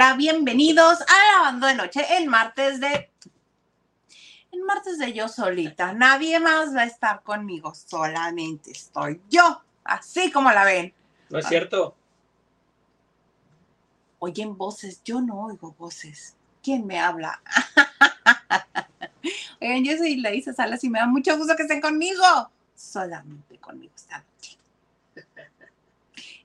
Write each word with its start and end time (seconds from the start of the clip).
Bienvenidos 0.00 1.02
a 1.02 1.34
Lavando 1.34 1.66
de 1.66 1.74
Noche, 1.74 2.00
el 2.16 2.26
martes 2.26 2.80
de... 2.80 3.10
El 4.50 4.62
martes 4.62 4.98
de 4.98 5.12
yo 5.12 5.28
solita. 5.28 5.92
Nadie 5.92 6.40
más 6.40 6.74
va 6.74 6.80
a 6.80 6.86
estar 6.86 7.22
conmigo, 7.22 7.74
solamente 7.74 8.70
estoy 8.70 9.20
yo, 9.28 9.60
así 9.84 10.32
como 10.32 10.50
la 10.52 10.64
ven. 10.64 10.94
No 11.28 11.38
es 11.38 11.46
cierto. 11.46 11.94
Oyen 14.20 14.56
voces, 14.56 15.02
yo 15.04 15.20
no 15.20 15.44
oigo 15.44 15.74
voces. 15.78 16.34
¿Quién 16.62 16.86
me 16.86 16.98
habla? 16.98 17.42
Oigan, 19.60 19.84
yo 19.84 19.98
soy 19.98 20.16
Laisa 20.16 20.54
Salas 20.54 20.82
y 20.82 20.88
me 20.88 20.98
da 20.98 21.06
mucho 21.06 21.36
gusto 21.36 21.54
que 21.54 21.64
estén 21.64 21.82
conmigo. 21.82 22.24
Solamente 22.74 23.58
conmigo. 23.58 23.92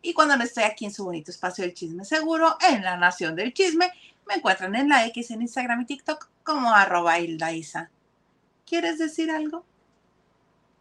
Y 0.05 0.13
cuando 0.13 0.37
no 0.37 0.43
estoy 0.43 0.65
aquí 0.65 0.85
en 0.85 0.93
su 0.93 1.03
bonito 1.03 1.31
espacio 1.31 1.63
del 1.63 1.73
chisme 1.73 2.05
seguro, 2.05 2.57
en 2.69 2.83
la 2.83 2.95
nación 2.95 3.35
del 3.35 3.55
chisme, 3.55 3.91
me 4.27 4.35
encuentran 4.35 4.75
en 4.75 4.87
la 4.87 5.03
X, 5.07 5.31
en 5.31 5.41
Instagram 5.41 5.81
y 5.81 5.85
TikTok 5.85 6.29
como 6.43 6.71
arroba 6.71 7.19
Isa. 7.19 7.89
¿Quieres 8.67 8.99
decir 8.99 9.31
algo? 9.31 9.65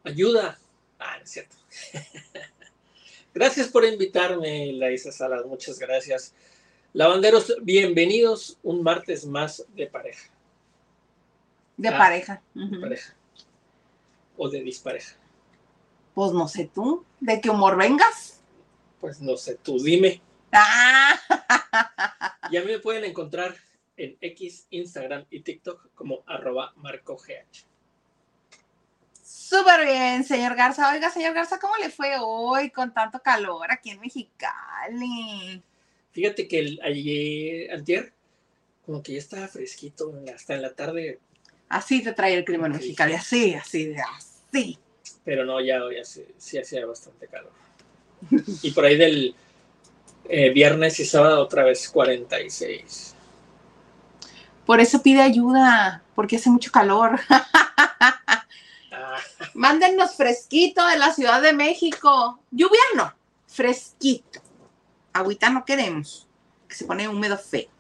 Ayuda. 0.05 0.59
Ah, 0.99 1.17
no 1.17 1.25
es 1.25 1.31
cierto. 1.31 1.57
gracias 3.35 3.69
por 3.69 3.87
invitarme, 3.87 4.75
Laisa 4.75 5.11
Salas. 5.11 5.47
Muchas 5.47 5.79
gracias. 5.79 6.35
Lavanderos, 6.93 7.57
bienvenidos 7.63 8.59
un 8.63 8.83
martes 8.83 9.25
más 9.25 9.65
de 9.75 9.87
pareja. 9.87 10.29
De 11.79 11.89
ah, 11.89 11.97
pareja. 11.97 12.43
De 12.53 12.79
pareja. 12.79 13.17
O 14.37 14.51
de 14.51 14.61
dispareja. 14.61 15.17
Pues 16.13 16.33
no 16.33 16.47
sé 16.47 16.71
tú, 16.75 17.07
¿de 17.21 17.41
qué 17.41 17.49
humor 17.49 17.79
vengas? 17.79 18.34
Pues 19.05 19.21
no 19.21 19.37
sé, 19.37 19.57
tú 19.57 19.79
dime. 19.79 20.23
Ah. 20.51 21.21
Ya 22.51 22.65
me 22.65 22.79
pueden 22.79 23.05
encontrar 23.05 23.55
en 23.99 24.17
X, 24.19 24.67
Instagram 24.71 25.27
y 25.29 25.41
TikTok 25.41 25.91
como 25.95 26.23
arroba 26.25 26.73
marcogh. 26.77 27.27
Súper 29.23 29.85
bien, 29.85 30.25
señor 30.25 30.55
Garza. 30.55 30.91
Oiga, 30.91 31.11
señor 31.11 31.35
Garza, 31.35 31.59
¿cómo 31.59 31.77
le 31.77 31.91
fue 31.91 32.15
hoy 32.19 32.71
con 32.71 32.95
tanto 32.95 33.21
calor 33.21 33.71
aquí 33.71 33.91
en 33.91 34.01
Mexicali? 34.01 35.63
Fíjate 36.13 36.49
que 36.49 36.59
el, 36.61 36.81
ayer, 36.83 37.75
antier, 37.75 38.11
como 38.87 39.03
que 39.03 39.13
ya 39.13 39.19
estaba 39.19 39.49
fresquito, 39.49 40.15
hasta 40.35 40.55
en 40.55 40.63
la 40.63 40.73
tarde. 40.73 41.21
Así 41.69 42.03
te 42.03 42.15
trae 42.15 42.33
el 42.33 42.45
clima 42.47 42.69
en 42.69 42.73
Mexicali, 42.73 43.13
así, 43.13 43.53
así, 43.53 43.95
así. 44.17 44.79
Pero 45.27 45.45
no, 45.45 45.61
ya 45.61 45.85
hoy 45.85 45.97
sí 46.39 46.57
hacía 46.57 46.87
bastante 46.87 47.29
calor. 47.29 47.53
Y 48.63 48.71
por 48.73 48.85
ahí 48.85 48.97
del 48.97 49.35
eh, 50.29 50.51
viernes 50.51 50.99
y 51.01 51.05
sábado 51.05 51.43
otra 51.43 51.65
vez 51.65 51.89
46. 51.89 53.15
Por 54.65 54.81
eso 54.81 55.03
pide 55.03 55.21
ayuda, 55.21 56.03
porque 56.15 56.37
hace 56.37 56.51
mucho 56.51 56.73
calor. 56.73 57.21
Ah. 58.97 59.19
Mándennos 59.55 60.15
fresquito 60.15 60.87
de 60.87 60.97
la 60.97 61.13
Ciudad 61.13 61.43
de 61.43 61.53
México. 61.53 62.39
Lluvia 62.53 62.79
no, 62.95 63.13
fresquito. 63.49 64.41
Agüita 65.13 65.51
no 65.51 65.65
queremos, 65.65 66.29
que 66.69 66.77
se 66.77 66.85
pone 66.85 67.09
húmedo 67.09 67.37
feo. 67.37 67.74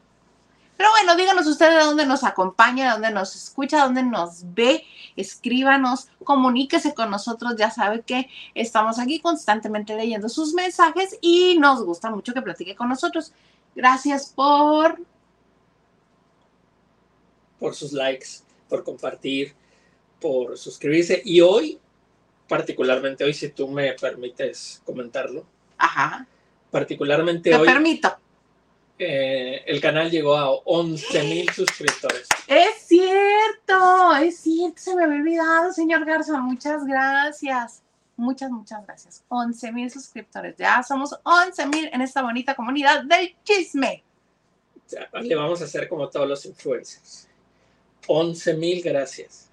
Pero 0.76 0.90
bueno, 0.90 1.16
díganos 1.16 1.46
ustedes 1.46 1.74
de 1.74 1.84
dónde 1.84 2.06
nos 2.06 2.24
acompaña, 2.24 2.86
de 2.86 2.90
dónde 2.92 3.10
nos 3.12 3.36
escucha, 3.36 3.76
de 3.76 3.82
dónde 3.84 4.02
nos 4.02 4.54
ve, 4.54 4.84
escríbanos, 5.14 6.08
comuníquese 6.24 6.94
con 6.94 7.10
nosotros, 7.10 7.54
ya 7.56 7.70
sabe 7.70 8.02
que 8.02 8.28
estamos 8.54 8.98
aquí 8.98 9.20
constantemente 9.20 9.96
leyendo 9.96 10.28
sus 10.28 10.52
mensajes 10.52 11.16
y 11.20 11.58
nos 11.58 11.84
gusta 11.84 12.10
mucho 12.10 12.34
que 12.34 12.42
platique 12.42 12.74
con 12.74 12.88
nosotros. 12.88 13.32
Gracias 13.74 14.32
por... 14.34 15.00
Por 17.60 17.74
sus 17.74 17.92
likes, 17.92 18.28
por 18.68 18.82
compartir, 18.82 19.54
por 20.20 20.58
suscribirse 20.58 21.22
y 21.24 21.40
hoy, 21.40 21.78
particularmente 22.48 23.22
hoy, 23.22 23.32
si 23.32 23.48
tú 23.50 23.68
me 23.68 23.92
permites 23.92 24.82
comentarlo. 24.84 25.46
Ajá. 25.78 26.26
Particularmente 26.70 27.54
hoy... 27.54 27.66
Te 27.66 27.72
permito 27.72 28.23
eh, 28.98 29.64
el 29.66 29.80
canal 29.80 30.10
llegó 30.10 30.36
a 30.36 30.50
11 30.50 31.22
mil 31.24 31.50
suscriptores. 31.50 32.28
Es 32.46 32.86
cierto, 32.86 34.14
es 34.16 34.38
cierto, 34.38 34.78
se 34.78 34.94
me 34.94 35.04
había 35.04 35.16
olvidado, 35.16 35.72
señor 35.72 36.04
Garza. 36.04 36.40
Muchas 36.40 36.84
gracias. 36.84 37.82
Muchas, 38.16 38.50
muchas 38.50 38.86
gracias. 38.86 39.24
11 39.28 39.72
mil 39.72 39.90
suscriptores. 39.90 40.54
Ya 40.56 40.82
somos 40.84 41.18
11 41.24 41.66
mil 41.66 41.90
en 41.92 42.00
esta 42.02 42.22
bonita 42.22 42.54
comunidad 42.54 43.02
del 43.04 43.34
chisme. 43.42 44.04
le 45.20 45.34
vamos 45.34 45.60
a 45.60 45.64
hacer 45.64 45.88
como 45.88 46.08
todos 46.08 46.28
los 46.28 46.46
influencers. 46.46 47.28
11 48.06 48.54
mil 48.54 48.82
gracias. 48.82 49.50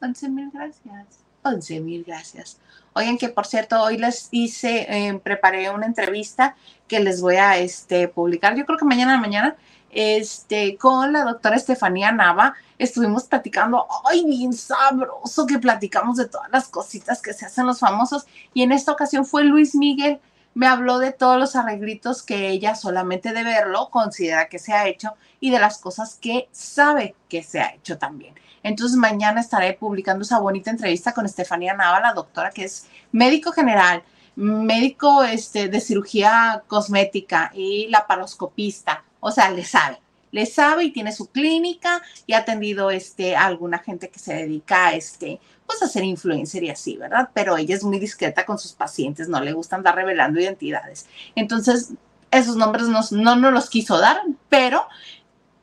11 0.00 0.28
mil 0.28 0.50
gracias. 0.52 1.06
11 1.42 1.80
mil 1.80 2.04
gracias. 2.04 2.60
Oigan, 2.96 3.18
que 3.18 3.28
por 3.28 3.46
cierto, 3.46 3.82
hoy 3.82 3.98
les 3.98 4.28
hice, 4.30 4.86
eh, 4.88 5.20
preparé 5.22 5.68
una 5.68 5.84
entrevista 5.84 6.56
que 6.88 6.98
les 6.98 7.20
voy 7.20 7.36
a 7.36 7.58
este, 7.58 8.08
publicar, 8.08 8.56
yo 8.56 8.64
creo 8.64 8.78
que 8.78 8.86
mañana 8.86 9.18
mañana, 9.18 9.54
este, 9.90 10.78
con 10.78 11.12
la 11.12 11.24
doctora 11.24 11.56
Estefanía 11.56 12.10
Nava. 12.10 12.54
Estuvimos 12.78 13.24
platicando, 13.24 13.86
ay, 14.06 14.24
bien 14.24 14.54
sabroso 14.54 15.46
que 15.46 15.58
platicamos 15.58 16.16
de 16.16 16.26
todas 16.26 16.50
las 16.50 16.68
cositas 16.68 17.20
que 17.20 17.34
se 17.34 17.44
hacen 17.44 17.66
los 17.66 17.80
famosos. 17.80 18.26
Y 18.54 18.62
en 18.62 18.72
esta 18.72 18.92
ocasión 18.92 19.26
fue 19.26 19.44
Luis 19.44 19.74
Miguel. 19.74 20.18
Me 20.54 20.66
habló 20.66 20.98
de 20.98 21.12
todos 21.12 21.38
los 21.38 21.54
arreglitos 21.54 22.22
que 22.22 22.48
ella 22.48 22.74
solamente 22.74 23.34
de 23.34 23.44
verlo 23.44 23.90
considera 23.90 24.48
que 24.48 24.58
se 24.58 24.72
ha 24.72 24.88
hecho 24.88 25.12
y 25.38 25.50
de 25.50 25.58
las 25.58 25.76
cosas 25.76 26.16
que 26.18 26.48
sabe 26.50 27.14
que 27.28 27.42
se 27.42 27.60
ha 27.60 27.74
hecho 27.74 27.98
también. 27.98 28.34
Entonces 28.66 28.96
mañana 28.96 29.40
estaré 29.40 29.74
publicando 29.74 30.24
esa 30.24 30.40
bonita 30.40 30.72
entrevista 30.72 31.12
con 31.12 31.24
Estefanía 31.24 31.74
Nava, 31.74 32.00
la 32.00 32.12
doctora 32.12 32.50
que 32.50 32.64
es 32.64 32.88
médico 33.12 33.52
general, 33.52 34.02
médico 34.34 35.22
este, 35.22 35.68
de 35.68 35.80
cirugía 35.80 36.64
cosmética 36.66 37.52
y 37.54 37.86
la 37.90 38.08
paroscopista. 38.08 39.04
O 39.20 39.30
sea, 39.30 39.52
le 39.52 39.64
sabe, 39.64 40.00
le 40.32 40.46
sabe 40.46 40.82
y 40.82 40.90
tiene 40.90 41.12
su 41.12 41.30
clínica 41.30 42.02
y 42.26 42.32
ha 42.32 42.38
atendido 42.38 42.90
este, 42.90 43.36
a 43.36 43.46
alguna 43.46 43.78
gente 43.78 44.08
que 44.08 44.18
se 44.18 44.34
dedica 44.34 44.88
a 44.88 44.94
este, 44.94 45.38
pues 45.64 45.80
a 45.84 45.86
ser 45.86 46.02
influencer 46.02 46.64
y 46.64 46.70
así, 46.70 46.96
¿verdad? 46.96 47.30
Pero 47.34 47.56
ella 47.56 47.76
es 47.76 47.84
muy 47.84 48.00
discreta 48.00 48.44
con 48.44 48.58
sus 48.58 48.72
pacientes, 48.72 49.28
no 49.28 49.40
le 49.40 49.52
gusta 49.52 49.76
andar 49.76 49.94
revelando 49.94 50.40
identidades. 50.40 51.06
Entonces, 51.36 51.92
esos 52.32 52.56
nombres 52.56 52.88
no 52.88 53.36
nos 53.36 53.52
los 53.52 53.70
quiso 53.70 53.96
dar, 54.00 54.20
pero 54.48 54.88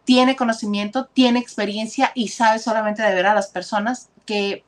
tiene 0.06 0.36
conocimiento, 0.36 1.06
tiene 1.06 1.40
experiencia 1.40 2.12
y 2.14 2.30
sabe 2.30 2.60
solamente 2.60 3.02
de 3.02 3.16
ver 3.16 3.26
a 3.26 3.34
las 3.34 3.48
personas 3.48 4.10
que 4.26 4.64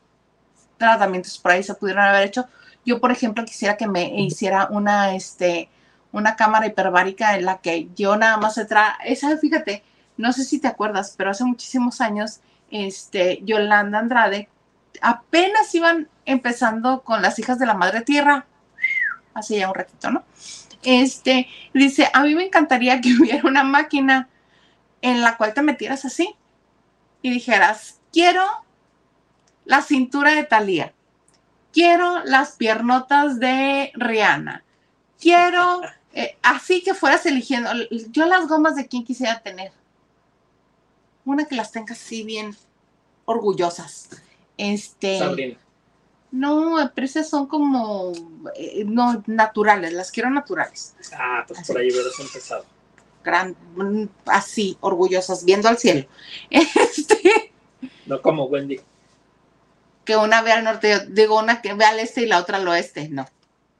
tratamientos 0.77 1.37
por 1.39 1.51
ahí 1.51 1.63
se 1.63 1.75
pudieron 1.75 2.03
haber 2.03 2.27
hecho. 2.27 2.47
Yo, 2.85 2.99
por 2.99 3.11
ejemplo, 3.11 3.45
quisiera 3.45 3.77
que 3.77 3.87
me 3.87 4.21
hiciera 4.21 4.67
una, 4.69 5.15
este, 5.15 5.69
una 6.11 6.35
cámara 6.35 6.67
hiperbárica 6.67 7.35
en 7.35 7.45
la 7.45 7.57
que 7.57 7.89
yo 7.95 8.15
nada 8.15 8.37
más 8.37 8.55
se 8.55 8.65
tra... 8.65 8.97
Esa, 9.03 9.37
fíjate, 9.37 9.83
no 10.17 10.31
sé 10.33 10.43
si 10.43 10.59
te 10.59 10.67
acuerdas, 10.67 11.15
pero 11.17 11.31
hace 11.31 11.43
muchísimos 11.43 11.99
años, 12.01 12.39
este, 12.71 13.41
Yolanda 13.43 13.99
Andrade, 13.99 14.49
apenas 15.01 15.73
iban 15.73 16.07
empezando 16.25 17.01
con 17.01 17.21
las 17.21 17.39
hijas 17.39 17.59
de 17.59 17.65
la 17.65 17.73
madre 17.73 18.01
tierra, 18.01 18.45
hace 19.33 19.57
ya 19.57 19.67
un 19.67 19.75
ratito, 19.75 20.11
¿no? 20.11 20.23
Este, 20.83 21.47
dice, 21.73 22.09
a 22.13 22.21
mí 22.23 22.35
me 22.35 22.45
encantaría 22.45 23.01
que 23.01 23.13
hubiera 23.19 23.47
una 23.47 23.63
máquina 23.63 24.29
en 25.05 25.21
la 25.21 25.37
cual 25.37 25.53
te 25.53 25.61
metieras 25.61 26.03
así 26.03 26.35
y 27.21 27.29
dijeras, 27.29 27.99
quiero 28.11 28.43
la 29.63 29.83
cintura 29.83 30.33
de 30.33 30.43
Thalía, 30.43 30.93
quiero 31.71 32.23
las 32.23 32.53
piernotas 32.53 33.39
de 33.39 33.91
Rihanna, 33.93 34.63
quiero, 35.19 35.81
eh, 36.13 36.37
así 36.41 36.81
que 36.81 36.95
fueras 36.95 37.23
eligiendo, 37.27 37.69
yo 38.09 38.25
las 38.25 38.47
gomas 38.47 38.75
de 38.75 38.87
quién 38.87 39.05
quisiera 39.05 39.39
tener. 39.41 39.71
Una 41.23 41.45
que 41.45 41.55
las 41.55 41.71
tengas 41.71 42.01
así 42.01 42.23
bien 42.23 42.55
orgullosas. 43.25 44.09
Este. 44.57 45.19
Sabrina. 45.19 45.59
No, 46.31 46.91
pero 46.95 47.05
esas 47.05 47.29
son 47.29 47.47
como 47.47 48.11
eh, 48.55 48.83
no 48.85 49.23
naturales, 49.27 49.93
las 49.93 50.11
quiero 50.11 50.31
naturales. 50.31 50.95
Ah, 51.13 51.43
pues 51.47 51.65
por 51.65 51.77
ahí 51.77 51.91
hubieras 51.91 52.19
empezado 52.19 52.65
gran, 53.25 53.57
así, 54.25 54.77
orgullosas, 54.79 55.43
viendo 55.43 55.67
al 55.67 55.77
cielo. 55.77 56.07
Este, 56.49 57.51
no 58.05 58.21
como 58.21 58.45
Wendy. 58.45 58.79
Que 60.05 60.15
una 60.15 60.41
ve 60.43 60.51
al 60.51 60.63
norte, 60.63 61.07
digo 61.07 61.39
una 61.39 61.61
que 61.61 61.73
ve 61.73 61.83
al 61.83 61.99
este 61.99 62.21
y 62.21 62.27
la 62.27 62.39
otra 62.39 62.57
al 62.57 62.67
oeste. 62.67 63.09
No, 63.09 63.25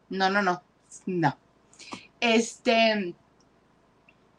no, 0.09 0.30
no, 0.30 0.42
no, 0.42 0.63
no. 1.06 1.38
Este, 2.19 3.13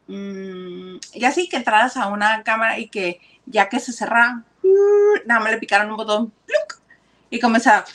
mm, 0.08 0.96
y 1.14 1.24
así 1.24 1.48
que 1.48 1.56
entraras 1.56 1.96
a 1.96 2.08
una 2.08 2.42
cámara 2.42 2.78
y 2.78 2.88
que 2.88 3.20
ya 3.46 3.68
que 3.68 3.78
se 3.78 3.92
cerraba, 3.92 4.42
nada 5.24 5.40
más 5.40 5.52
le 5.52 5.58
picaron 5.58 5.90
un 5.90 5.96
botón 5.96 6.32
y 7.30 7.38
comenzaba 7.38 7.84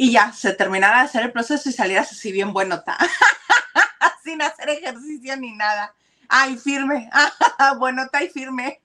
y 0.00 0.12
ya 0.12 0.32
se 0.32 0.54
terminara 0.54 1.00
de 1.00 1.04
hacer 1.04 1.24
el 1.24 1.30
proceso 1.30 1.68
y 1.68 1.72
salieras 1.72 2.10
así 2.10 2.32
bien 2.32 2.54
buenota, 2.54 2.96
sin 4.24 4.40
hacer 4.40 4.70
ejercicio 4.70 5.36
ni 5.36 5.52
nada. 5.52 5.94
Ay, 6.26 6.56
firme, 6.56 7.10
buenota 7.78 8.24
y 8.24 8.30
firme. 8.30 8.80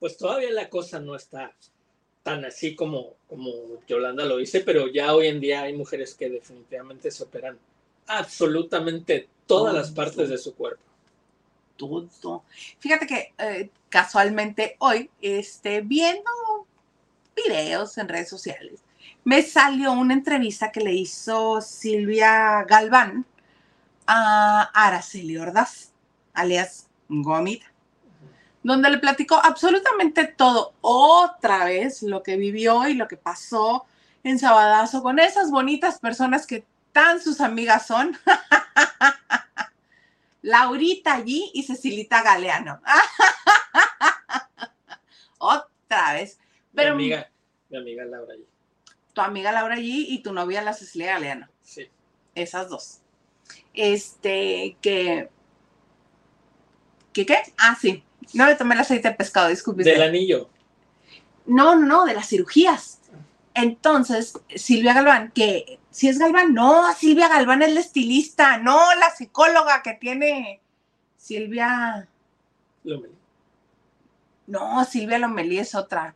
pues 0.00 0.16
todavía 0.16 0.50
la 0.50 0.68
cosa 0.68 0.98
no 0.98 1.14
está 1.14 1.52
tan 2.24 2.44
así 2.44 2.74
como, 2.74 3.14
como 3.28 3.52
Yolanda 3.86 4.24
lo 4.24 4.38
dice, 4.38 4.62
pero 4.66 4.88
ya 4.88 5.14
hoy 5.14 5.28
en 5.28 5.38
día 5.38 5.62
hay 5.62 5.74
mujeres 5.74 6.16
que 6.16 6.28
definitivamente 6.28 7.12
se 7.12 7.22
operan 7.22 7.56
absolutamente 8.08 9.28
todas 9.46 9.72
las 9.72 9.92
partes 9.92 10.28
de 10.28 10.38
su 10.38 10.56
cuerpo. 10.56 10.82
Todo. 11.76 12.42
Fíjate 12.80 13.06
que 13.06 13.32
eh, 13.38 13.70
casualmente 13.88 14.74
hoy, 14.80 15.08
este, 15.20 15.82
viendo 15.82 16.30
videos 17.36 17.96
en 17.98 18.08
redes 18.08 18.28
sociales, 18.28 18.80
me 19.24 19.42
salió 19.42 19.92
una 19.92 20.14
entrevista 20.14 20.72
que 20.72 20.80
le 20.80 20.92
hizo 20.92 21.60
Silvia 21.60 22.64
Galván 22.64 23.24
a 24.06 24.70
Araceli 24.74 25.36
Ordaz, 25.36 25.92
alias 26.34 26.88
Gomita, 27.08 27.66
donde 28.62 28.90
le 28.90 28.98
platicó 28.98 29.36
absolutamente 29.36 30.26
todo, 30.26 30.74
otra 30.80 31.64
vez 31.64 32.02
lo 32.02 32.22
que 32.22 32.36
vivió 32.36 32.88
y 32.88 32.94
lo 32.94 33.08
que 33.08 33.16
pasó 33.16 33.86
en 34.24 34.38
Sabadazo 34.38 35.02
con 35.02 35.18
esas 35.18 35.50
bonitas 35.50 35.98
personas 35.98 36.46
que 36.46 36.64
tan 36.92 37.20
sus 37.20 37.40
amigas 37.40 37.86
son. 37.86 38.16
Laurita 40.42 41.14
allí 41.14 41.50
y 41.54 41.62
Cecilita 41.62 42.22
Galeano. 42.22 42.80
otra 45.38 46.14
vez. 46.14 46.38
Pero, 46.74 46.96
mi 46.96 47.04
amiga, 47.04 47.30
mi 47.68 47.78
amiga 47.78 48.04
Laura 48.04 48.34
allí. 48.34 48.46
Tu 49.12 49.20
amiga 49.20 49.52
Laura 49.52 49.74
allí 49.74 50.06
y 50.08 50.22
tu 50.22 50.32
novia 50.32 50.62
la 50.62 50.72
Cecilia 50.72 51.12
Galeano. 51.12 51.48
Sí. 51.62 51.88
Esas 52.34 52.68
dos. 52.68 53.00
Este, 53.74 54.76
que. 54.80 55.28
¿Qué 57.12 57.26
qué? 57.26 57.38
Ah, 57.58 57.76
sí. 57.78 58.04
No 58.32 58.46
le 58.46 58.56
tomé 58.56 58.74
el 58.74 58.80
aceite 58.80 59.08
de 59.08 59.14
pescado, 59.14 59.48
disculpe. 59.48 59.84
Del 59.84 60.02
anillo. 60.02 60.48
No, 61.44 61.74
no, 61.74 61.86
no, 61.86 62.04
de 62.06 62.14
las 62.14 62.28
cirugías. 62.28 63.00
Entonces, 63.54 64.32
Silvia 64.54 64.94
Galván, 64.94 65.30
que 65.32 65.78
si 65.90 66.08
es 66.08 66.18
Galván, 66.18 66.54
no, 66.54 66.90
Silvia 66.94 67.28
Galván 67.28 67.60
es 67.62 67.74
la 67.74 67.80
estilista, 67.80 68.56
no, 68.56 68.78
la 68.94 69.10
psicóloga 69.10 69.82
que 69.82 69.92
tiene 69.94 70.62
Silvia. 71.18 72.08
Lomelí. 72.84 73.14
No, 74.46 74.84
Silvia 74.84 75.18
Lomelí 75.18 75.58
es 75.58 75.74
otra. 75.74 76.14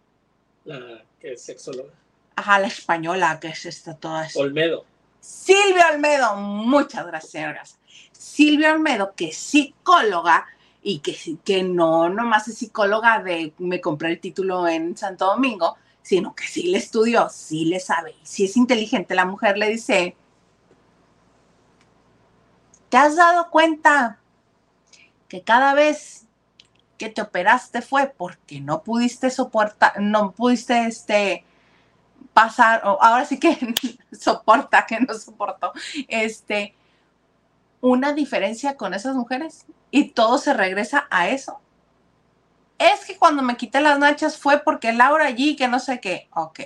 La 0.66 1.02
que 1.18 1.32
es 1.32 1.42
sexóloga. 1.42 1.92
Ajá, 2.34 2.58
la 2.58 2.66
española, 2.66 3.40
que 3.40 3.48
es 3.48 3.64
esta 3.64 3.96
toda. 3.96 4.28
Olmedo. 4.34 4.84
Silvia 5.20 5.88
Olmedo, 5.92 6.36
muchas 6.36 7.06
gracias. 7.06 7.78
Silvia 8.12 8.74
Olmedo, 8.74 9.14
que 9.14 9.28
es 9.28 9.36
psicóloga 9.36 10.46
y 10.82 10.98
que, 10.98 11.16
que 11.44 11.62
no 11.62 12.08
nomás 12.08 12.46
es 12.48 12.58
psicóloga 12.58 13.22
de 13.22 13.52
me 13.58 13.80
compré 13.80 14.10
el 14.10 14.20
título 14.20 14.68
en 14.68 14.96
Santo 14.96 15.26
Domingo, 15.26 15.76
sino 16.02 16.34
que 16.34 16.46
sí 16.46 16.68
le 16.68 16.78
estudió, 16.78 17.28
sí 17.28 17.64
le 17.64 17.80
sabe, 17.80 18.14
y 18.22 18.26
si 18.26 18.44
es 18.44 18.56
inteligente, 18.56 19.16
la 19.16 19.24
mujer 19.24 19.58
le 19.58 19.68
dice, 19.68 20.14
¿te 22.88 22.96
has 22.96 23.16
dado 23.16 23.50
cuenta 23.50 24.20
que 25.26 25.42
cada 25.42 25.74
vez 25.74 26.25
que 26.96 27.08
te 27.08 27.22
operaste 27.22 27.82
fue 27.82 28.12
porque 28.16 28.60
no 28.60 28.82
pudiste 28.82 29.30
soportar, 29.30 30.00
no 30.00 30.32
pudiste 30.32 30.86
este, 30.86 31.44
pasar, 32.32 32.82
ahora 32.84 33.24
sí 33.24 33.38
que 33.38 33.56
soporta, 34.12 34.84
que 34.86 35.00
no 35.00 35.14
soportó, 35.14 35.72
este, 36.08 36.74
una 37.80 38.12
diferencia 38.12 38.76
con 38.76 38.94
esas 38.94 39.14
mujeres 39.14 39.66
y 39.90 40.10
todo 40.10 40.38
se 40.38 40.52
regresa 40.52 41.06
a 41.10 41.28
eso. 41.28 41.60
Es 42.78 43.06
que 43.06 43.16
cuando 43.16 43.42
me 43.42 43.56
quité 43.56 43.80
las 43.80 43.98
nachas 43.98 44.36
fue 44.36 44.58
porque 44.58 44.92
Laura 44.92 45.26
allí, 45.26 45.56
que 45.56 45.68
no 45.68 45.78
sé 45.78 46.00
qué, 46.00 46.28
ok. 46.34 46.60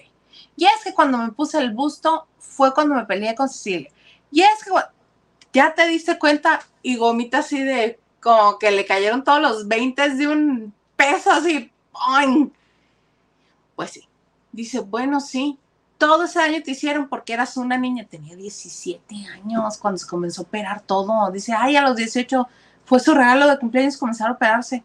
Y 0.56 0.64
es 0.64 0.82
que 0.82 0.92
cuando 0.92 1.18
me 1.18 1.30
puse 1.30 1.58
el 1.58 1.72
busto 1.72 2.26
fue 2.38 2.74
cuando 2.74 2.96
me 2.96 3.06
peleé 3.06 3.34
con 3.36 3.48
Cecilia. 3.48 3.92
Y 4.32 4.42
es 4.42 4.64
que 4.64 4.72
ya 5.52 5.74
te 5.74 5.86
diste 5.86 6.18
cuenta 6.18 6.62
y 6.82 6.96
gomita 6.96 7.38
así 7.38 7.62
de 7.62 7.99
como 8.20 8.58
que 8.58 8.70
le 8.70 8.86
cayeron 8.86 9.24
todos 9.24 9.40
los 9.40 9.68
20 9.68 10.10
de 10.10 10.28
un 10.28 10.74
peso 10.96 11.30
así. 11.30 11.70
Pues 13.74 13.90
sí. 13.90 14.08
Dice, 14.52 14.80
bueno, 14.80 15.20
sí, 15.20 15.58
todo 15.96 16.24
ese 16.24 16.40
año 16.40 16.62
te 16.62 16.72
hicieron 16.72 17.08
porque 17.08 17.34
eras 17.34 17.56
una 17.56 17.76
niña, 17.76 18.06
tenía 18.08 18.34
17 18.34 19.14
años 19.34 19.78
cuando 19.78 20.00
comenzó 20.08 20.42
a 20.42 20.44
operar 20.44 20.80
todo. 20.80 21.30
Dice, 21.30 21.52
ay, 21.52 21.76
a 21.76 21.82
los 21.82 21.96
18 21.96 22.48
fue 22.84 23.00
su 23.00 23.14
regalo 23.14 23.46
de 23.46 23.58
cumpleaños 23.58 23.96
comenzar 23.96 24.28
a 24.28 24.32
operarse. 24.32 24.82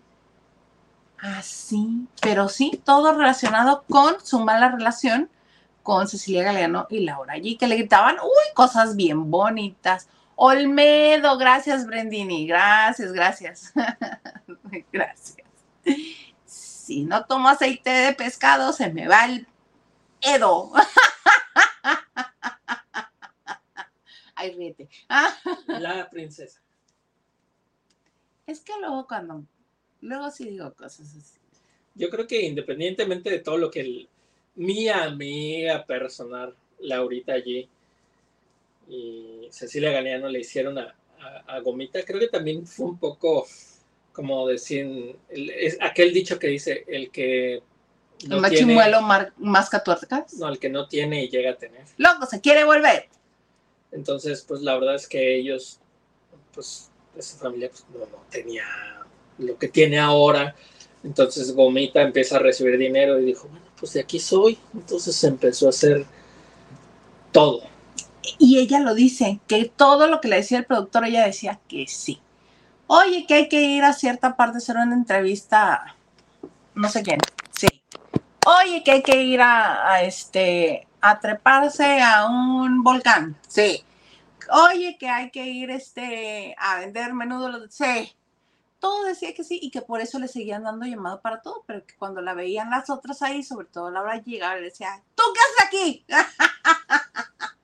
Así, 1.18 2.08
pero 2.22 2.50
sí, 2.50 2.82
todo 2.84 3.14
relacionado 3.14 3.84
con 3.90 4.16
su 4.24 4.40
mala 4.40 4.70
relación 4.70 5.30
con 5.82 6.08
Cecilia 6.08 6.44
Galeano 6.44 6.88
y 6.90 7.00
Laura 7.00 7.34
allí, 7.34 7.58
que 7.58 7.68
le 7.68 7.78
gritaban, 7.78 8.16
uy, 8.16 8.54
cosas 8.54 8.96
bien 8.96 9.32
bonitas. 9.32 10.08
Olmedo, 10.36 11.38
gracias 11.38 11.86
Brendini, 11.86 12.46
gracias, 12.48 13.12
gracias. 13.14 13.74
gracias. 14.92 15.48
Si 16.46 17.04
no 17.04 17.26
tomo 17.26 17.50
aceite 17.50 17.90
de 17.90 18.14
pescado, 18.14 18.74
se 18.74 18.92
me 18.92 19.08
va 19.08 19.26
el 19.26 19.48
Edo. 20.22 20.72
Ay, 24.36 24.52
ríete. 24.52 24.90
La 25.68 26.10
princesa. 26.10 26.62
Es 28.46 28.60
que 28.60 28.74
luego 28.80 29.08
cuando, 29.08 29.44
luego 30.02 30.30
sí 30.30 30.50
digo 30.50 30.74
cosas 30.74 31.16
así. 31.16 31.40
Yo 31.96 32.10
creo 32.10 32.28
que 32.28 32.42
independientemente 32.42 33.30
de 33.30 33.40
todo 33.40 33.58
lo 33.58 33.72
que 33.72 33.80
el, 33.80 34.10
mi 34.56 34.90
amiga 34.90 35.86
personal, 35.86 36.56
Laurita 36.80 37.34
allí, 37.34 37.70
y 38.88 39.48
Cecilia 39.52 39.92
Galeano 39.92 40.30
le 40.30 40.40
hicieron 40.40 40.78
a, 40.78 40.96
Gomita, 41.64 42.04
creo 42.04 42.20
que 42.20 42.28
también 42.28 42.68
fue 42.68 42.86
un 42.86 43.00
poco 43.00 43.48
como 44.12 44.48
decir, 44.48 45.18
es 45.30 45.78
aquel 45.82 46.14
dicho 46.14 46.38
que 46.38 46.48
dice, 46.48 46.86
el 46.88 47.10
que 47.10 47.64
no 48.28 48.36
¿El 48.36 48.42
machimuelo 48.42 49.02
más 49.02 49.70
tuercas? 49.84 50.34
No, 50.36 50.48
el 50.48 50.60
que 50.60 50.70
no 50.70 50.88
tiene 50.88 51.24
y 51.24 51.30
llega 51.30 51.52
a 51.52 51.56
tener. 51.56 51.84
Loco, 51.98 52.26
se 52.26 52.40
quiere 52.42 52.64
volver. 52.64 53.10
Entonces, 53.92 54.44
pues 54.48 54.62
la 54.62 54.76
verdad 54.76 54.96
es 54.96 55.08
que 55.08 55.36
ellos, 55.36 55.80
pues 56.54 56.90
esa 57.18 57.38
familia 57.38 57.70
pues, 57.70 57.86
no, 57.90 58.18
tenía 58.30 58.66
lo 59.38 59.58
que 59.58 59.68
tiene 59.68 60.00
ahora. 60.00 60.56
Entonces 61.04 61.54
Gomita 61.54 62.02
empieza 62.02 62.38
a 62.38 62.40
recibir 62.40 62.78
dinero 62.78 63.20
y 63.20 63.26
dijo, 63.26 63.48
bueno, 63.48 63.66
pues 63.78 63.94
de 63.94 64.02
aquí 64.02 64.20
soy. 64.20 64.58
Entonces 64.74 65.22
empezó 65.24 65.68
a 65.68 65.70
hacer 65.70 66.06
todo. 67.32 67.75
Y 68.38 68.60
ella 68.60 68.80
lo 68.80 68.94
dice, 68.94 69.40
que 69.48 69.66
todo 69.66 70.08
lo 70.08 70.22
que 70.22 70.28
le 70.28 70.38
decía 70.38 70.60
el 70.60 70.66
productor, 70.66 71.06
ella 71.06 71.26
decía 71.26 71.60
que 71.68 71.88
sí. 71.88 72.22
Oye, 72.88 73.26
que 73.28 73.34
hay 73.34 73.50
que 73.50 73.62
ir 73.62 73.84
a 73.84 73.94
cierta 73.94 74.36
parte 74.36 74.58
a 74.58 74.60
hacer 74.60 74.78
una 74.78 74.94
entrevista, 74.94 75.96
no 76.76 76.90
sé 76.90 77.02
quién, 77.04 77.20
sí. 77.52 77.68
Oye, 78.46 78.84
que 78.84 78.92
hay 78.92 79.04
que 79.04 79.24
ir 79.24 79.42
a, 79.42 80.04
este, 80.04 80.88
a 81.02 81.20
treparse 81.20 82.02
a 82.02 82.28
un 82.28 82.84
volcán, 82.84 83.38
sí 83.48 83.84
oye, 84.52 84.98
que 84.98 85.10
hay 85.10 85.32
que 85.32 85.46
ir 85.46 85.72
este, 85.72 86.56
a 86.58 86.80
vender 86.80 87.14
menudo, 87.14 87.68
sí. 87.70 88.16
Todo 88.80 89.06
decía 89.06 89.34
que 89.34 89.44
sí 89.44 89.60
y 89.62 89.72
que 89.72 89.82
por 89.82 90.02
eso 90.02 90.20
le 90.20 90.28
seguían 90.28 90.64
dando 90.64 90.86
llamado 90.86 91.22
para 91.22 91.42
todo, 91.42 91.64
pero 91.66 91.86
que 91.86 91.96
cuando 91.96 92.22
la 92.22 92.34
veían 92.34 92.70
las 92.70 92.90
otras 92.90 93.22
ahí, 93.22 93.42
sobre 93.44 93.68
todo 93.68 93.90
Laura 93.90 94.22
llegaba, 94.22 94.56
le 94.56 94.64
decía, 94.64 95.02
¿tú 95.16 95.24
qué 95.34 95.40
haces 95.40 95.66
aquí? 95.68 96.06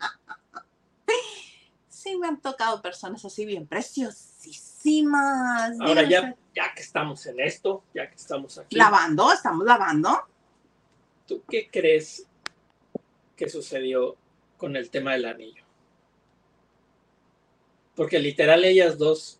sí, 1.89 2.17
me 2.17 2.27
han 2.27 2.41
tocado 2.41 2.81
personas 2.81 3.23
así 3.23 3.45
bien 3.45 3.67
preciosísimas. 3.67 5.79
Ahora 5.79 6.03
ya, 6.03 6.35
ya 6.55 6.73
que 6.73 6.81
estamos 6.81 7.25
en 7.25 7.39
esto, 7.39 7.83
ya 7.93 8.09
que 8.09 8.15
estamos 8.15 8.57
aquí. 8.57 8.75
Lavando, 8.75 9.31
estamos 9.31 9.65
lavando. 9.65 10.27
¿Tú 11.27 11.43
qué 11.49 11.69
crees 11.71 12.25
que 13.35 13.49
sucedió 13.49 14.15
con 14.57 14.75
el 14.75 14.89
tema 14.89 15.13
del 15.13 15.25
anillo? 15.25 15.63
Porque 17.95 18.19
literal 18.19 18.63
ellas 18.65 18.97
dos 18.97 19.39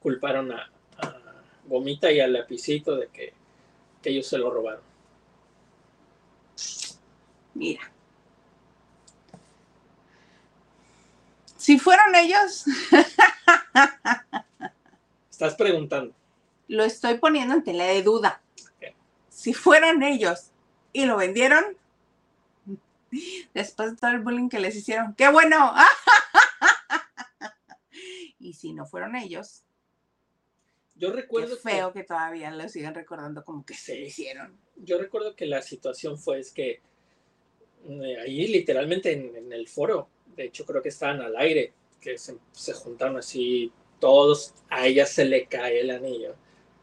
culparon 0.00 0.52
a, 0.52 0.68
Gomita 1.64 2.10
y 2.10 2.20
al 2.20 2.32
lapicito 2.32 2.96
de 2.96 3.08
que, 3.08 3.34
ellos 4.04 4.26
se 4.26 4.36
lo 4.36 4.50
robaron. 4.50 4.82
Mira. 7.54 7.91
Si 11.62 11.78
fueron 11.78 12.16
ellos. 12.16 12.64
Estás 15.30 15.54
preguntando. 15.54 16.12
Lo 16.66 16.82
estoy 16.82 17.18
poniendo 17.18 17.54
en 17.54 17.62
tela 17.62 17.84
de 17.84 18.02
duda. 18.02 18.42
Si 19.28 19.54
fueron 19.54 20.02
ellos 20.02 20.50
y 20.92 21.06
lo 21.06 21.16
vendieron, 21.16 21.64
Después 23.54 23.90
de 23.90 23.96
todo 23.96 24.10
el 24.10 24.20
bullying 24.20 24.48
que 24.48 24.58
les 24.58 24.74
hicieron. 24.74 25.14
¡Qué 25.14 25.28
bueno! 25.28 25.72
y 28.40 28.54
si 28.54 28.72
no 28.72 28.84
fueron 28.86 29.14
ellos, 29.14 29.62
Yo 30.96 31.10
qué 31.10 31.20
recuerdo 31.20 31.56
feo 31.56 31.92
que 31.92 32.02
todavía 32.02 32.50
lo 32.50 32.68
siguen 32.68 32.94
recordando 32.94 33.44
como 33.44 33.64
que 33.64 33.74
se 33.74 34.00
lo 34.00 34.06
hicieron. 34.06 34.58
yo 34.76 34.98
recuerdo 34.98 35.36
que 35.36 35.46
la 35.46 35.62
situación 35.62 36.18
fue 36.18 36.40
es 36.40 36.52
que 36.52 36.80
eh, 37.86 38.16
ahí 38.20 38.48
literalmente 38.48 39.12
en, 39.12 39.36
en 39.36 39.52
el 39.52 39.68
foro, 39.68 40.08
de 40.36 40.44
hecho 40.44 40.64
creo 40.64 40.82
que 40.82 40.88
estaban 40.88 41.20
al 41.20 41.36
aire, 41.36 41.72
que 42.00 42.18
se, 42.18 42.36
se 42.52 42.72
juntaron 42.72 43.16
así 43.16 43.72
todos, 43.98 44.54
a 44.68 44.86
ella 44.86 45.06
se 45.06 45.24
le 45.24 45.46
cae 45.46 45.80
el 45.80 45.90
anillo 45.90 46.34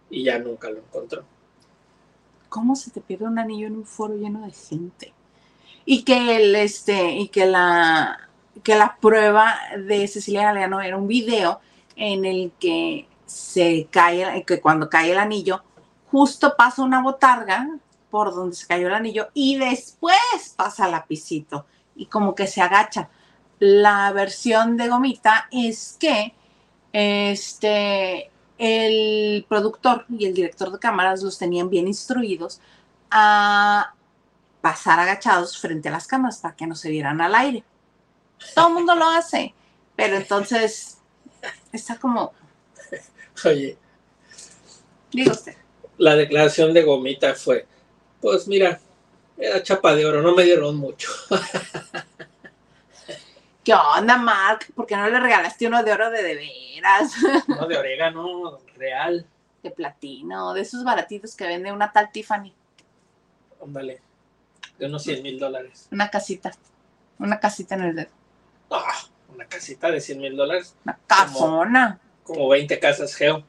y 0.09 0.23
ya 0.23 0.39
nunca 0.39 0.69
lo 0.69 0.79
encontró. 0.79 1.25
¿Cómo 2.47 2.75
se 2.75 2.91
te 2.91 3.01
pierde 3.01 3.25
un 3.25 3.37
anillo 3.37 3.67
en 3.67 3.75
un 3.75 3.85
foro 3.85 4.15
lleno 4.15 4.45
de 4.45 4.51
gente? 4.51 5.13
Y 5.85 6.03
que 6.03 6.37
el 6.37 6.55
este, 6.55 7.11
y 7.11 7.27
que 7.27 7.45
la 7.45 8.29
que 8.63 8.75
la 8.75 8.97
prueba 8.99 9.55
de 9.77 10.07
Cecilia 10.07 10.43
Galeano 10.43 10.81
era 10.81 10.97
un 10.97 11.07
video 11.07 11.59
en 11.95 12.25
el 12.25 12.51
que 12.59 13.07
se 13.25 13.87
cae, 13.91 14.43
que 14.45 14.59
cuando 14.59 14.89
cae 14.89 15.11
el 15.11 15.19
anillo, 15.19 15.63
justo 16.11 16.55
pasa 16.57 16.81
una 16.81 17.01
botarga 17.01 17.67
por 18.09 18.33
donde 18.33 18.55
se 18.55 18.67
cayó 18.67 18.87
el 18.87 18.93
anillo 18.93 19.29
y 19.33 19.57
después 19.57 20.17
pasa 20.55 20.85
el 20.85 20.91
lapicito 20.91 21.65
y 21.95 22.07
como 22.07 22.33
que 22.33 22.47
se 22.47 22.61
agacha. 22.61 23.09
La 23.59 24.11
versión 24.13 24.77
de 24.77 24.87
Gomita 24.87 25.47
es 25.51 25.97
que 25.99 26.33
este 26.91 28.31
el 28.57 29.45
productor 29.47 30.05
y 30.09 30.25
el 30.25 30.33
director 30.33 30.71
de 30.71 30.79
cámaras 30.79 31.23
los 31.23 31.37
tenían 31.37 31.69
bien 31.69 31.87
instruidos 31.87 32.59
a 33.09 33.93
pasar 34.61 34.99
agachados 34.99 35.57
frente 35.57 35.87
a 35.87 35.93
las 35.93 36.07
cámaras 36.07 36.39
para 36.39 36.55
que 36.55 36.67
no 36.67 36.75
se 36.75 36.89
vieran 36.89 37.21
al 37.21 37.35
aire. 37.35 37.63
Todo 38.55 38.67
el 38.67 38.73
mundo 38.73 38.95
lo 38.95 39.09
hace, 39.09 39.53
pero 39.95 40.17
entonces 40.17 40.97
está 41.71 41.97
como, 41.97 42.33
Oye, 43.45 43.77
diga 45.11 45.31
usted, 45.31 45.55
la 45.97 46.15
declaración 46.15 46.73
de 46.73 46.83
Gomita 46.83 47.35
fue, 47.35 47.65
pues 48.19 48.47
mira, 48.47 48.79
era 49.37 49.63
chapa 49.63 49.95
de 49.95 50.05
oro, 50.05 50.21
no 50.21 50.35
me 50.35 50.43
dieron 50.43 50.75
mucho. 50.75 51.09
¿qué 53.69 53.75
onda, 53.99 54.17
Mark? 54.17 54.65
¿Por 54.73 54.87
qué 54.87 54.95
no 54.97 55.07
le 55.07 55.19
regalaste 55.19 55.67
uno 55.67 55.83
de 55.83 55.91
oro 55.91 56.09
de 56.09 56.23
de 56.23 56.35
veras? 56.35 57.11
No 57.47 57.67
de 57.67 57.77
orégano, 57.77 58.57
real. 58.75 59.25
De 59.61 59.69
platino, 59.71 60.53
de 60.53 60.61
esos 60.61 60.83
baratitos 60.83 61.35
que 61.35 61.45
vende 61.45 61.71
una 61.71 61.91
tal 61.91 62.11
Tiffany, 62.11 62.51
Ándale, 63.63 64.01
de 64.79 64.85
unos 64.87 65.03
100 65.03 65.21
mil 65.21 65.37
dólares. 65.37 65.87
una 65.91 66.09
casita, 66.09 66.51
una 67.19 67.39
casita 67.39 67.75
en 67.75 67.81
el 67.81 67.95
dedo, 67.95 68.09
Ah, 68.71 69.01
una 69.33 69.45
casita 69.45 69.91
de 69.91 69.99
100 70.01 70.19
mil 70.19 70.35
dólares, 70.37 70.75
una 70.85 70.97
casona. 71.05 71.99
como 72.23 72.47
20 72.49 72.79
casas 72.79 73.13
geo. 73.13 73.43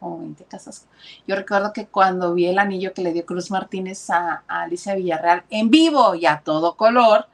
como 0.00 0.18
20 0.20 0.44
casas. 0.46 0.86
Yo 1.26 1.36
recuerdo 1.36 1.72
que 1.74 1.86
cuando 1.86 2.32
vi 2.34 2.46
el 2.46 2.58
anillo 2.58 2.92
que 2.94 3.02
le 3.02 3.12
dio 3.12 3.24
Cruz 3.26 3.50
Martínez 3.50 4.08
a, 4.10 4.42
a 4.48 4.62
Alicia 4.62 4.94
Villarreal 4.94 5.44
en 5.50 5.70
vivo 5.70 6.14
y 6.14 6.24
a 6.26 6.40
todo 6.40 6.74
color, 6.76 7.26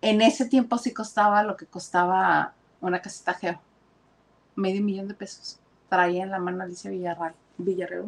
en 0.00 0.22
ese 0.22 0.46
tiempo 0.46 0.78
sí 0.78 0.92
costaba 0.92 1.42
lo 1.42 1.56
que 1.56 1.66
costaba 1.66 2.54
una 2.80 3.02
casita 3.02 3.34
geo. 3.34 3.60
Medio 4.54 4.82
millón 4.82 5.08
de 5.08 5.14
pesos. 5.14 5.58
Traía 5.88 6.24
en 6.24 6.30
la 6.30 6.38
mano 6.38 6.62
Alicia 6.62 6.90
Villarreal. 6.90 7.34
Villarreal. 7.56 8.06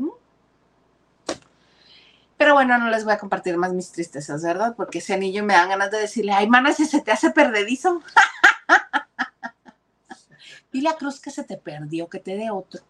Pero 2.36 2.54
bueno, 2.54 2.78
no 2.78 2.88
les 2.88 3.04
voy 3.04 3.12
a 3.12 3.18
compartir 3.18 3.56
más 3.56 3.72
mis 3.72 3.92
tristezas, 3.92 4.42
¿verdad? 4.42 4.74
Porque 4.74 4.98
ese 4.98 5.14
anillo 5.14 5.44
me 5.44 5.54
dan 5.54 5.68
ganas 5.68 5.90
de 5.90 5.98
decirle, 5.98 6.32
ay, 6.32 6.48
mana, 6.48 6.72
si 6.72 6.86
se 6.86 7.00
te 7.00 7.12
hace 7.12 7.30
perdedizo. 7.30 8.02
Dile 10.72 10.88
a 10.88 10.96
Cruz 10.96 11.20
que 11.20 11.30
se 11.30 11.44
te 11.44 11.56
perdió, 11.56 12.08
que 12.08 12.18
te 12.18 12.36
dé 12.36 12.50
otro. 12.50 12.82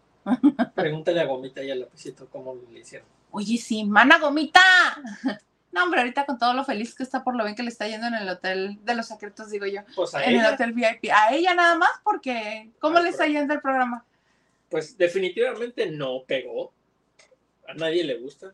Pregúntale 0.74 1.20
a 1.20 1.24
Gomita 1.24 1.62
y 1.62 1.70
al 1.70 1.80
lapicito 1.80 2.28
cómo 2.30 2.54
le 2.70 2.80
hicieron. 2.80 3.08
Oye, 3.32 3.58
sí, 3.58 3.84
mana 3.84 4.18
gomita. 4.18 4.60
No, 5.72 5.84
hombre, 5.84 6.00
ahorita 6.00 6.26
con 6.26 6.38
todo 6.38 6.52
lo 6.54 6.64
feliz 6.64 6.94
que 6.94 7.02
está 7.04 7.22
por 7.22 7.36
lo 7.36 7.44
bien 7.44 7.54
que 7.54 7.62
le 7.62 7.68
está 7.68 7.86
yendo 7.86 8.06
en 8.08 8.14
el 8.14 8.28
hotel 8.28 8.78
de 8.84 8.94
los 8.96 9.06
secretos, 9.06 9.50
digo 9.50 9.66
yo. 9.66 9.82
Pues 9.94 10.14
a 10.14 10.24
En 10.24 10.40
el 10.40 10.46
hotel 10.52 10.72
VIP. 10.72 11.10
A 11.14 11.32
ella 11.32 11.54
nada 11.54 11.76
más, 11.76 11.90
porque 12.02 12.70
¿cómo 12.80 12.98
Al 12.98 13.04
le 13.04 13.10
está 13.10 13.26
yendo 13.26 13.54
el 13.54 13.60
programa? 13.60 14.04
pues 14.68 14.96
definitivamente 14.96 15.86
no 15.90 16.22
pegó. 16.26 16.72
A 17.68 17.74
nadie 17.74 18.04
le 18.04 18.18
gusta. 18.18 18.52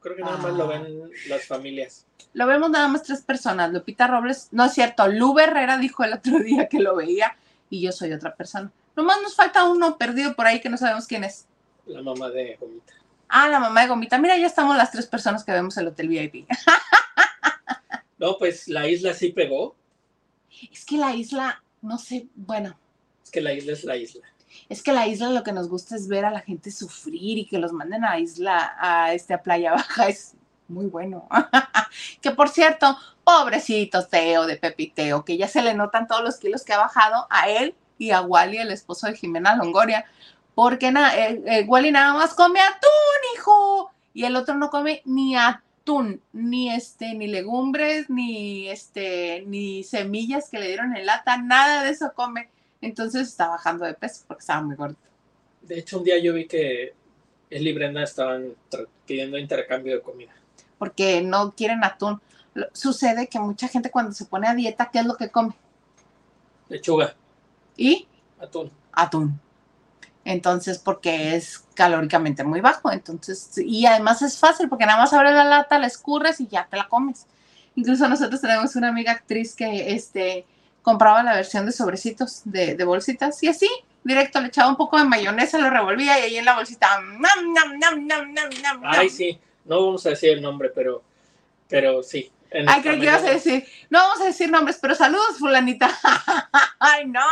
Creo 0.00 0.16
que 0.16 0.22
nada 0.22 0.36
más 0.38 0.54
lo 0.54 0.64
Ah. 0.64 0.78
ven 0.78 1.10
las 1.28 1.44
familias. 1.46 2.06
Lo 2.32 2.46
vemos 2.46 2.70
nada 2.70 2.88
más 2.88 3.02
tres 3.02 3.20
personas. 3.22 3.70
Lupita 3.72 4.06
Robles, 4.06 4.48
no 4.50 4.64
es 4.64 4.72
cierto, 4.72 5.06
Lu 5.08 5.38
Herrera 5.38 5.76
dijo 5.78 6.04
el 6.04 6.12
otro 6.14 6.38
día 6.38 6.68
que 6.68 6.78
lo 6.80 6.96
veía 6.96 7.36
y 7.68 7.82
yo 7.82 7.92
soy 7.92 8.12
otra 8.12 8.34
persona. 8.34 8.70
Nomás 8.96 9.20
nos 9.22 9.34
falta 9.36 9.64
uno 9.64 9.98
perdido 9.98 10.34
por 10.34 10.46
ahí 10.46 10.60
que 10.60 10.68
no 10.70 10.76
sabemos 10.78 11.06
quién 11.06 11.24
es. 11.24 11.46
La 11.86 12.00
mamá 12.02 12.30
de 12.30 12.56
Gomita. 12.60 12.94
Ah, 13.28 13.48
la 13.48 13.60
mamá 13.60 13.82
de 13.82 13.88
Gomita. 13.88 14.18
Mira, 14.18 14.36
ya 14.36 14.46
estamos 14.46 14.76
las 14.76 14.90
tres 14.90 15.06
personas 15.06 15.44
que 15.44 15.52
vemos 15.52 15.76
el 15.76 15.88
hotel 15.88 16.08
VIP. 16.08 16.46
No, 18.18 18.36
pues 18.36 18.66
la 18.66 18.88
isla 18.88 19.14
sí 19.14 19.28
pegó. 19.28 19.76
Es 20.72 20.84
que 20.84 20.96
la 20.96 21.14
isla, 21.14 21.62
no 21.82 21.98
sé, 21.98 22.26
bueno, 22.34 22.76
Es 23.22 23.30
que 23.30 23.40
la 23.40 23.52
isla 23.52 23.72
es 23.72 23.84
la 23.84 23.96
isla. 23.96 24.26
Es 24.68 24.82
que 24.82 24.92
la 24.92 25.06
isla 25.06 25.30
lo 25.30 25.44
que 25.44 25.52
nos 25.52 25.68
gusta 25.68 25.94
es 25.94 26.08
ver 26.08 26.24
a 26.24 26.32
la 26.32 26.40
gente 26.40 26.72
sufrir 26.72 27.38
y 27.38 27.46
que 27.46 27.58
los 27.58 27.72
manden 27.72 28.04
a 28.04 28.18
isla, 28.18 28.74
a 28.80 29.14
este 29.14 29.34
a 29.34 29.42
Playa 29.42 29.72
Baja 29.72 30.08
es 30.08 30.34
muy 30.66 30.86
bueno. 30.86 31.28
que 32.20 32.32
por 32.32 32.48
cierto, 32.48 32.96
pobrecito 33.22 34.04
Teo 34.06 34.46
de 34.46 34.56
Pepiteo, 34.56 35.24
que 35.24 35.36
ya 35.36 35.46
se 35.46 35.62
le 35.62 35.74
notan 35.74 36.08
todos 36.08 36.24
los 36.24 36.38
kilos 36.38 36.64
que 36.64 36.72
ha 36.72 36.78
bajado 36.78 37.26
a 37.30 37.48
él 37.48 37.76
y 37.98 38.10
a 38.10 38.20
Wally, 38.20 38.58
el 38.58 38.70
esposo 38.70 39.06
de 39.06 39.16
Jimena 39.16 39.56
Longoria, 39.56 40.06
porque 40.58 40.90
na- 40.90 41.16
eh, 41.16 41.40
eh, 41.46 41.64
Wally 41.68 41.92
nada 41.92 42.14
más 42.14 42.34
come 42.34 42.58
atún, 42.60 43.20
hijo, 43.36 43.92
y 44.12 44.24
el 44.24 44.34
otro 44.34 44.56
no 44.56 44.70
come 44.70 45.02
ni 45.04 45.36
atún, 45.36 46.20
ni 46.32 46.74
este, 46.74 47.14
ni 47.14 47.28
legumbres, 47.28 48.10
ni 48.10 48.68
este, 48.68 49.44
ni 49.46 49.84
semillas 49.84 50.50
que 50.50 50.58
le 50.58 50.66
dieron 50.66 50.96
en 50.96 51.06
lata, 51.06 51.36
nada 51.36 51.84
de 51.84 51.90
eso 51.90 52.10
come. 52.12 52.48
Entonces 52.80 53.28
está 53.28 53.46
bajando 53.46 53.84
de 53.84 53.94
peso 53.94 54.24
porque 54.26 54.40
estaba 54.40 54.62
muy 54.62 54.74
gordo. 54.74 54.96
De 55.62 55.78
hecho, 55.78 55.98
un 55.98 56.02
día 56.04 56.18
yo 56.18 56.34
vi 56.34 56.48
que 56.48 56.92
él 57.50 57.66
y 57.68 57.72
Brenda 57.72 58.02
estaban 58.02 58.52
pidiendo 59.06 59.38
intercambio 59.38 59.94
de 59.94 60.02
comida. 60.02 60.32
porque 60.76 61.22
no 61.22 61.52
quieren 61.54 61.84
atún. 61.84 62.20
Sucede 62.72 63.28
que 63.28 63.38
mucha 63.38 63.68
gente 63.68 63.92
cuando 63.92 64.10
se 64.10 64.24
pone 64.24 64.48
a 64.48 64.54
dieta, 64.56 64.90
¿qué 64.92 64.98
es 64.98 65.06
lo 65.06 65.14
que 65.16 65.28
come? 65.28 65.54
Lechuga, 66.68 67.14
Y 67.76 68.08
atún. 68.40 68.72
atún. 68.90 69.40
Entonces, 70.28 70.78
porque 70.78 71.36
es 71.36 71.64
calóricamente 71.72 72.44
muy 72.44 72.60
bajo. 72.60 72.92
Entonces, 72.92 73.50
y 73.56 73.86
además 73.86 74.20
es 74.20 74.38
fácil 74.38 74.68
porque 74.68 74.84
nada 74.84 74.98
más 74.98 75.14
abres 75.14 75.32
la 75.32 75.44
lata, 75.44 75.78
la 75.78 75.86
escurres 75.86 76.38
y 76.38 76.46
ya 76.48 76.66
te 76.70 76.76
la 76.76 76.86
comes. 76.86 77.26
Incluso 77.76 78.06
nosotros 78.06 78.38
tenemos 78.38 78.76
una 78.76 78.88
amiga 78.88 79.12
actriz 79.12 79.56
que 79.56 79.94
este, 79.94 80.44
compraba 80.82 81.22
la 81.22 81.34
versión 81.34 81.64
de 81.64 81.72
sobrecitos, 81.72 82.42
de, 82.44 82.74
de 82.74 82.84
bolsitas, 82.84 83.42
y 83.42 83.48
así, 83.48 83.70
directo, 84.04 84.38
le 84.42 84.48
echaba 84.48 84.68
un 84.68 84.76
poco 84.76 84.98
de 84.98 85.04
mayonesa, 85.04 85.56
lo 85.56 85.70
revolvía 85.70 86.18
y 86.18 86.22
ahí 86.24 86.36
en 86.36 86.44
la 86.44 86.56
bolsita, 86.56 87.00
nam, 87.00 87.52
nam, 87.54 87.78
nam, 87.78 88.06
nam, 88.06 88.34
nam, 88.34 88.50
nam, 88.62 88.82
Ay, 88.84 89.08
sí. 89.08 89.40
No 89.64 89.86
vamos 89.86 90.04
a 90.04 90.10
decir 90.10 90.30
el 90.30 90.42
nombre, 90.42 90.68
pero, 90.74 91.02
pero 91.70 92.02
sí. 92.02 92.30
Ay, 92.52 92.82
creo 92.82 92.98
que 92.98 93.06
ibas 93.06 93.24
a 93.24 93.30
decir, 93.30 93.66
no 93.88 93.98
vamos 94.00 94.20
a 94.20 94.24
decir 94.26 94.50
nombres, 94.50 94.78
pero 94.78 94.94
saludos, 94.94 95.38
fulanita. 95.38 95.90
Ay, 96.78 97.06
no. 97.06 97.22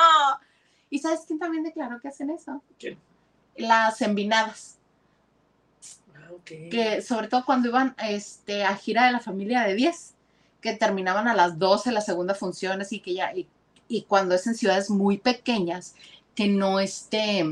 ¿Y 0.90 0.98
sabes 1.00 1.20
quién 1.26 1.38
también 1.38 1.64
declaró 1.64 2.00
que 2.00 2.08
hacen 2.08 2.30
eso? 2.30 2.62
¿Quién? 2.78 2.98
Las 3.56 4.00
envinadas, 4.02 4.78
Ah, 6.14 6.28
ok. 6.32 6.44
que 6.70 7.02
sobre 7.02 7.28
todo 7.28 7.44
cuando 7.44 7.68
iban 7.68 7.94
este, 7.98 8.64
a 8.64 8.76
gira 8.76 9.06
de 9.06 9.12
la 9.12 9.20
familia 9.20 9.62
de 9.62 9.74
10, 9.74 10.14
que 10.60 10.74
terminaban 10.74 11.28
a 11.28 11.34
las 11.34 11.58
12 11.58 11.92
la 11.92 12.00
segunda 12.00 12.34
función, 12.34 12.80
así 12.80 13.00
que 13.00 13.14
ya, 13.14 13.34
y, 13.34 13.46
y 13.88 14.02
cuando 14.02 14.34
es 14.34 14.46
en 14.46 14.54
ciudades 14.54 14.90
muy 14.90 15.18
pequeñas, 15.18 15.94
que 16.34 16.48
no 16.48 16.80
esté, 16.80 17.44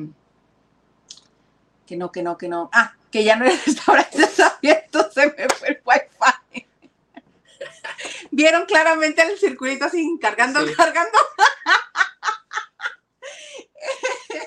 que 1.87 1.97
no, 1.97 2.11
que 2.13 2.23
no, 2.23 2.37
que 2.39 2.49
no, 2.49 2.71
ah, 2.73 2.95
que 3.11 3.25
ya 3.25 3.37
no 3.37 3.45
hay 3.47 3.57
restaurantes 3.67 4.41
abiertos, 4.41 5.13
se 5.15 5.27
me 5.27 5.49
fue 5.49 5.69
el 5.69 5.81
wifi. 5.85 6.67
Vieron 8.31 8.67
claramente 8.67 9.23
el 9.23 9.39
circulito 9.39 9.85
así, 9.87 10.19
cargando, 10.21 10.67
Sí. 10.67 10.75
cargando. 10.75 11.19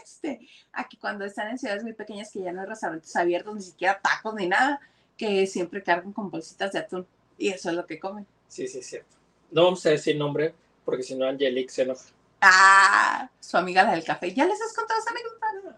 Este, 0.04 0.40
aquí 0.74 0.97
cuando 1.08 1.24
están 1.24 1.48
en 1.48 1.58
ciudades 1.58 1.84
muy 1.84 1.94
pequeñas 1.94 2.30
que 2.34 2.42
ya 2.42 2.52
no 2.52 2.60
hay 2.60 2.68
restaurantes 2.68 3.16
abiertos, 3.16 3.56
ni 3.56 3.62
siquiera 3.62 3.98
tacos 3.98 4.36
ni 4.36 4.46
nada, 4.46 4.82
que 5.16 5.48
siempre 5.48 5.82
cargan 5.82 6.12
con 6.12 6.30
bolsitas 6.30 6.74
de 6.74 6.80
atún. 6.80 7.08
Y 7.38 7.48
eso 7.48 7.70
es 7.70 7.78
lo 7.78 7.86
que 7.88 7.98
comen. 7.98 8.28
Sí, 8.50 8.68
sí, 8.68 8.80
es 8.80 8.88
cierto. 8.88 9.16
No 9.52 9.64
vamos 9.64 9.86
a 9.86 9.92
decir 9.92 10.18
nombre, 10.18 10.54
porque 10.84 11.04
si 11.04 11.16
no 11.16 11.26
Angelique 11.26 11.70
se 11.72 11.84
enoja. 11.84 12.04
Ah, 12.42 13.30
su 13.40 13.56
amiga 13.56 13.84
la 13.84 13.94
del 13.94 14.04
café. 14.04 14.34
¿Ya 14.34 14.46
les 14.46 14.62
has 14.62 14.74
contado 14.74 15.00
esa 15.00 15.12
anécdota? 15.12 15.78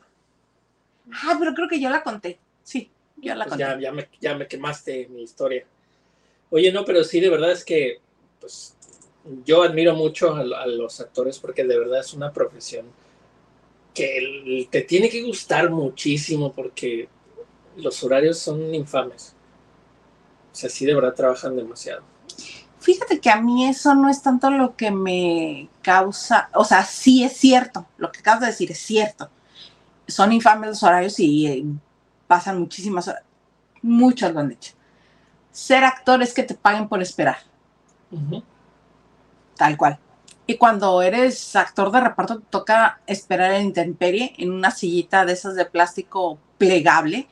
Ah, 1.13 1.36
pero 1.38 1.53
creo 1.53 1.67
que 1.69 1.79
yo 1.79 1.91
la 1.91 2.01
conté. 2.01 2.39
Sí, 2.63 2.89
yo 3.17 3.36
la 3.36 3.45
Pues 3.45 3.50
conté. 3.50 3.63
ya, 3.65 3.79
ya, 3.79 3.91
me, 3.91 4.09
ya 4.19 4.33
me 4.36 4.48
quemaste 4.48 5.09
mi 5.09 5.21
historia. 5.21 5.63
Oye, 6.50 6.71
no, 6.71 6.83
pero 6.86 7.03
sí, 7.03 7.19
de 7.19 7.29
verdad 7.29 7.51
es 7.51 7.63
que 7.63 8.00
pues 8.39 8.75
yo 9.45 9.62
admiro 9.62 9.93
mucho 9.93 10.33
a, 10.36 10.39
a 10.41 10.65
los 10.65 11.00
actores 11.00 11.38
porque 11.38 11.63
de 11.65 11.77
verdad 11.77 12.00
es 12.00 12.15
una 12.15 12.33
profesión 12.33 12.88
que 14.00 14.68
te 14.72 14.82
tiene 14.82 15.10
que 15.10 15.22
gustar 15.24 15.70
muchísimo 15.70 16.53
porque 16.53 17.10
los 17.75 18.01
horarios 18.01 18.39
son 18.39 18.74
infames. 18.74 19.36
O 20.51 20.56
sea, 20.56 20.70
sí 20.70 20.86
de 20.86 20.96
verdad 20.96 21.13
trabajan 21.13 21.56
demasiado. 21.56 22.03
Fíjate 22.79 23.20
que 23.20 23.29
a 23.29 23.41
mí 23.41 23.68
eso 23.68 23.94
no 23.96 24.10
es 24.10 24.22
tanto 24.22 24.50
lo 24.51 24.77
que 24.77 24.89
me 24.89 25.68
causa, 25.82 26.50
o 26.53 26.63
sea, 26.63 26.86
sí 26.86 27.25
es 27.25 27.34
cierto, 27.36 27.86
lo 27.98 28.10
que 28.10 28.20
acabas 28.20 28.39
de 28.39 28.48
decir 28.48 28.72
es 28.72 28.79
cierto. 28.79 29.29
Son 30.08 30.32
infames 30.32 30.70
los 30.70 30.84
horarios 30.84 31.20
y 31.20 31.48
eh, 31.48 31.65
pasan 32.25 32.58
muchísimas 32.58 33.08
horas. 33.10 33.24
Muchos 33.82 34.34
lo 34.34 34.39
han 34.39 34.50
dicho. 34.50 34.74
Ser 35.51 35.84
actor 35.84 36.22
es 36.24 36.34
que 36.34 36.44
te 36.44 36.56
paguen 36.56 36.88
por 36.88 37.01
esperar. 37.01 37.38
Tal 39.58 39.75
cual. 39.75 40.00
Y 40.50 40.58
cuando 40.58 41.03
eres 41.03 41.56
actor 41.56 41.91
de 41.91 42.01
reparto, 42.01 42.39
te 42.39 42.46
toca 42.50 43.01
esperar 43.06 43.51
en 43.51 43.68
intemperie 43.68 44.34
en 44.39 44.50
una 44.50 44.72
sillita 44.72 45.24
de 45.24 45.34
esas 45.34 45.53
de 45.53 45.65
plástico 45.65 46.39
plegable, 46.58 47.27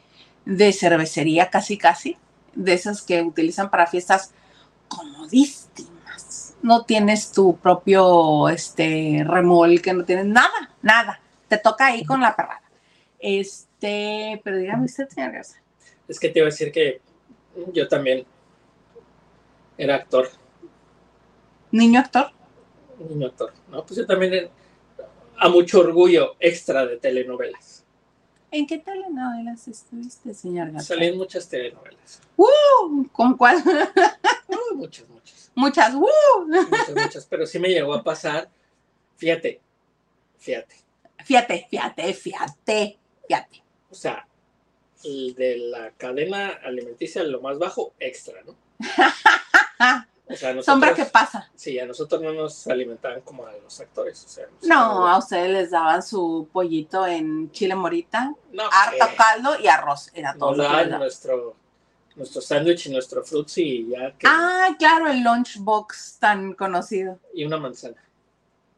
de 0.45 0.71
cervecería 0.71 1.49
casi 1.49 1.79
casi, 1.79 2.15
de 2.53 2.73
esas 2.73 3.01
que 3.01 3.23
utilizan 3.23 3.71
para 3.71 3.87
fiestas 3.87 4.35
comodísimas. 4.87 6.53
No 6.61 6.85
tienes 6.85 7.31
tu 7.31 7.57
propio 7.57 8.49
este, 8.49 9.23
remolque, 9.25 9.95
no 9.95 10.05
tienes 10.05 10.27
nada, 10.27 10.75
nada. 10.83 11.19
Te 11.47 11.57
toca 11.57 11.87
ahí 11.87 12.05
con 12.05 12.21
la 12.21 12.35
perrada. 12.35 12.61
Este, 13.17 14.39
pero 14.43 14.57
dígame 14.57 14.85
usted, 14.85 15.09
señor 15.09 15.31
Garza. 15.31 15.57
Es 16.07 16.19
que 16.19 16.29
te 16.29 16.37
iba 16.37 16.49
a 16.49 16.51
decir 16.51 16.71
que 16.71 17.01
yo 17.73 17.87
también 17.87 18.27
era 19.75 19.95
actor. 19.95 20.29
¿Niño 21.71 21.99
actor? 21.99 22.36
Niño 22.99 23.27
actor. 23.27 23.53
No, 23.69 23.85
pues 23.85 23.97
yo 23.97 24.05
también 24.05 24.49
a 25.37 25.49
mucho 25.49 25.79
orgullo 25.79 26.35
extra 26.39 26.85
de 26.85 26.97
telenovelas. 26.97 27.85
¿En 28.49 28.65
qué 28.65 28.77
telenovelas 28.77 29.67
estuviste, 29.67 30.33
señor 30.33 30.71
Gato? 30.71 30.83
Salí 30.83 31.07
en 31.07 31.17
muchas 31.17 31.47
telenovelas. 31.49 32.21
¡Uh! 32.35 33.05
¿Con 33.11 33.35
cuál? 33.37 33.63
Uh, 34.49 34.75
muchas, 34.75 35.09
muchas. 35.09 35.51
Muchas, 35.55 35.93
¡uh! 35.93 36.47
Muchas, 36.47 36.95
muchas. 36.95 37.25
Pero 37.25 37.45
sí 37.45 37.59
me 37.59 37.67
llegó 37.67 37.93
a 37.93 38.01
pasar, 38.01 38.49
fíjate, 39.17 39.59
fíjate. 40.37 40.75
Fíjate, 41.25 41.67
fíjate, 41.69 42.13
fíjate, 42.13 42.97
fíjate. 43.27 43.63
O 43.91 43.93
sea, 43.93 44.25
el 45.03 45.35
de 45.35 45.57
la 45.57 45.91
cadena 45.91 46.59
alimenticia, 46.63 47.23
lo 47.23 47.41
más 47.41 47.59
bajo, 47.59 47.93
extra, 47.99 48.41
¿no? 48.45 48.55
Sombra 50.61 50.93
que 50.93 51.05
pasa. 51.05 51.49
Sí, 51.55 51.79
a 51.79 51.85
nosotros 51.85 52.21
no 52.21 52.33
nos 52.33 52.67
alimentaban 52.67 53.21
como 53.21 53.45
a 53.45 53.53
los 53.53 53.79
actores. 53.79 54.39
no, 54.63 55.07
a 55.07 55.17
ustedes 55.17 55.49
les 55.49 55.71
daban 55.71 56.03
su 56.03 56.49
pollito 56.51 57.07
en 57.07 57.49
chile 57.51 57.75
morita, 57.75 58.33
harto 58.71 59.05
caldo 59.15 59.57
y 59.59 59.67
arroz. 59.67 60.11
Era 60.13 60.33
todo. 60.33 60.55
nuestro, 60.99 61.55
nuestro 62.15 62.41
sándwich 62.41 62.87
y 62.87 62.91
nuestro 62.91 63.23
frutzi 63.23 63.61
y 63.63 63.89
ya. 63.89 64.13
Ah, 64.25 64.75
claro, 64.77 65.07
el 65.07 65.23
lunchbox 65.23 66.17
tan 66.19 66.53
conocido. 66.53 67.19
Y 67.33 67.45
una 67.45 67.57
manzana. 67.57 68.03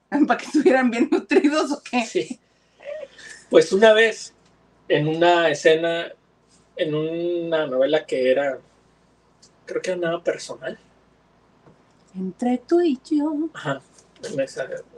¿Para 0.28 0.38
que 0.38 0.46
estuvieran 0.46 0.92
bien 0.92 1.10
nutridos 1.12 1.72
o 1.72 1.82
qué? 1.82 2.06
Sí. 2.06 2.40
Pues 3.50 3.74
una 3.74 3.94
vez, 3.94 4.36
en 4.88 5.08
una 5.08 5.50
escena, 5.50 6.14
en 6.76 6.94
una 6.94 7.66
novela 7.66 8.06
que 8.06 8.30
era, 8.30 8.60
creo 9.66 9.82
que 9.82 9.92
era 9.92 10.00
nada 10.00 10.24
personal 10.24 10.78
entre 12.16 12.58
tú 12.60 12.82
y 12.82 13.00
yo. 13.10 13.50
Ajá. 13.54 13.82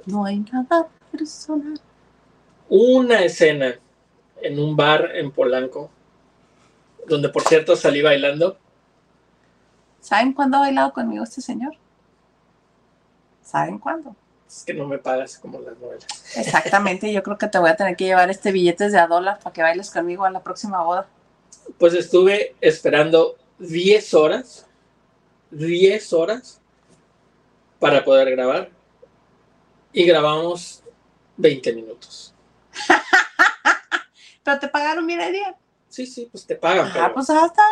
No 0.05 0.25
hay 0.25 0.39
nada 0.39 0.87
personal. 1.11 1.79
Una 2.69 3.23
escena 3.23 3.75
en 4.41 4.59
un 4.59 4.75
bar 4.75 5.15
en 5.15 5.31
Polanco, 5.31 5.91
donde 7.07 7.29
por 7.29 7.43
cierto 7.43 7.75
salí 7.75 8.01
bailando. 8.01 8.57
¿Saben 9.99 10.33
cuándo 10.33 10.57
ha 10.57 10.61
bailado 10.61 10.93
conmigo 10.93 11.23
este 11.23 11.41
señor? 11.41 11.73
¿Saben 13.43 13.77
cuándo? 13.77 14.15
Es 14.47 14.63
que 14.65 14.73
no 14.73 14.87
me 14.87 14.97
pagas 14.97 15.37
como 15.37 15.59
las 15.59 15.77
novelas. 15.77 16.05
Exactamente, 16.35 17.11
yo 17.13 17.21
creo 17.23 17.37
que 17.37 17.47
te 17.47 17.59
voy 17.59 17.69
a 17.69 17.75
tener 17.75 17.95
que 17.95 18.05
llevar 18.05 18.29
este 18.29 18.51
billete 18.51 18.89
de 18.89 18.99
a 18.99 19.07
dólar 19.07 19.39
para 19.39 19.53
que 19.53 19.61
bailes 19.61 19.91
conmigo 19.91 20.25
a 20.25 20.31
la 20.31 20.41
próxima 20.41 20.83
boda. 20.83 21.07
Pues 21.77 21.93
estuve 21.93 22.55
esperando 22.59 23.37
10 23.59 24.13
horas, 24.13 24.65
10 25.51 26.13
horas 26.13 26.60
para 27.81 28.05
poder 28.05 28.29
grabar 28.29 28.69
y 29.91 30.05
grabamos 30.05 30.83
20 31.35 31.73
minutos. 31.73 32.33
pero 34.43 34.59
te 34.59 34.67
pagaron 34.67 35.09
el 35.09 35.33
día. 35.33 35.57
Sí, 35.89 36.05
sí, 36.05 36.29
pues 36.31 36.45
te 36.45 36.55
pagan. 36.55 36.87
Ah, 36.89 36.91
pero, 36.93 37.13
pues 37.15 37.29
hasta. 37.31 37.63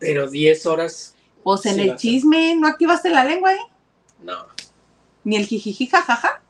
Pero 0.00 0.28
10 0.28 0.66
horas. 0.66 1.14
Pues 1.44 1.64
en 1.66 1.78
el 1.78 1.96
chisme, 1.96 2.56
¿no 2.56 2.66
activaste 2.66 3.10
la 3.10 3.24
lengua 3.24 3.50
ahí? 3.50 3.58
No. 4.20 4.48
Ni 5.22 5.36
el 5.36 5.46
jijiji, 5.46 5.86
jajaja. 5.86 6.42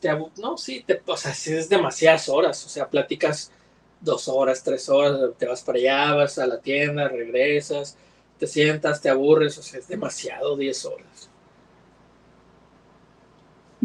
Te, 0.00 0.10
no, 0.38 0.58
sí, 0.58 0.82
te, 0.84 1.00
o 1.06 1.16
sea, 1.16 1.32
sí 1.32 1.54
es 1.54 1.68
demasiadas 1.68 2.28
horas. 2.28 2.66
O 2.66 2.68
sea, 2.68 2.90
platicas 2.90 3.52
dos 4.00 4.26
horas, 4.26 4.64
tres 4.64 4.88
horas, 4.88 5.30
te 5.38 5.46
vas 5.46 5.62
para 5.62 5.78
allá, 5.78 6.14
vas 6.14 6.38
a 6.38 6.46
la 6.46 6.60
tienda, 6.60 7.06
regresas, 7.06 7.96
te 8.36 8.48
sientas, 8.48 9.00
te 9.00 9.10
aburres, 9.10 9.56
o 9.58 9.62
sea, 9.62 9.78
es 9.78 9.86
demasiado 9.86 10.56
10 10.56 10.84
horas 10.86 11.30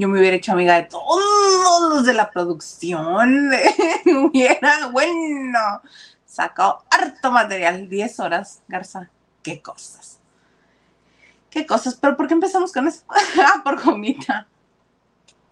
yo 0.02 0.08
me 0.08 0.20
hubiera 0.20 0.36
hecho 0.36 0.54
amiga 0.54 0.78
de 0.78 0.88
todos 0.88 1.94
los 1.94 2.06
de 2.08 2.16
la 2.16 2.32
producción. 2.32 3.52
hubiera, 4.06 4.88
bueno, 4.88 5.60
sacado 6.26 6.84
harto 6.90 7.32
material, 7.32 7.88
10 7.88 8.20
horas, 8.20 8.64
Garza. 8.68 9.12
Qué 9.44 9.62
cosas. 9.62 10.18
Qué 11.52 11.68
cosas. 11.68 12.00
Pero 12.02 12.18
¿por 12.18 12.28
qué 12.28 12.34
empezamos 12.34 12.72
con 12.72 12.88
eso? 12.88 13.04
ah, 13.10 13.62
por 13.64 13.84
gomita. 13.84 14.48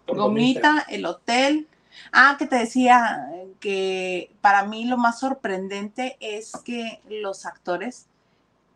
Por 0.08 0.18
gomita, 0.18 0.84
el 0.90 1.06
hotel. 1.06 1.68
Ah, 2.12 2.36
que 2.40 2.48
te 2.48 2.56
decía 2.56 3.30
que 3.60 4.34
para 4.42 4.66
mí 4.66 4.86
lo 4.86 4.98
más 4.98 5.20
sorprendente 5.20 6.18
es 6.22 6.54
que 6.66 7.02
los 7.08 7.46
actores 7.46 8.08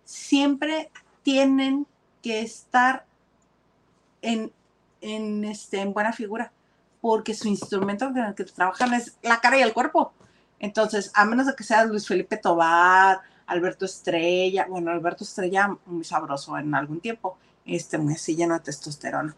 siempre 0.06 0.92
tienen 1.24 1.88
que 2.22 2.42
estar 2.42 3.08
en 4.22 4.54
en, 5.04 5.44
este, 5.44 5.82
en 5.82 5.94
buena 5.94 6.14
figura, 6.14 6.52
porque 7.02 7.36
su 7.36 7.48
instrumento 7.48 8.08
con 8.08 8.18
el 8.18 8.34
que 8.34 8.46
trabajan 8.46 8.94
es 8.94 9.18
la 9.22 9.40
cara 9.40 9.60
y 9.60 9.62
el 9.62 9.74
cuerpo. 9.74 10.14
Entonces, 10.60 11.12
a 11.14 11.26
menos 11.26 11.46
de 11.46 11.56
que 11.56 11.64
sea 11.64 11.84
Luis 11.84 12.08
Felipe 12.08 12.38
Tobar, 12.38 13.22
Alberto 13.48 13.86
Estrella, 13.86 14.66
bueno, 14.70 14.92
Alberto 14.92 15.26
Estrella 15.26 15.78
muy 15.86 16.06
sabroso 16.06 16.58
en 16.58 16.74
algún 16.74 17.02
tiempo, 17.02 17.38
este, 17.66 17.98
muy 17.98 18.14
así 18.14 18.36
lleno 18.36 18.54
de 18.54 18.62
testosterona. 18.62 19.36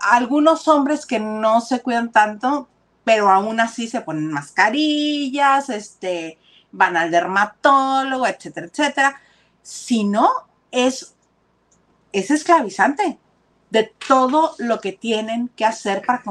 Algunos 0.00 0.68
hombres 0.68 1.04
que 1.04 1.18
no 1.18 1.60
se 1.60 1.82
cuidan 1.82 2.12
tanto, 2.12 2.68
pero 3.02 3.28
aún 3.28 3.58
así 3.58 3.88
se 3.88 4.02
ponen 4.02 4.30
mascarillas, 4.30 5.68
este, 5.68 6.38
van 6.70 6.96
al 6.96 7.10
dermatólogo, 7.10 8.28
etcétera, 8.28 8.68
etcétera. 8.68 9.20
Si 9.62 10.04
no, 10.04 10.30
es, 10.70 11.16
es 12.12 12.30
esclavizante 12.30 13.18
de 13.72 13.90
todo 14.06 14.54
lo 14.58 14.80
que 14.80 14.92
tienen 14.92 15.48
que 15.48 15.64
hacer 15.64 16.02
para 16.04 16.22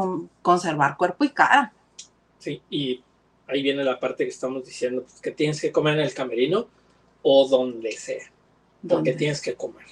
conservar 0.44 0.96
cuerpo 0.96 1.24
y 1.24 1.30
cara. 1.30 1.74
Sí, 2.38 2.62
y 2.70 3.04
ahí 3.48 3.64
viene 3.64 3.84
la 3.84 4.00
parte 4.00 4.26
que 4.26 4.30
estamos 4.30 4.64
diciendo, 4.64 5.02
pues, 5.02 5.20
que 5.22 5.32
tienes 5.32 5.60
que 5.60 5.72
comer 5.72 5.96
en 5.96 6.02
el 6.02 6.14
camerino 6.14 6.68
o 7.24 7.48
donde 7.48 7.94
sea, 7.94 8.32
donde 8.84 9.14
tienes 9.14 9.42
que 9.42 9.56
comer. 9.56 9.88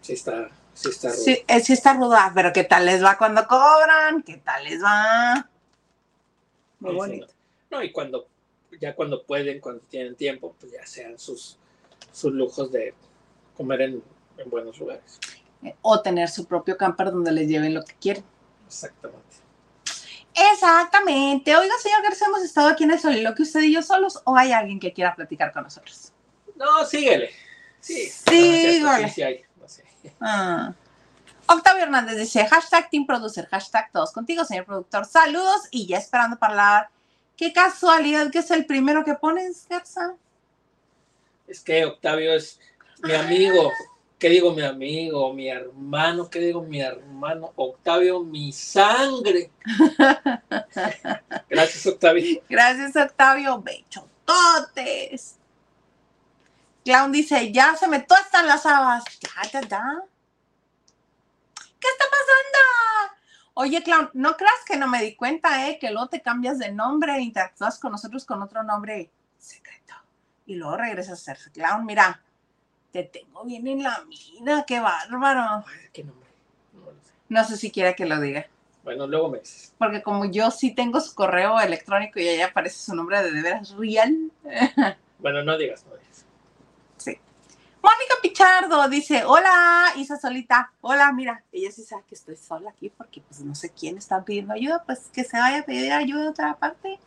Sí 0.00 0.14
está, 0.14 0.50
sí 0.74 0.88
está 0.88 1.10
ruda. 1.10 1.18
Sí, 1.18 1.44
eh, 1.46 1.60
sí 1.60 1.74
está 1.74 1.94
ruda, 1.94 2.32
pero 2.34 2.52
¿qué 2.52 2.64
tal 2.64 2.86
les 2.86 3.04
va 3.04 3.16
cuando 3.16 3.46
cobran? 3.46 4.24
¿Qué 4.24 4.38
tal 4.38 4.64
les 4.64 4.82
va? 4.82 5.48
Muy 6.80 6.94
bonito. 6.96 7.28
No. 7.70 7.84
y 7.84 7.92
cuando, 7.92 8.26
ya 8.80 8.96
cuando 8.96 9.22
pueden, 9.22 9.60
cuando 9.60 9.82
tienen 9.82 10.16
tiempo, 10.16 10.56
pues 10.58 10.72
ya 10.72 10.84
sean 10.84 11.16
sus, 11.20 11.56
sus 12.10 12.32
lujos 12.32 12.72
de 12.72 12.94
comer 13.56 13.82
en 13.82 14.02
buenos 14.46 14.76
lugares 14.80 15.20
o 15.82 16.00
tener 16.00 16.28
su 16.28 16.46
propio 16.46 16.76
camper 16.76 17.10
donde 17.10 17.32
les 17.32 17.48
lleven 17.48 17.74
lo 17.74 17.82
que 17.84 17.94
quieren. 17.94 18.24
Exactamente. 18.66 19.20
Exactamente. 20.52 21.56
Oiga, 21.56 21.74
señor 21.82 22.02
García, 22.02 22.28
hemos 22.28 22.42
estado 22.42 22.68
aquí 22.68 22.84
en 22.84 22.92
el 22.92 23.34
que 23.34 23.42
usted 23.42 23.60
y 23.62 23.74
yo 23.74 23.82
solos, 23.82 24.20
o 24.24 24.36
hay 24.36 24.52
alguien 24.52 24.80
que 24.80 24.92
quiera 24.92 25.14
platicar 25.14 25.52
con 25.52 25.64
nosotros. 25.64 26.12
No, 26.56 26.84
síguele. 26.86 27.30
Sí, 27.80 28.08
sí, 28.08 28.82
sí, 29.14 29.22
hay. 29.22 29.44
Ah. 30.20 30.72
Octavio 31.46 31.82
Hernández 31.82 32.16
dice, 32.16 32.46
hashtag 32.46 32.90
Team 32.90 33.06
Producer, 33.06 33.46
hashtag 33.50 33.90
todos 33.90 34.12
contigo, 34.12 34.44
señor 34.44 34.66
productor. 34.66 35.04
Saludos 35.04 35.62
y 35.70 35.86
ya 35.86 35.98
esperando 35.98 36.38
para 36.38 36.52
hablar. 36.52 36.90
Qué 37.36 37.52
casualidad 37.52 38.30
que 38.30 38.38
es 38.38 38.50
el 38.50 38.66
primero 38.66 39.04
que 39.04 39.14
pones, 39.14 39.66
Garza. 39.68 40.14
Es 41.48 41.60
que 41.60 41.84
Octavio 41.84 42.34
es 42.34 42.60
mi 43.02 43.14
amigo 43.14 43.72
¿Qué 44.20 44.28
digo 44.28 44.52
mi 44.52 44.60
amigo, 44.60 45.32
mi 45.32 45.48
hermano? 45.48 46.28
¿Qué 46.28 46.40
digo 46.40 46.60
mi 46.62 46.78
hermano? 46.78 47.54
Octavio, 47.56 48.20
mi 48.20 48.52
sangre. 48.52 49.50
Gracias, 51.48 51.86
Octavio. 51.86 52.42
Gracias, 52.46 52.94
Octavio. 52.96 53.62
Bechototes. 53.62 55.36
Clown 56.84 57.12
dice, 57.12 57.50
ya 57.50 57.74
se 57.76 57.88
me 57.88 58.00
tuestan 58.00 58.46
las 58.46 58.66
habas. 58.66 59.04
Ya, 59.20 59.50
ya, 59.52 59.60
ya. 59.62 60.02
¿Qué 61.54 61.88
está 61.88 62.04
pasando? 62.04 63.16
Oye, 63.54 63.82
Clown, 63.82 64.10
no 64.12 64.36
creas 64.36 64.62
que 64.66 64.76
no 64.76 64.86
me 64.86 65.02
di 65.02 65.16
cuenta, 65.16 65.66
¿eh? 65.66 65.78
Que 65.78 65.90
luego 65.90 66.10
te 66.10 66.20
cambias 66.20 66.58
de 66.58 66.70
nombre 66.70 67.16
e 67.16 67.22
interactúas 67.22 67.78
con 67.78 67.92
nosotros 67.92 68.26
con 68.26 68.42
otro 68.42 68.62
nombre 68.64 69.10
secreto. 69.38 69.94
Y 70.44 70.56
luego 70.56 70.76
regresas 70.76 71.26
a 71.26 71.34
ser 71.34 71.52
Clown. 71.52 71.86
Mira, 71.86 72.22
te 72.92 73.04
tengo 73.04 73.44
bien 73.44 73.66
en 73.66 73.82
la 73.82 74.04
mina, 74.04 74.64
qué 74.66 74.80
bárbaro. 74.80 75.64
¿Qué 75.92 76.04
nombre? 76.04 76.28
No, 76.72 76.80
lo 76.86 77.00
sé. 77.02 77.12
No 77.28 77.44
sé 77.44 77.56
si 77.56 77.70
quiera 77.70 77.94
que 77.94 78.06
lo 78.06 78.20
diga. 78.20 78.46
Bueno, 78.82 79.06
luego 79.06 79.28
me 79.28 79.38
dices. 79.40 79.74
Porque 79.78 80.02
como 80.02 80.24
yo 80.24 80.50
sí 80.50 80.74
tengo 80.74 81.00
su 81.00 81.14
correo 81.14 81.60
electrónico 81.60 82.18
y 82.18 82.28
ahí 82.28 82.40
aparece 82.40 82.78
su 82.78 82.94
nombre 82.94 83.22
de 83.22 83.30
de 83.32 83.42
veras 83.42 83.70
real. 83.76 84.30
Bueno, 85.20 85.42
no 85.44 85.58
digas, 85.58 85.84
no 85.84 85.94
digas. 85.96 86.24
Sí. 86.96 87.18
Mónica 87.82 88.14
Pichardo 88.22 88.88
dice, 88.88 89.22
hola, 89.26 89.92
Isa 89.96 90.16
solita. 90.16 90.72
Hola, 90.80 91.12
mira, 91.12 91.44
ella 91.52 91.70
sí 91.70 91.82
sabe 91.82 92.04
que 92.08 92.14
estoy 92.14 92.36
sola 92.36 92.70
aquí 92.70 92.88
porque 92.88 93.20
pues 93.20 93.42
no 93.42 93.54
sé 93.54 93.68
quién 93.68 93.98
está 93.98 94.24
pidiendo 94.24 94.54
ayuda, 94.54 94.82
pues 94.86 95.10
que 95.12 95.24
se 95.24 95.38
vaya 95.38 95.60
a 95.60 95.62
pedir 95.64 95.92
ayuda 95.92 96.22
de 96.22 96.28
otra 96.30 96.56
parte. 96.56 96.98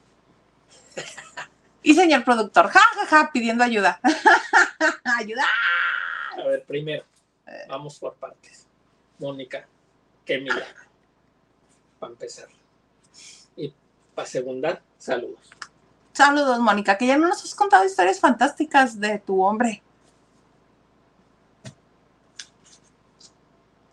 Y 1.86 1.94
señor 1.96 2.24
productor, 2.24 2.70
ja, 2.70 2.80
ja, 2.80 3.06
ja, 3.08 3.32
pidiendo 3.34 3.62
ayuda. 3.62 4.00
ayuda. 5.20 5.44
A 6.38 6.48
ver, 6.48 6.64
primero, 6.66 7.04
vamos 7.68 8.00
por 8.00 8.16
partes. 8.16 8.68
Mónica, 9.20 9.68
qué 10.26 10.40
milagro. 10.40 10.84
Para 12.00 12.14
empezar. 12.14 12.48
Y 13.56 13.74
para 14.16 14.28
segundar, 14.28 14.82
saludos. 14.98 15.50
Saludos, 16.14 16.60
Mónica, 16.60 16.98
que 16.98 17.08
ya 17.08 17.18
no 17.18 17.28
nos 17.28 17.44
has 17.44 17.56
contado 17.56 17.86
historias 17.86 18.20
fantásticas 18.20 19.00
de 19.00 19.20
tu 19.20 19.42
hombre. 19.42 19.82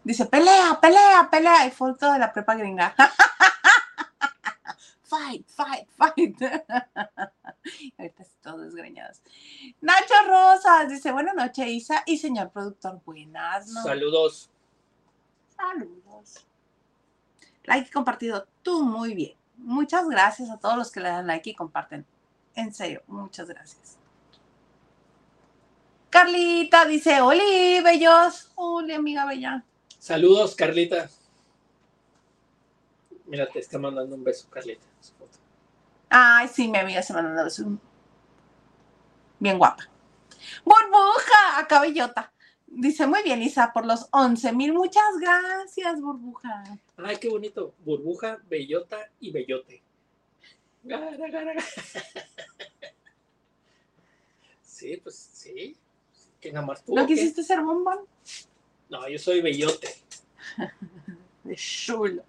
Dice, 0.05 0.27
pelea, 0.27 0.79
pelea, 0.81 1.29
pelea. 1.31 1.67
Y 1.67 1.71
foto 1.71 2.13
de 2.13 2.19
la 2.19 2.33
prepa 2.33 2.55
gringa. 2.55 2.95
fight, 5.11 5.45
fight, 5.49 5.89
fight. 5.97 6.41
Ahorita 7.99 8.25
todos 8.43 8.63
desgreñados. 8.63 9.21
Nacho 9.81 10.15
Rosas 10.27 10.89
dice, 10.89 11.11
buenas 11.11 11.35
noches, 11.35 11.67
Isa 11.67 12.03
y 12.07 12.17
señor 12.17 12.51
productor. 12.51 13.01
Buenas 13.05 13.67
noches. 13.69 13.91
Saludos. 13.91 14.51
Saludos. 15.57 16.47
Like 17.65 17.89
y 17.89 17.91
compartido. 17.91 18.47
Tú 18.63 18.85
muy 18.85 19.15
bien. 19.15 19.37
Muchas 19.57 20.09
gracias 20.09 20.49
a 20.49 20.59
todos 20.59 20.79
los 20.79 20.91
que 20.91 21.01
le 21.01 21.09
dan 21.09 21.27
like 21.27 21.51
y 21.51 21.55
comparten. 21.55 22.07
En 22.55 22.73
serio, 22.73 23.03
muchas 23.09 23.49
gracias. 23.49 23.99
Carlita 26.09 26.87
dice, 26.87 27.21
Oli, 27.21 27.81
bellos. 27.83 28.51
Oli, 28.55 28.95
amiga 28.95 29.27
bella. 29.27 29.65
Saludos, 29.99 30.55
Carlita. 30.55 31.11
Mira, 33.31 33.49
te 33.49 33.61
está 33.61 33.79
mandando 33.79 34.17
un 34.17 34.25
beso, 34.25 34.49
Carlita. 34.51 34.85
Ay, 36.09 36.49
sí, 36.49 36.67
mi 36.67 36.79
amiga 36.79 37.01
se 37.01 37.13
mandó 37.13 37.31
un 37.31 37.45
beso. 37.45 37.79
Bien 39.39 39.57
guapa. 39.57 39.89
Burbuja, 40.65 41.59
acá 41.59 41.81
bellota. 41.81 42.33
Dice, 42.67 43.07
muy 43.07 43.23
bien, 43.23 43.41
Isa, 43.41 43.73
por 43.73 43.87
los 43.87 44.09
11 44.11 44.53
mil. 44.53 44.73
Muchas 44.73 45.17
gracias, 45.21 46.01
burbuja. 46.01 46.65
Ay, 46.97 47.19
qué 47.19 47.29
bonito. 47.29 47.73
Burbuja, 47.85 48.39
bellota 48.49 49.09
y 49.21 49.31
bellote. 49.31 49.81
Sí, 54.63 54.97
pues 54.97 55.15
sí. 55.15 55.77
¿Quién 56.41 56.55
nada 56.55 56.67
más 56.67 56.83
tú? 56.83 56.95
¿No 56.95 57.07
qué? 57.07 57.13
quisiste 57.13 57.43
ser 57.43 57.61
bombón? 57.61 57.99
No, 58.89 59.07
yo 59.11 59.19
soy 59.19 59.43
bellote. 59.43 59.95
De 61.45 61.55
chulo. 61.55 62.25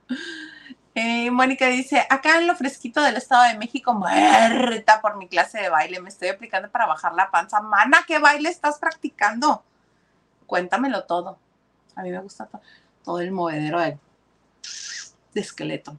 Eh, 0.94 1.32
Mónica 1.32 1.68
dice, 1.68 2.06
acá 2.10 2.38
en 2.38 2.48
lo 2.48 2.56
fresquito 2.56 3.02
del 3.02 3.16
Estado 3.16 3.44
de 3.44 3.58
México, 3.58 3.94
muerta 3.94 5.00
por 5.02 5.16
mi 5.18 5.28
clase 5.30 5.60
de 5.62 5.70
baile, 5.70 6.02
me 6.02 6.10
estoy 6.10 6.28
aplicando 6.28 6.70
para 6.70 6.86
bajar 6.86 7.14
la 7.14 7.32
panza. 7.32 7.62
Mana, 7.62 8.04
¿qué 8.06 8.20
baile 8.20 8.50
estás 8.50 8.78
practicando? 8.78 9.64
Cuéntamelo 10.46 11.06
todo. 11.06 11.38
A 11.96 12.02
mí 12.04 12.12
me 12.12 12.20
gusta 12.20 12.46
to- 12.46 12.62
todo 13.04 13.20
el 13.22 13.32
movedero 13.32 13.80
de, 13.80 13.98
de 15.34 15.42
esqueleto. 15.42 15.96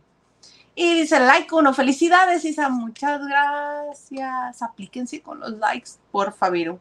Y 0.75 1.01
dice, 1.01 1.21
like 1.21 1.55
uno, 1.55 1.73
felicidades, 1.75 2.45
Isa, 2.45 2.69
muchas 2.69 3.21
gracias. 3.27 4.63
Aplíquense 4.63 5.23
con 5.23 5.41
los 5.41 5.53
likes, 5.53 5.93
por 6.11 6.33
favor. 6.35 6.79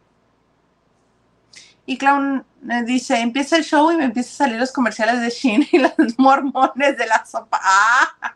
Y 1.86 1.98
Clown 1.98 2.46
dice, 2.86 3.20
empieza 3.20 3.58
el 3.58 3.63
show 3.63 3.91
y 3.91 3.98
me 3.98 4.06
empiezan 4.06 4.32
a 4.32 4.38
salir 4.38 4.60
los 4.60 4.72
comerciales 4.72 5.22
de 5.22 5.30
Shin 5.30 5.67
y 5.72 5.80
los 5.80 6.17
mormones 6.17 6.98
de 6.98 7.06
la 7.08 7.26
sopa. 7.26 7.60
¡Ah! 7.62 8.36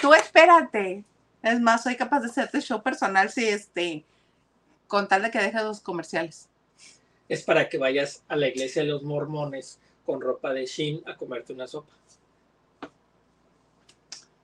Tú 0.00 0.12
espérate. 0.14 1.04
Es 1.42 1.60
más, 1.60 1.82
soy 1.82 1.96
capaz 1.96 2.20
de 2.20 2.26
hacerte 2.26 2.60
show 2.60 2.82
personal 2.82 3.30
si 3.30 3.46
este, 3.46 4.04
con 4.86 5.08
tal 5.08 5.22
de 5.22 5.30
que 5.30 5.38
dejes 5.38 5.62
los 5.62 5.80
comerciales. 5.80 6.48
Es 7.28 7.42
para 7.42 7.68
que 7.68 7.78
vayas 7.78 8.22
a 8.28 8.36
la 8.36 8.48
iglesia 8.48 8.82
de 8.82 8.88
los 8.88 9.02
mormones 9.02 9.78
con 10.04 10.20
ropa 10.20 10.52
de 10.52 10.66
Shin 10.66 11.02
a 11.06 11.16
comerte 11.16 11.52
una 11.52 11.66
sopa. 11.66 11.92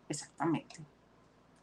Exactamente. 0.08 0.76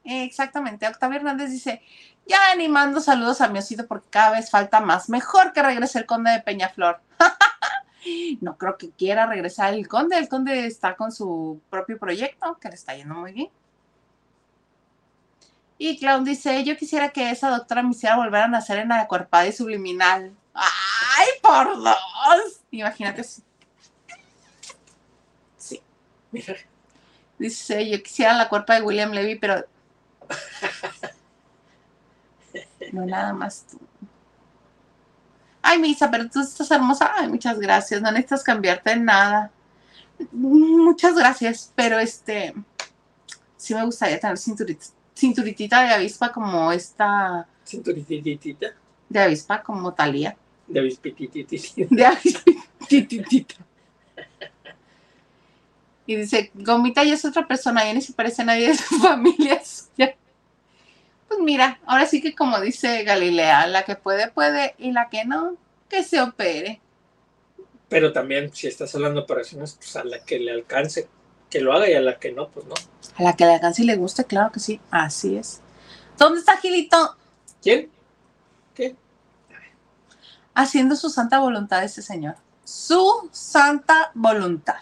Exactamente. 0.06 0.88
Octavio 0.88 1.18
Hernández 1.18 1.50
dice, 1.50 1.82
ya 2.28 2.52
animando 2.52 3.02
saludos 3.02 3.42
a 3.42 3.48
mi 3.50 3.60
osito 3.60 3.88
porque 3.88 4.08
cada 4.10 4.32
vez 4.32 4.50
falta 4.52 4.80
más. 4.80 5.10
Mejor 5.10 5.52
que 5.52 5.64
regrese 5.64 5.98
el 6.00 6.06
conde 6.06 6.32
de 6.32 6.42
Peñaflor. 6.42 7.02
no 8.42 8.56
creo 8.58 8.78
que 8.78 8.92
quiera 8.92 9.26
regresar 9.26 9.74
el 9.74 9.88
conde. 9.88 10.18
El 10.18 10.30
conde 10.30 10.68
está 10.68 10.96
con 10.96 11.12
su 11.12 11.60
propio 11.70 11.98
proyecto, 11.98 12.58
que 12.60 12.70
le 12.70 12.76
está 12.76 12.96
yendo 12.96 13.16
muy 13.16 13.32
bien. 13.34 13.50
Y 15.78 15.98
Clown 15.98 16.24
dice, 16.24 16.64
yo 16.64 16.78
quisiera 16.78 17.10
que 17.10 17.32
esa 17.32 17.50
doctora 17.50 17.84
me 17.84 17.92
hiciera 17.92 18.16
volver 18.16 18.44
a 18.44 18.48
nacer 18.48 18.78
en 18.78 18.92
acuerpada 18.92 19.46
y 19.48 19.52
subliminal. 19.52 20.34
¡Ay, 20.54 21.28
por 21.42 21.76
dos! 21.84 22.62
Imagínate. 22.72 23.24
si- 23.24 23.44
Sí. 25.58 25.82
Dice, 27.40 27.90
yo 27.90 28.02
quisiera 28.04 28.34
la 28.34 28.48
cuerpa 28.48 28.76
de 28.76 28.82
William 28.84 29.12
Levy, 29.12 29.36
pero... 29.36 29.66
No 32.94 33.06
nada 33.06 33.34
más 33.34 33.66
tú. 33.70 33.80
Ay, 35.62 35.80
Misa, 35.80 36.10
pero 36.12 36.30
tú 36.30 36.42
estás 36.42 36.70
hermosa. 36.72 37.12
Ay, 37.16 37.28
muchas 37.28 37.60
gracias. 37.60 38.02
No 38.02 38.12
necesitas 38.12 38.44
cambiarte 38.44 38.92
en 38.92 39.06
nada. 39.06 39.52
Muchas 40.32 41.16
gracias, 41.16 41.72
pero 41.76 42.00
este... 42.00 42.54
Sí 43.58 43.74
me 43.74 43.84
gustaría 43.84 44.20
tener 44.20 44.38
cinturit- 44.38 44.92
cinturitita 45.16 45.82
de 45.84 45.94
avispa 45.96 46.32
como 46.32 46.72
esta... 46.72 47.48
cinturititita, 47.66 48.68
De 49.10 49.20
avispa 49.20 49.64
como 49.64 49.94
Talía. 49.94 50.38
de 50.68 50.80
avispititititi. 50.80 51.88
De 51.90 52.06
avispititita. 52.06 53.56
Y 56.06 56.16
dice, 56.16 56.52
Gomita 56.54 57.04
ya 57.04 57.16
es 57.16 57.26
otra 57.26 57.48
persona, 57.48 57.86
ya 57.86 57.94
ni 57.94 58.02
se 58.02 58.14
parece 58.14 58.44
a 58.44 58.46
nadie 58.46 58.70
de 58.70 58.76
su 58.76 59.00
familia. 59.00 59.62
suya". 59.66 60.16
Pues 61.28 61.40
mira, 61.40 61.80
ahora 61.86 62.06
sí 62.06 62.22
que 62.22 62.36
como 62.36 62.60
dice 62.62 63.04
Galilea, 63.04 63.68
la 63.68 63.84
que 63.84 63.96
puede, 63.96 64.30
puede, 64.30 64.76
y 64.78 64.92
la 64.92 65.10
que 65.10 65.26
no, 65.26 65.58
que 65.90 66.04
se 66.04 66.22
opere. 66.22 66.82
Pero 67.90 68.14
también, 68.14 68.54
si 68.54 68.68
estás 68.68 68.94
hablando 68.96 69.22
de 69.22 69.24
operaciones, 69.24 69.74
pues 69.74 69.96
a 69.96 70.04
la 70.04 70.20
que 70.20 70.40
le 70.40 70.52
alcance, 70.52 71.08
que 71.50 71.62
lo 71.62 71.74
haga 71.74 71.90
y 71.90 71.94
a 71.94 72.02
la 72.02 72.20
que 72.20 72.32
no, 72.32 72.50
pues 72.50 72.66
no. 72.66 72.76
A 73.16 73.24
la 73.24 73.36
que 73.36 73.46
le 73.46 73.54
alcance 73.54 73.84
y 73.84 73.86
le 73.86 73.96
guste, 73.96 74.26
claro 74.26 74.52
que 74.52 74.60
sí, 74.60 74.80
así 74.92 75.38
es. 75.38 75.62
¿Dónde 76.18 76.40
está 76.40 76.58
Gilito? 76.58 77.18
¿Quién? 77.62 77.90
¿Qué? 78.74 78.96
Haciendo 80.54 80.96
su 80.96 81.10
santa 81.10 81.40
voluntad 81.40 81.84
ese 81.84 82.02
señor. 82.02 82.36
Su 82.64 83.30
santa 83.32 84.12
voluntad. 84.14 84.82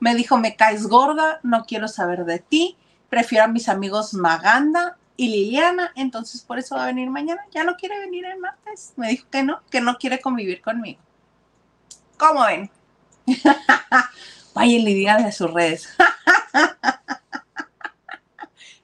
Me 0.00 0.14
dijo, 0.14 0.36
me 0.36 0.56
caes 0.56 0.86
gorda, 0.86 1.40
no 1.42 1.64
quiero 1.64 1.88
saber 1.88 2.24
de 2.24 2.38
ti, 2.38 2.76
prefiero 3.08 3.44
a 3.44 3.48
mis 3.48 3.68
amigos 3.68 4.14
Maganda 4.14 4.98
y 5.16 5.28
Liliana, 5.28 5.92
entonces 5.96 6.42
por 6.42 6.58
eso 6.58 6.76
va 6.76 6.84
a 6.84 6.86
venir 6.88 7.08
mañana. 7.10 7.42
Ya 7.52 7.64
no 7.64 7.76
quiere 7.76 7.98
venir 7.98 8.26
el 8.26 8.38
martes. 8.38 8.92
Me 8.96 9.08
dijo 9.08 9.26
que 9.30 9.42
no, 9.42 9.62
que 9.70 9.80
no 9.80 9.96
quiere 9.96 10.20
convivir 10.20 10.60
conmigo. 10.60 11.00
¿Cómo 12.18 12.44
ven? 12.44 12.70
Vayan 14.54 14.80
y 14.88 14.94
díganle 14.94 15.28
a 15.28 15.32
sus 15.32 15.52
redes. 15.52 15.88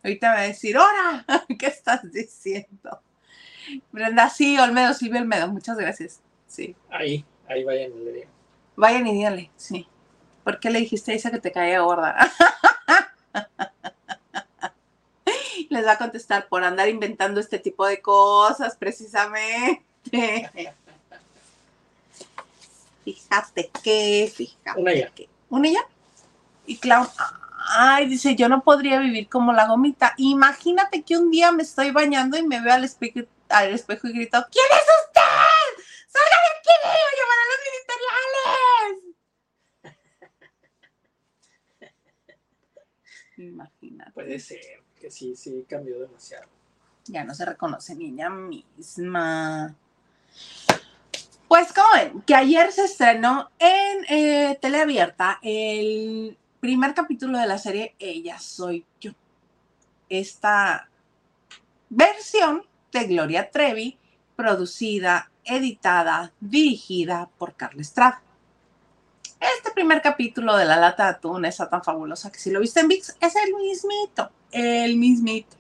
Ahorita 0.04 0.30
me 0.30 0.34
va 0.34 0.40
a 0.40 0.44
decir, 0.44 0.76
¡Hora! 0.76 1.24
¿Qué 1.58 1.66
estás 1.66 2.10
diciendo? 2.10 3.00
Brenda, 3.92 4.28
sí, 4.28 4.58
Olmedo, 4.58 4.92
Silvia 4.94 5.20
Olmedo, 5.20 5.48
muchas 5.48 5.76
gracias. 5.76 6.20
Sí. 6.46 6.74
Ahí, 6.90 7.24
ahí 7.48 7.64
vayan 7.64 7.92
y 7.92 8.04
le. 8.04 8.28
Vayan 8.76 9.06
y 9.06 9.12
díganle, 9.12 9.50
sí. 9.56 9.86
¿Por 10.44 10.60
qué 10.60 10.70
le 10.70 10.80
dijiste 10.80 11.12
a 11.12 11.14
Isa 11.14 11.30
que 11.30 11.38
te 11.40 11.52
caía 11.52 11.80
gorda? 11.80 12.16
Les 15.70 15.86
va 15.86 15.92
a 15.92 15.98
contestar 15.98 16.48
por 16.48 16.64
andar 16.64 16.88
inventando 16.88 17.40
este 17.40 17.58
tipo 17.58 17.86
de 17.86 18.00
cosas, 18.02 18.76
precisamente. 18.76 19.82
Fíjate 23.04 23.70
que, 23.82 24.32
fíjate 24.34 24.80
Una 24.80 24.94
ya. 24.94 25.10
que. 25.10 25.28
¿Una 25.50 25.68
ya? 25.68 25.80
Y 26.66 26.76
Clown, 26.78 27.08
ay, 27.76 28.06
dice, 28.08 28.36
yo 28.36 28.48
no 28.48 28.62
podría 28.62 28.98
vivir 29.00 29.28
como 29.28 29.52
la 29.52 29.66
gomita. 29.66 30.14
Imagínate 30.18 31.02
que 31.02 31.16
un 31.16 31.30
día 31.30 31.50
me 31.52 31.62
estoy 31.64 31.90
bañando 31.90 32.36
y 32.38 32.46
me 32.46 32.60
veo 32.60 32.72
al 32.72 32.84
espejo, 32.84 33.20
al 33.48 33.72
espejo 33.72 34.06
y 34.08 34.12
grito, 34.12 34.44
¿quién 34.52 34.64
es 34.70 34.86
usted? 35.06 35.20
¡Salga 36.08 36.36
de 36.42 36.48
aquí! 36.58 36.70
¡Voy 36.84 36.92
a 36.92 37.16
llamar 37.18 37.38
a 37.38 37.46
los 37.50 37.60
ministeriales! 37.66 39.12
Imagínate. 43.48 44.12
Puede 44.12 44.38
ser, 44.38 44.60
que 45.00 45.10
sí, 45.10 45.34
sí 45.36 45.64
cambió 45.68 45.98
demasiado. 46.00 46.48
Ya 47.06 47.24
no 47.24 47.34
se 47.34 47.44
reconoce 47.44 47.94
ni 47.94 48.10
ella 48.10 48.30
misma. 48.30 49.74
Pues 51.48 51.72
como 51.72 51.88
ven, 51.94 52.22
que 52.22 52.34
ayer 52.34 52.72
se 52.72 52.84
estrenó 52.84 53.50
en 53.58 54.04
eh, 54.08 54.58
teleabierta 54.60 55.38
el 55.42 56.38
primer 56.60 56.94
capítulo 56.94 57.38
de 57.38 57.46
la 57.46 57.58
serie 57.58 57.94
Ella 57.98 58.38
Soy 58.38 58.86
Yo. 59.00 59.12
Esta 60.08 60.88
versión 61.90 62.64
de 62.92 63.04
Gloria 63.04 63.50
Trevi, 63.50 63.98
producida, 64.36 65.30
editada, 65.44 66.32
dirigida 66.40 67.28
por 67.38 67.54
Carla 67.54 67.82
Estrada. 67.82 68.22
Este 69.42 69.72
primer 69.72 70.00
capítulo 70.00 70.56
de 70.56 70.64
La 70.64 70.76
Lata 70.76 71.04
de 71.04 71.10
Atún 71.10 71.44
está 71.44 71.68
tan 71.68 71.82
fabulosa 71.82 72.30
que 72.30 72.38
si 72.38 72.52
lo 72.52 72.60
viste 72.60 72.78
en 72.78 72.86
VIX 72.86 73.16
es 73.20 73.34
el 73.34 73.52
mismito, 73.54 74.30
el 74.52 74.96
mismito. 74.96 75.56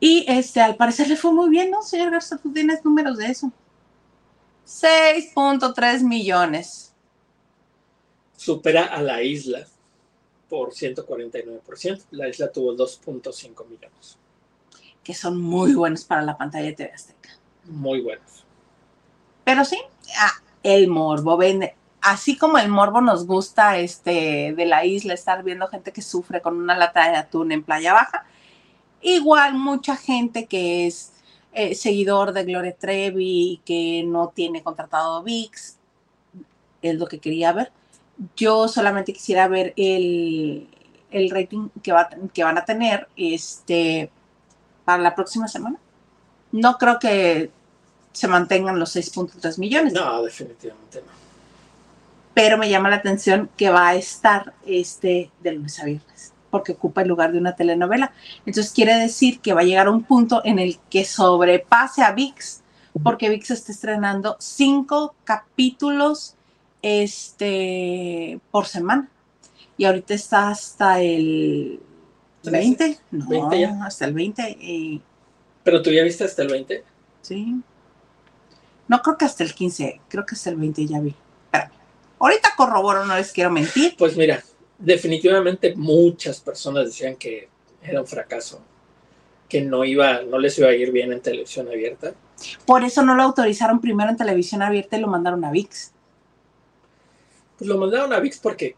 Y 0.00 0.24
este, 0.26 0.62
al 0.62 0.76
parecer 0.76 1.08
le 1.08 1.16
fue 1.16 1.30
muy 1.32 1.50
bien, 1.50 1.70
¿no, 1.70 1.82
señor 1.82 2.10
Garza? 2.10 2.38
Tú 2.38 2.50
tienes 2.54 2.82
números 2.86 3.18
de 3.18 3.26
eso. 3.26 3.52
6.3 4.66 6.02
millones. 6.04 6.94
Supera 8.34 8.86
a 8.86 9.02
la 9.02 9.22
isla 9.22 9.66
por 10.48 10.72
149%. 10.72 12.04
La 12.12 12.28
isla 12.28 12.50
tuvo 12.50 12.74
2.5 12.74 13.66
millones. 13.66 14.16
Que 15.04 15.12
son 15.12 15.38
muy 15.38 15.74
buenos 15.74 16.04
para 16.04 16.22
la 16.22 16.38
pantalla 16.38 16.66
de 16.66 16.72
TV 16.72 16.92
Azteca. 16.94 17.30
Muy 17.64 18.00
buenos. 18.00 18.46
Pero 19.44 19.64
sí, 19.64 19.78
ah, 20.18 20.32
el 20.74 20.88
morbo. 20.88 21.38
Así 22.00 22.36
como 22.36 22.58
el 22.58 22.68
morbo 22.68 23.00
nos 23.00 23.26
gusta 23.26 23.78
este, 23.78 24.52
de 24.56 24.66
la 24.66 24.84
isla, 24.84 25.14
estar 25.14 25.42
viendo 25.42 25.66
gente 25.68 25.92
que 25.92 26.02
sufre 26.02 26.40
con 26.42 26.56
una 26.56 26.76
lata 26.76 27.10
de 27.10 27.16
atún 27.16 27.52
en 27.52 27.64
Playa 27.64 27.92
Baja, 27.94 28.24
igual 29.00 29.54
mucha 29.54 29.96
gente 29.96 30.46
que 30.46 30.86
es 30.86 31.12
eh, 31.52 31.74
seguidor 31.74 32.32
de 32.32 32.44
Gloria 32.44 32.76
Trevi 32.76 33.52
y 33.52 33.56
que 33.64 34.04
no 34.06 34.28
tiene 34.28 34.62
contratado 34.62 35.22
VIX, 35.22 35.78
es 36.82 36.94
lo 36.96 37.06
que 37.06 37.18
quería 37.18 37.52
ver. 37.52 37.72
Yo 38.36 38.68
solamente 38.68 39.12
quisiera 39.12 39.48
ver 39.48 39.72
el, 39.76 40.68
el 41.10 41.30
rating 41.30 41.68
que, 41.82 41.92
va, 41.92 42.10
que 42.34 42.44
van 42.44 42.58
a 42.58 42.64
tener 42.64 43.08
este, 43.16 44.10
para 44.84 45.02
la 45.02 45.14
próxima 45.14 45.48
semana. 45.48 45.78
No 46.52 46.78
creo 46.78 46.98
que 46.98 47.50
se 48.12 48.28
mantengan 48.28 48.78
los 48.78 48.94
6.3 48.96 49.58
millones. 49.58 49.92
No, 49.92 50.22
definitivamente 50.22 51.00
no. 51.00 51.12
Pero 52.34 52.56
me 52.58 52.70
llama 52.70 52.88
la 52.88 52.96
atención 52.96 53.48
que 53.56 53.68
va 53.70 53.88
a 53.88 53.94
estar 53.96 54.54
este 54.66 55.30
de 55.42 55.52
lunes 55.52 55.78
a 55.80 55.84
viernes, 55.84 56.32
porque 56.50 56.72
ocupa 56.72 57.02
el 57.02 57.08
lugar 57.08 57.32
de 57.32 57.38
una 57.38 57.56
telenovela. 57.56 58.12
Entonces 58.46 58.72
quiere 58.72 58.94
decir 58.94 59.40
que 59.40 59.52
va 59.54 59.62
a 59.62 59.64
llegar 59.64 59.88
a 59.88 59.90
un 59.90 60.04
punto 60.04 60.40
en 60.44 60.58
el 60.58 60.78
que 60.90 61.04
sobrepase 61.04 62.02
a 62.02 62.12
VIX, 62.12 62.62
porque 63.02 63.28
VIX 63.28 63.50
está 63.50 63.72
estrenando 63.72 64.36
cinco 64.38 65.14
capítulos 65.24 66.34
este, 66.82 68.40
por 68.50 68.66
semana. 68.66 69.08
Y 69.76 69.84
ahorita 69.84 70.14
está 70.14 70.48
hasta 70.50 71.00
el 71.00 71.80
20, 72.44 72.98
no, 73.12 73.28
20 73.28 73.60
ya. 73.60 73.84
hasta 73.84 74.04
el 74.06 74.12
20. 74.14 74.50
y- 74.60 75.02
Pero 75.62 75.82
tú 75.82 75.90
ya 75.90 76.02
viste 76.02 76.24
hasta 76.24 76.42
el 76.42 76.48
20. 76.48 76.84
Sí. 77.22 77.56
No 78.88 79.00
creo 79.02 79.16
que 79.16 79.24
hasta 79.26 79.44
el 79.44 79.54
15, 79.54 80.00
creo 80.08 80.24
que 80.26 80.34
hasta 80.34 80.50
el 80.50 80.56
20 80.56 80.86
ya 80.86 81.00
vi. 81.00 81.14
Espérame. 81.44 81.70
Ahorita 82.18 82.48
corroboro, 82.56 83.04
no 83.04 83.14
les 83.16 83.32
quiero 83.32 83.50
mentir. 83.50 83.94
Pues 83.96 84.16
mira, 84.16 84.42
definitivamente 84.78 85.74
muchas 85.76 86.40
personas 86.40 86.86
decían 86.86 87.16
que 87.16 87.48
era 87.82 88.00
un 88.00 88.06
fracaso, 88.06 88.60
que 89.48 89.60
no 89.60 89.84
iba, 89.84 90.22
no 90.22 90.38
les 90.38 90.58
iba 90.58 90.68
a 90.68 90.74
ir 90.74 90.90
bien 90.90 91.12
en 91.12 91.20
televisión 91.20 91.68
abierta. 91.68 92.14
Por 92.66 92.82
eso 92.84 93.02
no 93.04 93.14
lo 93.14 93.22
autorizaron 93.24 93.80
primero 93.80 94.10
en 94.10 94.16
televisión 94.16 94.62
abierta 94.62 94.96
y 94.96 95.00
lo 95.00 95.06
mandaron 95.08 95.44
a 95.44 95.50
VIX. 95.50 95.92
Pues 97.58 97.68
lo 97.68 97.76
mandaron 97.78 98.12
a 98.12 98.20
VIX 98.20 98.38
porque 98.38 98.76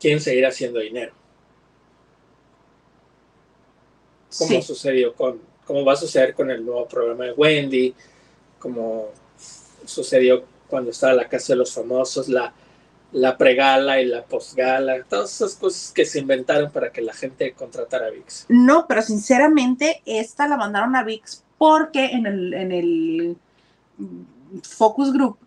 quieren 0.00 0.20
seguir 0.20 0.46
haciendo 0.46 0.78
dinero, 0.80 1.12
como 4.38 4.50
Sí. 4.50 4.62
sucedió 4.62 5.14
con, 5.14 5.40
como 5.66 5.84
va 5.84 5.94
a 5.94 5.96
suceder 5.96 6.34
con 6.34 6.50
el 6.50 6.64
nuevo 6.64 6.86
programa 6.86 7.24
de 7.24 7.32
Wendy, 7.32 7.94
como 8.58 9.08
sucedió 9.88 10.44
cuando 10.68 10.90
estaba 10.90 11.14
la 11.14 11.28
Casa 11.28 11.54
de 11.54 11.58
los 11.58 11.72
Famosos, 11.72 12.28
la, 12.28 12.52
la 13.12 13.38
pregala 13.38 14.00
y 14.00 14.06
la 14.06 14.24
postgala, 14.24 15.02
todas 15.04 15.34
esas 15.34 15.54
cosas 15.54 15.92
que 15.92 16.04
se 16.04 16.20
inventaron 16.20 16.70
para 16.70 16.92
que 16.92 17.00
la 17.00 17.14
gente 17.14 17.52
contratara 17.52 18.06
a 18.06 18.10
VIX. 18.10 18.46
No, 18.48 18.86
pero 18.86 19.02
sinceramente, 19.02 20.02
esta 20.04 20.46
la 20.46 20.56
mandaron 20.56 20.94
a 20.94 21.02
VIX 21.02 21.44
porque 21.56 22.06
en 22.06 22.26
el, 22.26 22.54
en 22.54 22.72
el 22.72 23.36
focus 24.62 25.12
group 25.12 25.38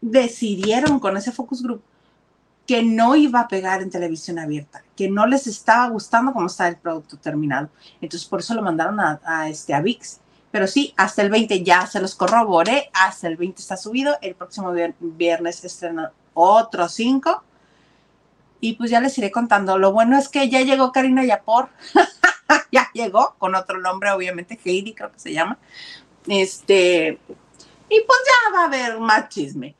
decidieron 0.00 0.98
con 1.00 1.16
ese 1.16 1.32
focus 1.32 1.62
group 1.62 1.82
que 2.66 2.82
no 2.82 3.16
iba 3.16 3.40
a 3.40 3.48
pegar 3.48 3.80
en 3.80 3.90
televisión 3.90 4.38
abierta, 4.38 4.82
que 4.94 5.08
no 5.08 5.26
les 5.26 5.46
estaba 5.46 5.88
gustando 5.88 6.32
cómo 6.32 6.46
está 6.46 6.68
el 6.68 6.76
producto 6.76 7.16
terminado. 7.16 7.70
Entonces, 8.00 8.28
por 8.28 8.40
eso 8.40 8.54
lo 8.54 8.62
mandaron 8.62 9.00
a 9.00 9.48
este, 9.48 9.72
a 9.72 9.80
VIX. 9.80 10.20
Pero 10.50 10.66
sí, 10.66 10.94
hasta 10.96 11.22
el 11.22 11.30
20 11.30 11.62
ya 11.62 11.86
se 11.86 12.00
los 12.00 12.14
corroboré, 12.14 12.90
hasta 12.94 13.28
el 13.28 13.36
20 13.36 13.60
está 13.60 13.76
subido, 13.76 14.16
el 14.22 14.34
próximo 14.34 14.72
vier- 14.72 14.94
viernes 14.98 15.62
estrenan 15.64 16.08
otros 16.34 16.92
5 16.94 17.42
y 18.60 18.72
pues 18.74 18.90
ya 18.90 19.00
les 19.00 19.16
iré 19.18 19.30
contando. 19.30 19.76
Lo 19.78 19.92
bueno 19.92 20.18
es 20.18 20.28
que 20.28 20.48
ya 20.48 20.62
llegó 20.62 20.90
Karina 20.90 21.24
Yapor, 21.24 21.68
ya 22.72 22.88
llegó, 22.94 23.34
con 23.38 23.54
otro 23.54 23.78
nombre, 23.78 24.10
obviamente, 24.10 24.58
Heidi 24.64 24.94
creo 24.94 25.12
que 25.12 25.18
se 25.18 25.32
llama. 25.32 25.58
Este, 26.26 27.18
y 27.90 28.00
pues 28.00 28.18
ya 28.26 28.52
va 28.54 28.62
a 28.62 28.66
haber 28.66 28.98
más 29.00 29.28
chisme. 29.28 29.74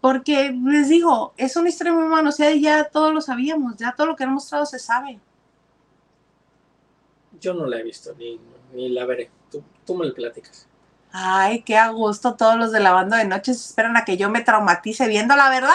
Porque 0.00 0.50
les 0.64 0.88
digo, 0.88 1.34
es 1.36 1.54
una 1.56 1.68
historia 1.68 1.92
muy 1.92 2.04
humana, 2.04 2.30
o 2.30 2.32
sea, 2.32 2.54
ya 2.54 2.84
todos 2.84 3.12
lo 3.12 3.20
sabíamos, 3.20 3.76
ya 3.76 3.94
todo 3.94 4.06
lo 4.06 4.16
que 4.16 4.24
han 4.24 4.32
mostrado 4.32 4.64
se 4.64 4.78
sabe. 4.78 5.20
Yo 7.38 7.52
no 7.54 7.66
la 7.66 7.78
he 7.78 7.82
visto 7.82 8.14
ni, 8.18 8.40
ni 8.72 8.88
la 8.88 9.04
veré. 9.04 9.30
Tú, 9.90 9.96
me 9.96 10.06
lo 10.06 10.14
platicas. 10.14 10.68
Ay, 11.10 11.62
qué 11.62 11.76
a 11.76 11.88
gusto, 11.88 12.36
todos 12.36 12.56
los 12.56 12.70
de 12.70 12.78
la 12.78 12.92
banda 12.92 13.18
de 13.18 13.24
noche 13.24 13.52
se 13.54 13.66
esperan 13.68 13.96
a 13.96 14.04
que 14.04 14.16
yo 14.16 14.30
me 14.30 14.40
traumatice 14.42 15.08
viendo 15.08 15.34
la 15.34 15.50
verdad. 15.50 15.74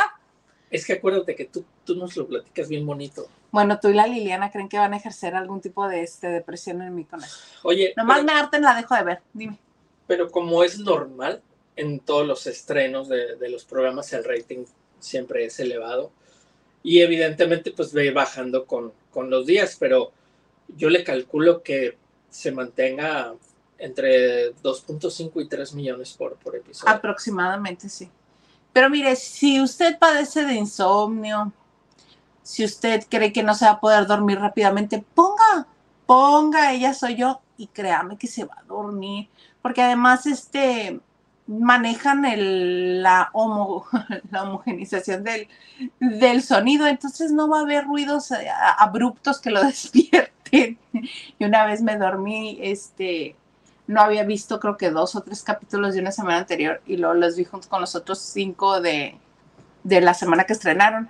Es 0.71 0.85
que 0.85 0.93
acuérdate 0.93 1.35
que 1.35 1.43
tú, 1.43 1.65
tú 1.83 1.95
nos 1.95 2.15
lo 2.15 2.25
platicas 2.25 2.69
bien 2.69 2.85
bonito. 2.85 3.27
Bueno, 3.51 3.77
tú 3.81 3.89
y 3.89 3.93
la 3.93 4.07
Liliana 4.07 4.51
creen 4.51 4.69
que 4.69 4.77
van 4.77 4.93
a 4.93 4.97
ejercer 4.97 5.35
algún 5.35 5.59
tipo 5.59 5.85
de 5.89 6.01
este, 6.03 6.27
depresión 6.27 6.81
en 6.81 6.95
mí 6.95 7.03
con 7.03 7.21
eso. 7.21 7.37
Oye, 7.63 7.93
Nomás 7.97 8.19
pero, 8.19 8.27
me 8.27 8.39
harten, 8.39 8.61
la 8.61 8.75
dejo 8.75 8.95
de 8.95 9.03
ver, 9.03 9.21
dime. 9.33 9.57
pero 10.07 10.31
como 10.31 10.63
es 10.63 10.79
normal 10.79 11.41
en 11.75 11.99
todos 11.99 12.25
los 12.25 12.47
estrenos 12.47 13.09
de, 13.09 13.35
de 13.35 13.49
los 13.49 13.65
programas, 13.65 14.13
el 14.13 14.23
rating 14.23 14.63
siempre 14.99 15.43
es 15.43 15.59
elevado. 15.59 16.11
Y 16.83 17.01
evidentemente 17.01 17.71
pues 17.71 17.91
ve 17.91 18.11
bajando 18.11 18.65
con, 18.65 18.93
con 19.11 19.29
los 19.29 19.45
días, 19.45 19.75
pero 19.77 20.13
yo 20.69 20.89
le 20.89 21.03
calculo 21.03 21.63
que 21.63 21.97
se 22.29 22.51
mantenga 22.53 23.33
entre 23.77 24.55
2.5 24.55 25.41
y 25.41 25.47
3 25.47 25.73
millones 25.73 26.13
por, 26.13 26.35
por 26.37 26.55
episodio. 26.55 26.93
Aproximadamente, 26.93 27.89
sí. 27.89 28.09
Pero 28.73 28.89
mire, 28.89 29.15
si 29.15 29.61
usted 29.61 29.97
padece 29.97 30.45
de 30.45 30.53
insomnio, 30.53 31.51
si 32.43 32.63
usted 32.63 33.05
cree 33.09 33.31
que 33.31 33.43
no 33.43 33.55
se 33.55 33.65
va 33.65 33.71
a 33.71 33.79
poder 33.79 34.05
dormir 34.05 34.39
rápidamente, 34.39 35.03
ponga, 35.13 35.67
ponga, 36.05 36.73
ella 36.73 36.93
soy 36.93 37.15
yo, 37.15 37.41
y 37.57 37.67
créame 37.67 38.17
que 38.17 38.27
se 38.27 38.45
va 38.45 38.55
a 38.57 38.63
dormir. 38.63 39.29
Porque 39.61 39.81
además, 39.81 40.25
este 40.25 40.99
manejan 41.47 42.25
el, 42.25 43.03
la, 43.03 43.29
homo, 43.33 43.85
la 44.31 44.43
homogenización 44.43 45.23
del, 45.23 45.47
del 45.99 46.41
sonido, 46.41 46.87
entonces 46.87 47.31
no 47.31 47.47
va 47.47 47.59
a 47.59 47.61
haber 47.61 47.85
ruidos 47.85 48.31
eh, 48.31 48.47
abruptos 48.77 49.39
que 49.39 49.51
lo 49.51 49.63
despierten. 49.65 50.77
Y 50.91 51.45
una 51.45 51.65
vez 51.65 51.81
me 51.81 51.97
dormí, 51.97 52.57
este, 52.61 53.35
no 53.87 54.01
había 54.01 54.23
visto 54.23 54.59
creo 54.59 54.77
que 54.77 54.89
dos 54.89 55.15
o 55.15 55.21
tres 55.21 55.43
capítulos 55.43 55.93
de 55.93 56.01
una 56.01 56.11
semana 56.11 56.39
anterior 56.39 56.81
y 56.85 56.97
luego 56.97 57.13
los 57.13 57.35
vi 57.35 57.45
junto 57.45 57.69
con 57.69 57.81
los 57.81 57.95
otros 57.95 58.19
cinco 58.19 58.81
de, 58.81 59.17
de 59.83 60.01
la 60.01 60.13
semana 60.13 60.45
que 60.45 60.53
estrenaron. 60.53 61.09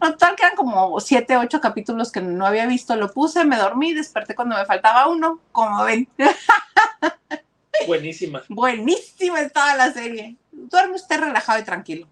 Total, 0.00 0.36
que 0.36 0.42
eran 0.44 0.56
como 0.56 1.00
siete, 1.00 1.36
ocho 1.36 1.60
capítulos 1.60 2.12
que 2.12 2.20
no 2.20 2.46
había 2.46 2.66
visto. 2.66 2.96
Lo 2.96 3.12
puse, 3.12 3.44
me 3.44 3.56
dormí, 3.56 3.94
desperté 3.94 4.34
cuando 4.34 4.56
me 4.56 4.66
faltaba 4.66 5.08
uno, 5.08 5.40
como 5.52 5.84
ven. 5.84 6.06
Buenísima. 7.86 8.42
Buenísima 8.48 9.40
estaba 9.40 9.74
la 9.74 9.92
serie. 9.92 10.36
Duerme 10.52 10.96
usted 10.96 11.20
relajado 11.20 11.60
y 11.60 11.64
tranquilo. 11.64 12.08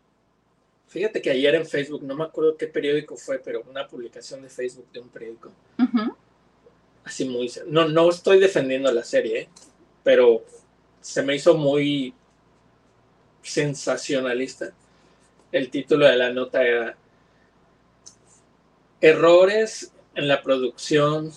Fíjate 0.88 1.20
que 1.20 1.30
ayer 1.30 1.54
en 1.56 1.66
Facebook, 1.66 2.02
no 2.04 2.14
me 2.14 2.24
acuerdo 2.24 2.56
qué 2.56 2.68
periódico 2.68 3.16
fue, 3.16 3.38
pero 3.38 3.62
una 3.68 3.86
publicación 3.86 4.42
de 4.42 4.48
Facebook 4.48 4.86
de 4.92 5.00
un 5.00 5.08
periódico. 5.08 5.50
Así 7.04 7.24
muy... 7.24 7.50
No, 7.66 7.88
no 7.88 8.08
estoy 8.08 8.38
defendiendo 8.38 8.90
la 8.92 9.02
serie, 9.02 9.40
¿eh? 9.40 9.48
Pero 10.04 10.44
se 11.00 11.22
me 11.22 11.34
hizo 11.34 11.56
muy 11.56 12.14
sensacionalista. 13.42 14.72
El 15.50 15.70
título 15.70 16.06
de 16.06 16.16
la 16.16 16.30
nota 16.30 16.62
era 16.62 16.96
Errores 19.00 19.92
en 20.14 20.28
la 20.28 20.42
producción 20.42 21.32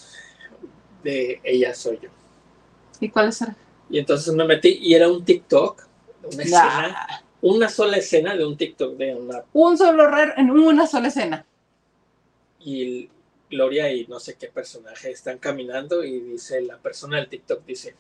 de 1.03 1.41
Ella 1.43 1.73
Soy 1.73 1.99
Yo. 2.01 2.09
¿Y 2.99 3.09
cuál 3.09 3.29
es? 3.29 3.43
Y 3.89 3.99
entonces 3.99 4.33
me 4.33 4.45
metí 4.45 4.79
y 4.81 4.93
era 4.93 5.09
un 5.09 5.23
TikTok, 5.23 5.87
una 6.33 6.43
escena, 6.43 7.23
una 7.41 7.69
sola 7.69 7.97
escena 7.97 8.35
de 8.35 8.45
un 8.45 8.57
TikTok 8.57 8.97
de 8.97 9.15
una... 9.15 9.43
Un 9.53 9.77
solo 9.77 10.03
error 10.03 10.33
en 10.37 10.51
una 10.51 10.87
sola 10.87 11.07
escena. 11.07 11.45
Y 12.59 13.09
Gloria 13.49 13.91
y 13.93 14.05
no 14.07 14.19
sé 14.19 14.35
qué 14.35 14.47
personaje 14.47 15.11
están 15.11 15.37
caminando 15.37 16.03
y 16.03 16.19
dice, 16.19 16.61
la 16.61 16.77
persona 16.77 17.17
del 17.17 17.29
TikTok 17.29 17.65
dice, 17.65 17.95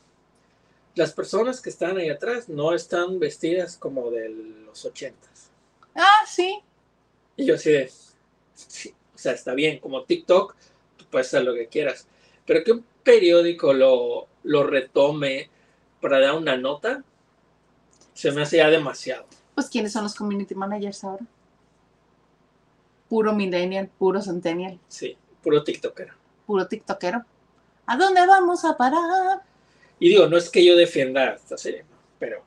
las 0.97 1.13
personas 1.13 1.61
que 1.61 1.69
están 1.69 1.97
ahí 1.97 2.09
atrás 2.09 2.49
no 2.49 2.73
están 2.73 3.19
vestidas 3.19 3.77
como 3.77 4.09
de 4.09 4.29
los 4.29 4.83
ochentas. 4.83 5.51
Ah, 5.95 6.25
sí. 6.27 6.59
Y 7.35 7.45
yo 7.45 7.55
así 7.55 7.71
de, 7.71 7.91
o 9.13 9.17
sea, 9.17 9.33
está 9.33 9.53
bien, 9.53 9.79
como 9.79 10.03
TikTok, 10.03 10.55
tú 10.97 11.05
puedes 11.09 11.27
hacer 11.27 11.43
lo 11.43 11.53
que 11.53 11.67
quieras, 11.67 12.07
pero 12.45 12.63
que 12.63 12.71
un 12.71 12.85
periódico 13.03 13.73
lo, 13.73 14.27
lo 14.43 14.63
retome 14.63 15.49
para 16.01 16.19
dar 16.19 16.35
una 16.35 16.57
nota, 16.57 17.03
se 18.13 18.31
me 18.31 18.41
hace 18.41 18.57
ya 18.57 18.69
demasiado. 18.69 19.25
Pues, 19.53 19.69
¿quiénes 19.69 19.91
son 19.91 20.03
los 20.03 20.15
community 20.15 20.55
managers 20.55 21.03
ahora? 21.03 21.25
Puro 23.09 23.33
millennial, 23.33 23.89
puro 23.97 24.21
centennial. 24.21 24.79
Sí, 24.87 25.17
puro 25.41 25.63
tiktokero. 25.63 26.13
Puro 26.45 26.67
tiktokero. 26.67 27.23
¿A 27.85 27.97
dónde 27.97 28.25
vamos 28.25 28.65
a 28.65 28.75
parar? 28.75 29.43
Y 29.99 30.09
digo, 30.09 30.27
no 30.27 30.37
es 30.37 30.49
que 30.49 30.63
yo 30.63 30.75
defienda 30.75 31.31
esta 31.31 31.57
serie, 31.57 31.83
pero, 32.19 32.43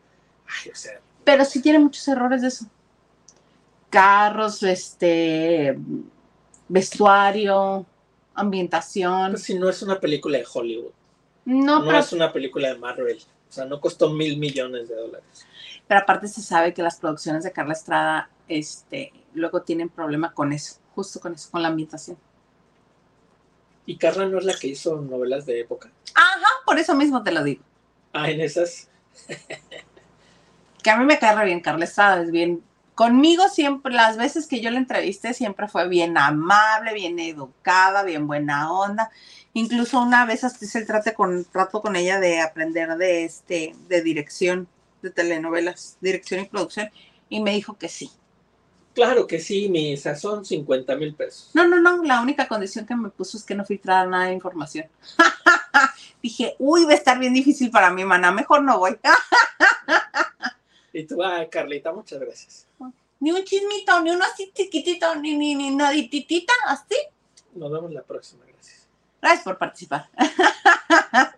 ay, 0.47 0.71
o 0.71 0.75
sea. 0.75 1.01
Pero 1.25 1.45
sí 1.45 1.61
tiene 1.61 1.79
muchos 1.79 2.07
errores 2.09 2.43
de 2.43 2.49
eso. 2.49 2.67
Carros, 3.89 4.63
este, 4.63 5.77
vestuario, 6.69 7.85
ambientación. 8.35 9.33
Pues 9.33 9.43
si 9.43 9.59
no 9.59 9.69
es 9.69 9.83
una 9.83 9.99
película 9.99 10.39
de 10.39 10.47
Hollywood. 10.53 10.93
No, 11.45 11.83
no 11.83 11.99
es 11.99 12.13
una 12.13 12.33
película 12.33 12.69
de 12.69 12.79
Marvel. 12.79 13.19
O 13.49 13.53
sea, 13.53 13.65
no 13.65 13.81
costó 13.81 14.11
mil 14.11 14.39
millones 14.39 14.89
de 14.89 14.95
dólares. 14.95 15.47
Pero 15.89 16.01
aparte 16.01 16.29
se 16.29 16.41
sabe 16.41 16.73
que 16.73 16.83
las 16.83 17.01
producciones 17.01 17.43
de 17.43 17.51
Carla 17.51 17.73
Estrada, 17.73 18.31
este, 18.47 19.13
luego 19.35 19.63
tienen 19.63 19.89
problema 19.89 20.33
con 20.33 20.53
eso, 20.53 20.77
justo 20.95 21.19
con 21.19 21.35
eso, 21.35 21.51
con 21.51 21.63
la 21.63 21.69
ambientación. 21.69 22.17
¿Y 23.91 23.97
Carla 23.97 24.27
no 24.27 24.39
es 24.39 24.45
la 24.45 24.55
que 24.55 24.69
hizo 24.69 25.01
novelas 25.01 25.47
de 25.47 25.59
época? 25.59 25.91
Ajá, 26.15 26.49
por 26.65 26.79
eso 26.79 26.95
mismo 26.95 27.25
te 27.25 27.33
lo 27.33 27.43
digo. 27.43 27.65
Ah, 28.13 28.31
en 28.31 28.41
esas. 28.41 28.89
que 30.81 30.91
a 30.91 30.97
mí 30.97 31.05
me 31.05 31.19
cae 31.19 31.35
re 31.35 31.47
bien 31.47 31.59
Carla 31.59 31.87
Estrada, 31.87 32.23
es 32.23 32.31
bien. 32.31 32.63
Conmigo 32.95 33.49
siempre, 33.49 33.93
las 33.93 34.17
veces 34.17 34.47
que 34.47 34.61
yo 34.61 34.71
la 34.71 34.79
entrevisté, 34.79 35.35
siempre 35.35 35.67
fue 35.67 35.89
bien 35.89 36.17
amable, 36.17 36.95
bien 36.95 37.19
educada, 37.19 38.05
bien 38.05 38.29
buena 38.29 38.73
onda. 38.73 39.11
Incluso 39.55 40.01
una 40.01 40.25
vez 40.25 40.45
hasta 40.45 40.65
hice 40.65 40.79
el 40.79 40.87
trato 40.87 41.13
con, 41.13 41.45
trato 41.47 41.83
con 41.83 41.97
ella 41.97 42.21
de 42.21 42.41
aprender 42.41 42.97
de 42.97 43.25
este, 43.25 43.75
de 43.89 44.03
dirección 44.03 44.69
de 45.03 45.11
telenovelas, 45.11 45.99
dirección 46.01 46.43
y 46.43 46.45
producción, 46.45 46.91
y 47.29 47.41
me 47.41 47.51
dijo 47.51 47.77
que 47.77 47.89
sí. 47.89 48.09
Claro 48.95 49.27
que 49.27 49.39
sí, 49.39 49.69
mi 49.69 49.97
son 49.97 50.45
50 50.45 50.97
mil 50.97 51.15
pesos. 51.15 51.51
No, 51.55 51.67
no, 51.67 51.81
no, 51.81 52.03
la 52.03 52.21
única 52.21 52.49
condición 52.49 52.87
que 52.87 52.97
me 52.97 53.09
puso 53.11 53.37
es 53.37 53.45
que 53.45 53.55
no 53.55 53.65
filtrara 53.65 54.09
nada 54.09 54.27
de 54.27 54.33
información. 54.33 54.89
Dije, 56.23 56.57
uy, 56.59 56.85
va 56.85 56.93
a 56.93 56.97
estar 56.97 57.19
bien 57.19 57.33
difícil 57.33 57.71
para 57.71 57.91
mi 57.91 58.05
mana, 58.05 58.33
mejor 58.33 58.63
no 58.63 58.79
voy. 58.79 58.99
y 60.93 61.05
tú, 61.05 61.23
ay, 61.23 61.49
Carlita, 61.49 61.93
muchas 61.93 62.21
gracias. 62.21 62.67
Ni 63.21 63.33
un 63.33 63.45
chismito, 63.45 64.01
ni 64.03 64.11
uno 64.11 64.25
así 64.25 64.51
chiquitito, 64.53 65.15
ni, 65.17 65.37
ni, 65.37 65.55
ni 65.55 65.75
nadititita, 65.75 66.53
así. 66.67 66.97
Nos 67.55 67.71
vemos 67.71 67.93
la 67.93 68.03
próxima. 68.03 68.45
Gracias 69.21 69.45
por 69.45 69.59
participar. 69.59 70.09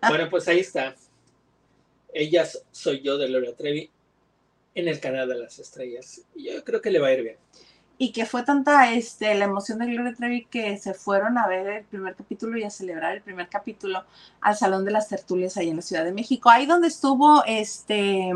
Bueno, 0.07 0.29
pues 0.29 0.47
ahí 0.47 0.59
está. 0.59 0.93
Ella 2.13 2.47
soy 2.71 3.01
yo 3.01 3.17
de 3.17 3.29
Laura 3.29 3.53
Trevi 3.55 3.89
en 4.75 4.87
el 4.87 4.99
canal 4.99 5.27
de 5.27 5.35
las 5.35 5.59
estrellas. 5.59 6.21
Yo 6.35 6.63
creo 6.63 6.81
que 6.81 6.91
le 6.91 6.99
va 6.99 7.07
a 7.07 7.13
ir 7.13 7.23
bien. 7.23 7.37
Y 7.97 8.11
que 8.11 8.25
fue 8.25 8.43
tanta 8.43 8.91
este, 8.93 9.35
la 9.35 9.45
emoción 9.45 9.79
de 9.79 9.85
Gloria 9.85 10.15
Trevi 10.15 10.45
que 10.45 10.77
se 10.77 10.93
fueron 10.93 11.37
a 11.37 11.47
ver 11.47 11.67
el 11.67 11.85
primer 11.85 12.15
capítulo 12.15 12.57
y 12.57 12.63
a 12.63 12.69
celebrar 12.69 13.15
el 13.15 13.21
primer 13.21 13.47
capítulo 13.49 14.03
al 14.41 14.57
Salón 14.57 14.83
de 14.83 14.91
las 14.91 15.07
Tertulias 15.07 15.57
ahí 15.57 15.69
en 15.69 15.75
la 15.75 15.81
Ciudad 15.81 16.03
de 16.03 16.11
México. 16.11 16.49
Ahí 16.49 16.65
donde 16.65 16.87
estuvo 16.87 17.43
este 17.45 18.31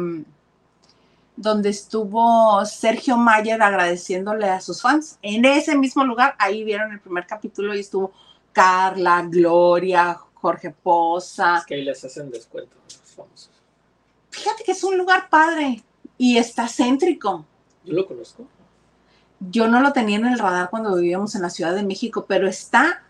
donde 1.35 1.69
estuvo 1.69 2.65
Sergio 2.65 3.15
Mayer 3.15 3.61
agradeciéndole 3.61 4.47
a 4.49 4.59
sus 4.59 4.81
fans. 4.81 5.19
En 5.21 5.45
ese 5.45 5.77
mismo 5.77 6.03
lugar, 6.03 6.35
ahí 6.39 6.63
vieron 6.63 6.91
el 6.91 6.99
primer 6.99 7.27
capítulo 7.27 7.75
y 7.75 7.81
estuvo 7.81 8.11
Carla, 8.51 9.23
Gloria, 9.29 10.15
Jorge 10.33 10.71
Poza. 10.71 11.57
Es 11.59 11.65
que 11.65 11.75
ahí 11.75 11.83
les 11.83 12.03
hacen 12.03 12.31
descuento 12.31 12.75
a 12.75 12.83
los 12.85 13.11
famosos. 13.11 13.51
Fíjate 14.31 14.63
que 14.63 14.71
es 14.71 14.83
un 14.83 14.97
lugar 14.97 15.29
padre 15.29 15.83
y 16.17 16.37
está 16.37 16.67
céntrico. 16.67 17.45
Yo 17.83 17.93
lo 17.93 18.07
conozco. 18.07 18.45
Yo 19.39 19.67
no 19.67 19.81
lo 19.81 19.93
tenía 19.93 20.17
en 20.17 20.25
el 20.25 20.39
radar 20.39 20.69
cuando 20.69 20.95
vivíamos 20.95 21.35
en 21.35 21.43
la 21.43 21.49
Ciudad 21.49 21.75
de 21.75 21.83
México, 21.83 22.25
pero 22.27 22.47
está 22.47 23.03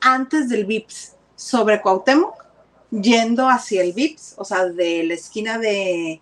antes 0.00 0.48
del 0.48 0.64
VIPS, 0.64 1.16
sobre 1.36 1.80
Cuauhtémoc, 1.80 2.44
yendo 2.90 3.48
hacia 3.48 3.82
el 3.82 3.92
VIPS, 3.92 4.34
o 4.38 4.44
sea, 4.44 4.66
de 4.66 5.04
la 5.04 5.14
esquina 5.14 5.58
de 5.58 6.20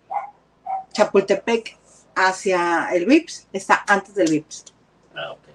Chapultepec 0.93 1.77
hacia 2.15 2.89
el 2.91 3.05
VIPS, 3.05 3.47
está 3.53 3.83
antes 3.87 4.13
del 4.15 4.29
VIPS. 4.29 4.65
Ah, 5.15 5.31
ok. 5.31 5.48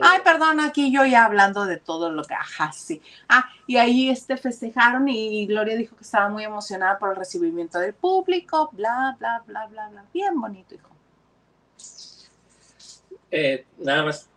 Ay, 0.00 0.20
perdón, 0.24 0.60
aquí 0.60 0.92
yo 0.92 1.04
ya 1.04 1.24
hablando 1.24 1.66
de 1.66 1.76
todo 1.76 2.10
lo 2.10 2.24
que, 2.24 2.34
ajá, 2.34 2.72
sí. 2.72 3.02
Ah, 3.28 3.44
y 3.66 3.76
ahí 3.76 4.08
este 4.08 4.36
festejaron 4.36 5.08
y 5.08 5.46
Gloria 5.46 5.76
dijo 5.76 5.96
que 5.96 6.04
estaba 6.04 6.28
muy 6.28 6.44
emocionada 6.44 6.98
por 6.98 7.10
el 7.10 7.16
recibimiento 7.16 7.78
del 7.78 7.94
público, 7.94 8.70
bla, 8.72 9.16
bla, 9.18 9.42
bla, 9.46 9.66
bla, 9.66 9.88
bla. 9.88 10.04
Bien 10.14 10.40
bonito, 10.40 10.74
hijo. 10.74 10.88
Eh, 13.30 13.66
nada 13.78 14.04
más, 14.04 14.28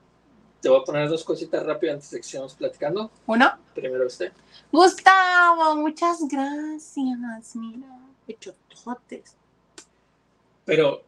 te 0.61 0.69
voy 0.69 0.81
a 0.81 0.83
poner 0.83 1.07
dos 1.07 1.23
cositas 1.23 1.63
rápido 1.65 1.93
antes 1.93 2.09
de 2.09 2.17
que 2.17 2.23
sigamos 2.23 2.55
platicando. 2.55 3.11
Uno. 3.27 3.53
Primero 3.73 4.07
usted. 4.07 4.33
Gustavo, 4.71 5.75
muchas 5.75 6.19
gracias. 6.27 7.55
Mira, 7.55 7.99
totes. 8.83 9.35
Pero 10.65 11.03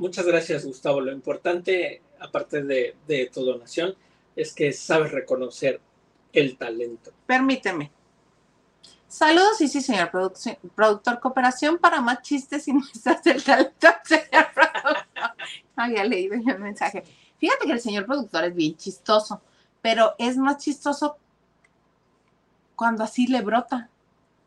muchas 0.00 0.26
gracias, 0.26 0.64
Gustavo. 0.64 1.00
Lo 1.00 1.12
importante 1.12 2.02
aparte 2.20 2.62
de, 2.62 2.96
de 3.06 3.30
tu 3.32 3.44
donación, 3.44 3.94
es 4.36 4.54
que 4.54 4.72
sabes 4.72 5.10
reconocer 5.10 5.80
el 6.32 6.56
talento. 6.56 7.12
Permíteme. 7.26 7.90
Saludos, 9.08 9.60
y 9.60 9.68
sí, 9.68 9.80
señor 9.80 10.10
productor. 10.10 11.18
Cooperación 11.18 11.78
para 11.78 12.00
más 12.00 12.22
chistes 12.22 12.68
y 12.68 12.72
muestras 12.74 13.24
del 13.24 13.42
talento, 13.42 13.88
señor 14.04 14.48
productor. 14.54 15.36
Había 15.74 16.04
leído 16.04 16.34
el 16.34 16.58
mensaje. 16.60 17.02
Fíjate 17.38 17.66
que 17.66 17.72
el 17.72 17.80
señor 17.80 18.06
productor 18.06 18.44
es 18.44 18.54
bien 18.54 18.76
chistoso, 18.76 19.40
pero 19.82 20.14
es 20.18 20.36
más 20.36 20.58
chistoso 20.58 21.16
cuando 22.76 23.02
así 23.02 23.26
le 23.26 23.40
brota, 23.40 23.88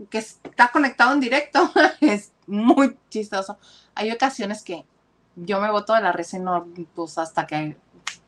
que 0.09 0.19
está 0.19 0.71
conectado 0.71 1.13
en 1.13 1.19
directo. 1.19 1.71
es 2.01 2.31
muy 2.47 2.95
chistoso. 3.09 3.57
Hay 3.95 4.11
ocasiones 4.11 4.63
que 4.63 4.85
yo 5.35 5.59
me 5.59 5.71
boto 5.71 5.93
de 5.93 6.01
la 6.01 6.11
risa 6.11 6.37
y 6.37 6.39
no, 6.39 6.67
pues 6.93 7.17
hasta 7.17 7.47
que 7.47 7.75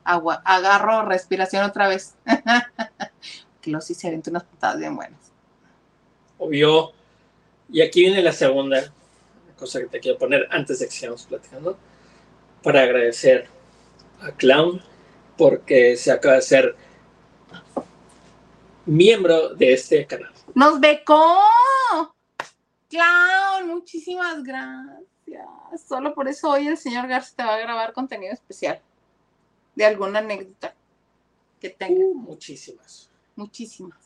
agua, 0.04 0.42
agarro 0.46 1.04
respiración 1.04 1.64
otra 1.66 1.88
vez. 1.88 2.16
que 3.62 3.72
hice 3.72 4.08
avienta 4.08 4.30
unas 4.30 4.44
putadas 4.44 4.78
bien 4.78 4.96
buenas. 4.96 5.20
Obvio. 6.38 6.92
Y 7.70 7.82
aquí 7.82 8.02
viene 8.02 8.22
la 8.22 8.32
segunda 8.32 8.94
cosa 9.58 9.80
que 9.80 9.88
te 9.88 10.00
quiero 10.00 10.20
poner 10.20 10.48
antes 10.52 10.80
de 10.80 10.86
que 10.86 10.92
sigamos 10.92 11.26
platicando. 11.26 11.78
Para 12.62 12.82
agradecer 12.84 13.48
a 14.22 14.32
Clown 14.32 14.82
porque 15.38 15.96
se 15.98 16.12
acaba 16.12 16.36
de 16.36 16.42
ser 16.42 16.76
miembro 18.86 19.56
de 19.56 19.74
este 19.74 20.06
canal. 20.06 20.32
¡Nos 20.54 20.80
becó! 20.80 21.42
Clown, 22.90 23.68
muchísimas 23.68 24.44
gracias. 24.44 25.15
Solo 25.78 26.14
por 26.14 26.28
eso 26.28 26.50
hoy 26.50 26.68
el 26.68 26.78
señor 26.78 27.08
Garza 27.08 27.36
te 27.36 27.44
va 27.44 27.56
a 27.56 27.60
grabar 27.60 27.94
contenido 27.94 28.34
especial 28.34 28.80
de 29.76 29.86
alguna 29.86 30.20
anécdota 30.20 30.74
que 31.60 31.70
tenga. 31.70 32.06
Uh, 32.06 32.16
muchísimas. 32.16 33.10
Muchísimas. 33.36 34.00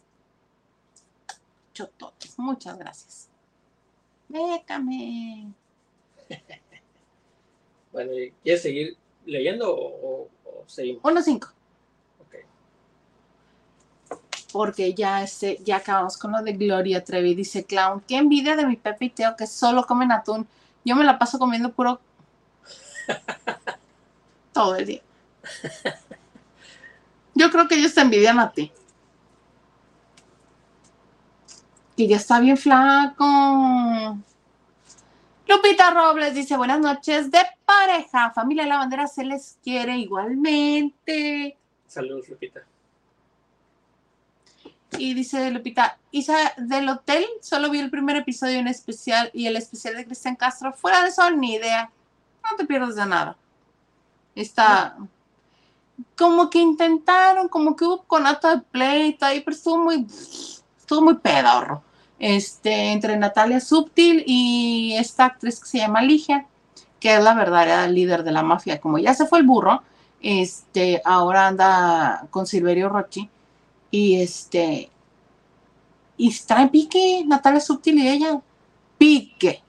Chototes, 1.73 2.37
muchas 2.37 2.77
gracias. 2.77 3.29
Déjame. 4.27 5.53
Bueno, 7.91 8.11
¿quieres 8.43 8.61
seguir 8.61 8.95
leyendo 9.25 9.75
o, 9.75 10.29
o 10.45 10.63
seguimos? 10.67 11.01
Uno 11.03 11.23
cinco. 11.23 11.47
Ok. 12.19 12.35
Porque 14.53 14.93
ya, 14.93 15.23
este, 15.23 15.57
ya 15.63 15.77
acabamos 15.77 16.15
con 16.15 16.31
lo 16.31 16.43
de 16.43 16.53
Gloria 16.53 17.03
Trevi. 17.03 17.33
Dice 17.33 17.63
Clown, 17.63 18.01
qué 18.07 18.17
envidia 18.17 18.55
de 18.55 18.67
mi 18.67 18.75
Pepe 18.75 19.05
y 19.05 19.09
Teo 19.09 19.35
que 19.35 19.47
solo 19.47 19.87
comen 19.87 20.11
atún. 20.11 20.47
Yo 20.85 20.95
me 20.95 21.03
la 21.03 21.19
paso 21.19 21.39
comiendo 21.39 21.71
puro 21.71 21.99
todo 24.53 24.75
el 24.75 24.85
día. 24.85 25.01
Yo 27.35 27.49
creo 27.51 27.67
que 27.67 27.75
ellos 27.75 27.93
te 27.93 28.01
envidian 28.01 28.39
a 28.39 28.51
ti. 28.51 28.71
Que 31.95 32.07
ya 32.07 32.17
está 32.17 32.39
bien 32.39 32.57
flaco. 32.57 34.17
Lupita 35.47 35.91
Robles 35.91 36.35
dice, 36.35 36.55
buenas 36.57 36.79
noches 36.79 37.31
de 37.31 37.39
pareja. 37.65 38.31
Familia 38.31 38.63
de 38.63 38.69
la 38.69 38.77
bandera 38.77 39.07
se 39.07 39.25
les 39.25 39.57
quiere 39.63 39.97
igualmente. 39.97 41.57
Saludos, 41.87 42.29
Lupita. 42.29 42.61
Y 44.99 45.13
dice 45.13 45.49
Lupita, 45.49 45.97
Isa, 46.11 46.53
del 46.57 46.89
hotel 46.89 47.25
solo 47.41 47.69
vi 47.69 47.79
el 47.79 47.89
primer 47.89 48.17
episodio 48.17 48.59
en 48.59 48.67
especial 48.67 49.31
y 49.33 49.47
el 49.47 49.55
especial 49.55 49.95
de 49.95 50.05
Cristian 50.05 50.35
Castro. 50.35 50.73
Fuera 50.73 51.01
de 51.01 51.09
eso, 51.09 51.31
ni 51.31 51.53
idea. 51.53 51.89
No 52.43 52.57
te 52.57 52.65
pierdas 52.65 52.95
de 52.95 53.05
nada. 53.05 53.37
Está... 54.35 54.97
Como 56.17 56.49
que 56.49 56.59
intentaron, 56.59 57.47
como 57.47 57.75
que 57.75 57.85
hubo 57.85 58.03
conato 58.03 58.49
de 58.49 58.61
pleito 58.61 59.25
ahí, 59.25 59.39
pero 59.39 59.55
estuvo 59.55 59.77
muy... 59.77 60.05
Estuvo 60.77 61.01
muy 61.01 61.15
pedorro. 61.15 61.81
Este, 62.19 62.91
entre 62.91 63.15
Natalia 63.15 63.61
Subtil 63.61 64.23
y 64.27 64.95
esta 64.97 65.25
actriz 65.25 65.61
que 65.61 65.67
se 65.67 65.77
llama 65.77 66.01
Ligia, 66.01 66.45
que 66.99 67.15
es 67.15 67.23
la 67.23 67.33
verdadera 67.33 67.87
líder 67.87 68.23
de 68.23 68.31
la 68.31 68.43
mafia. 68.43 68.81
Como 68.81 68.97
ya 68.97 69.13
se 69.13 69.25
fue 69.25 69.39
el 69.39 69.45
burro, 69.45 69.81
este, 70.21 71.01
ahora 71.05 71.47
anda 71.47 72.27
con 72.31 72.45
Silverio 72.45 72.89
Rochi 72.89 73.29
y 73.91 74.21
este, 74.21 74.91
y 76.17 76.29
está 76.29 76.61
en 76.61 76.69
pique, 76.69 77.23
Natalia 77.25 77.59
Subtil 77.59 77.99
y 77.99 78.07
ella, 78.07 78.41
pique, 78.97 79.63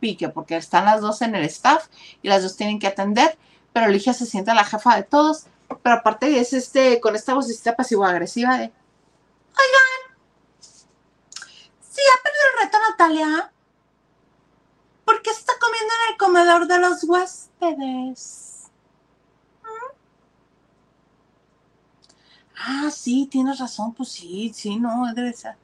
pique, 0.00 0.28
porque 0.28 0.56
están 0.56 0.84
las 0.84 1.00
dos 1.00 1.22
en 1.22 1.34
el 1.34 1.44
staff 1.44 1.88
y 2.22 2.28
las 2.28 2.42
dos 2.42 2.56
tienen 2.56 2.78
que 2.78 2.86
atender, 2.86 3.38
pero 3.72 3.88
Ligia 3.88 4.12
se 4.12 4.26
siente 4.26 4.54
la 4.54 4.64
jefa 4.64 4.96
de 4.96 5.02
todos, 5.02 5.46
pero 5.82 5.96
aparte 5.96 6.38
es 6.38 6.52
este, 6.52 7.00
con 7.00 7.16
esta 7.16 7.34
vocecita 7.34 7.76
pasivo-agresiva 7.76 8.56
de, 8.56 8.64
oigan, 8.64 10.16
si 10.60 12.00
ya 12.00 12.22
perdió 12.22 12.40
el 12.52 12.64
reto 12.64 12.78
Natalia, 12.90 13.52
¿por 15.04 15.22
qué 15.22 15.30
está 15.30 15.52
comiendo 15.60 15.92
en 15.94 16.12
el 16.12 16.18
comedor 16.18 16.66
de 16.66 16.78
los 16.78 17.04
huéspedes? 17.04 18.61
Ah, 22.64 22.90
sí, 22.92 23.26
tienes 23.26 23.58
razón, 23.58 23.92
pues 23.92 24.10
sí, 24.10 24.52
sí, 24.54 24.76
no, 24.76 25.12
debe 25.14 25.32
ser. 25.32 25.56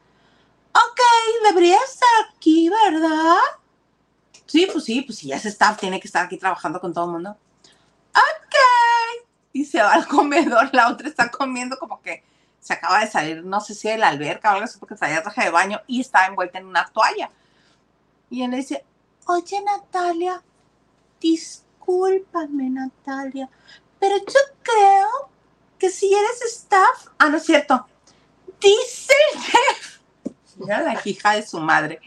Ok, 0.72 1.00
debería 1.44 1.76
estar 1.76 2.08
aquí, 2.28 2.68
¿verdad? 2.68 3.36
Sí, 4.46 4.68
pues 4.72 4.84
sí, 4.84 5.02
pues 5.02 5.18
sí, 5.18 5.30
ese 5.30 5.48
staff 5.48 5.78
tiene 5.78 6.00
que 6.00 6.08
estar 6.08 6.24
aquí 6.26 6.38
trabajando 6.38 6.80
con 6.80 6.92
todo 6.92 7.04
el 7.04 7.12
mundo. 7.12 7.36
Ok. 8.10 8.54
Y 9.52 9.64
se 9.64 9.80
va 9.80 9.92
al 9.92 10.08
comedor, 10.08 10.70
la 10.72 10.88
otra 10.88 11.08
está 11.08 11.30
comiendo 11.30 11.78
como 11.78 12.02
que 12.02 12.24
se 12.58 12.72
acaba 12.72 12.98
de 12.98 13.06
salir, 13.06 13.44
no 13.44 13.60
sé 13.60 13.76
si 13.76 13.88
de 13.88 13.98
la 13.98 14.08
alberca 14.08 14.50
o 14.50 14.54
algo 14.54 14.64
así, 14.64 14.78
porque 14.78 14.96
traía 14.96 15.22
traje 15.22 15.44
de 15.44 15.50
baño 15.50 15.80
y 15.86 16.00
estaba 16.00 16.26
envuelta 16.26 16.58
en 16.58 16.66
una 16.66 16.84
toalla. 16.86 17.30
Y 18.28 18.42
él 18.42 18.50
le 18.50 18.56
dice, 18.56 18.84
oye 19.26 19.62
Natalia, 19.62 20.42
discúlpame 21.20 22.70
Natalia, 22.70 23.48
pero 24.00 24.16
yo 24.16 24.40
creo 24.62 25.37
que 25.78 25.90
si 25.90 26.12
eres 26.12 26.42
staff, 26.42 27.08
ah, 27.18 27.28
no 27.28 27.36
es 27.36 27.44
cierto, 27.44 27.86
dice 28.60 29.12
el 29.32 29.40
chef, 29.40 30.00
mira 30.56 30.82
la 30.82 31.00
hija 31.04 31.32
de 31.32 31.46
su 31.46 31.60
madre, 31.60 32.00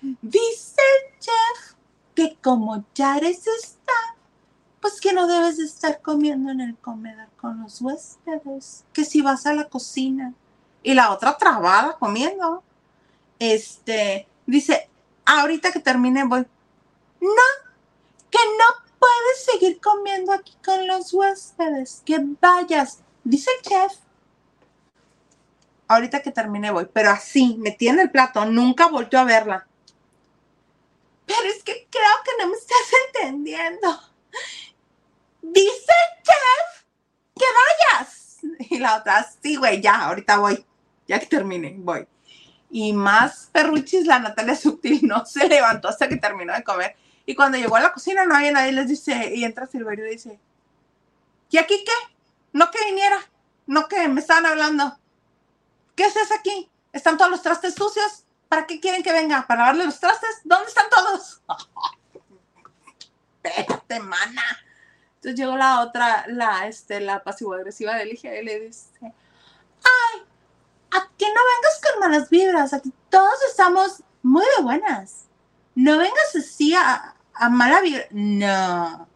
dice 0.00 0.80
el 0.80 1.18
chef 1.18 1.74
que 2.14 2.36
como 2.42 2.84
ya 2.94 3.16
eres 3.16 3.46
staff, 3.46 4.16
pues 4.80 5.00
que 5.00 5.12
no 5.12 5.26
debes 5.26 5.58
de 5.58 5.64
estar 5.64 6.00
comiendo 6.00 6.50
en 6.50 6.60
el 6.60 6.76
comedor 6.76 7.28
con 7.36 7.62
los 7.62 7.80
huéspedes, 7.80 8.84
que 8.92 9.04
si 9.04 9.20
vas 9.20 9.46
a 9.46 9.52
la 9.52 9.68
cocina. 9.68 10.34
Y 10.82 10.94
la 10.94 11.12
otra 11.12 11.36
trabada 11.36 11.96
comiendo. 11.98 12.62
Este, 13.38 14.26
dice, 14.46 14.88
ahorita 15.26 15.72
que 15.72 15.80
termine 15.80 16.24
voy. 16.24 16.46
No, 17.20 17.28
que 18.30 18.38
no 18.38 18.89
puedes 19.00 19.44
seguir 19.44 19.80
comiendo 19.80 20.32
aquí 20.32 20.56
con 20.64 20.86
los 20.86 21.12
huéspedes. 21.12 22.02
Que 22.04 22.18
vayas, 22.40 23.02
dice 23.24 23.50
el 23.56 23.68
chef. 23.68 23.98
Ahorita 25.88 26.22
que 26.22 26.30
termine 26.30 26.70
voy, 26.70 26.86
pero 26.92 27.10
así, 27.10 27.56
metí 27.58 27.88
en 27.88 27.98
el 27.98 28.10
plato, 28.10 28.44
nunca 28.44 28.86
volvió 28.86 29.18
a 29.18 29.24
verla. 29.24 29.66
Pero 31.26 31.42
es 31.48 31.64
que 31.64 31.88
creo 31.90 32.16
que 32.24 32.42
no 32.42 32.48
me 32.48 32.56
estás 32.56 32.78
entendiendo. 33.06 34.00
Dice 35.42 35.92
el 35.92 36.22
chef 36.22 36.84
que 37.36 37.46
vayas. 37.98 38.38
Y 38.70 38.78
la 38.78 38.98
otra, 38.98 39.28
sí, 39.42 39.56
güey, 39.56 39.80
ya, 39.80 40.06
ahorita 40.06 40.38
voy. 40.38 40.64
Ya 41.08 41.18
que 41.18 41.26
termine, 41.26 41.74
voy. 41.78 42.06
Y 42.70 42.92
más 42.92 43.48
perruchis, 43.52 44.06
la 44.06 44.20
Natalia 44.20 44.54
Sutil 44.54 45.00
no 45.02 45.26
se 45.26 45.48
levantó 45.48 45.88
hasta 45.88 46.08
que 46.08 46.16
terminó 46.16 46.54
de 46.54 46.62
comer. 46.62 46.94
Y 47.30 47.36
cuando 47.36 47.56
llegó 47.58 47.76
a 47.76 47.80
la 47.80 47.92
cocina 47.92 48.24
no 48.24 48.34
había 48.34 48.50
nadie, 48.50 48.72
les 48.72 48.88
dice, 48.88 49.32
y 49.32 49.44
entra 49.44 49.64
Silverio 49.64 50.04
y 50.04 50.10
dice, 50.10 50.40
¿y 51.48 51.58
aquí 51.58 51.84
qué? 51.84 52.16
No 52.52 52.72
que 52.72 52.84
viniera, 52.86 53.20
no 53.68 53.86
que 53.86 54.08
me 54.08 54.20
estaban 54.20 54.46
hablando. 54.46 54.98
¿Qué 55.94 56.06
haces 56.06 56.32
aquí? 56.32 56.68
¿Están 56.92 57.16
todos 57.16 57.30
los 57.30 57.40
trastes 57.40 57.76
sucios? 57.76 58.24
¿Para 58.48 58.66
qué 58.66 58.80
quieren 58.80 59.04
que 59.04 59.12
venga? 59.12 59.46
¿Para 59.46 59.60
lavarle 59.60 59.84
los 59.84 60.00
trastes? 60.00 60.40
¿Dónde 60.42 60.66
están 60.66 60.86
todos? 60.90 61.40
Espérate, 63.44 64.00
mana. 64.00 64.42
Entonces 65.14 65.38
llegó 65.38 65.56
la 65.56 65.82
otra, 65.82 66.24
la, 66.26 66.66
este, 66.66 66.98
la 66.98 67.22
pasivo-agresiva 67.22 67.94
de 67.94 68.06
Ligia 68.06 68.40
y 68.40 68.44
le 68.44 68.58
dice, 68.58 68.88
ay, 69.02 70.22
aquí 70.90 71.26
no 71.26 71.40
vengas 71.54 71.80
con 71.80 72.00
malas 72.00 72.28
vibras, 72.28 72.72
aquí 72.72 72.92
todos 73.08 73.40
estamos 73.48 74.02
muy 74.20 74.44
de 74.56 74.64
buenas. 74.64 75.26
No 75.76 75.96
vengas 75.96 76.34
así 76.34 76.74
a, 76.74 77.14
a 77.34 77.48
mala 77.48 77.80
vibra. 77.80 78.06
No. 78.10 79.08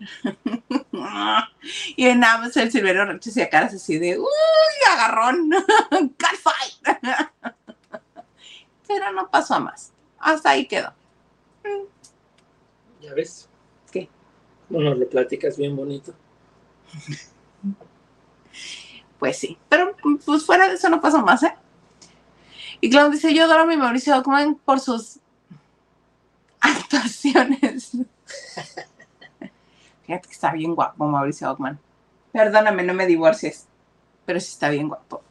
y 1.96 2.14
nada 2.14 2.38
más 2.38 2.56
el 2.56 2.70
Silverio 2.70 3.04
Roche 3.04 3.30
se 3.30 3.48
caras 3.48 3.74
así 3.74 3.98
de, 3.98 4.18
uy, 4.18 4.26
agarrón, 4.92 5.50
cat 6.16 6.36
fight. 6.36 6.98
Pero 8.86 9.12
no 9.12 9.30
pasó 9.30 9.54
a 9.54 9.60
más. 9.60 9.92
Hasta 10.18 10.50
ahí 10.50 10.66
quedó. 10.66 10.92
¿Ya 13.00 13.14
ves? 13.14 13.48
¿Qué? 13.90 14.08
Bueno, 14.68 14.94
le 14.94 15.06
platicas 15.06 15.56
bien 15.56 15.74
bonito. 15.74 16.14
Pues 19.18 19.38
sí. 19.38 19.58
Pero 19.68 19.96
pues 20.24 20.44
fuera 20.44 20.68
de 20.68 20.74
eso 20.74 20.88
no 20.88 21.00
pasó 21.00 21.22
más, 21.22 21.42
¿eh? 21.42 21.54
Y 22.80 22.90
Clown 22.90 23.12
dice, 23.12 23.34
yo 23.34 23.44
adoro 23.44 23.62
a 23.62 23.66
mi 23.66 23.76
Mauricio 23.76 24.16
Ockman 24.18 24.56
por 24.56 24.80
sus 24.80 25.20
Fíjate 30.06 30.28
que 30.28 30.32
está 30.32 30.52
bien 30.52 30.74
guapo 30.74 31.06
Mauricio 31.06 31.50
Ockman. 31.50 31.78
Perdóname, 32.32 32.82
no 32.82 32.94
me 32.94 33.06
divorcies, 33.06 33.66
pero 34.26 34.40
sí 34.40 34.48
está 34.52 34.68
bien 34.68 34.88
guapo. 34.88 35.22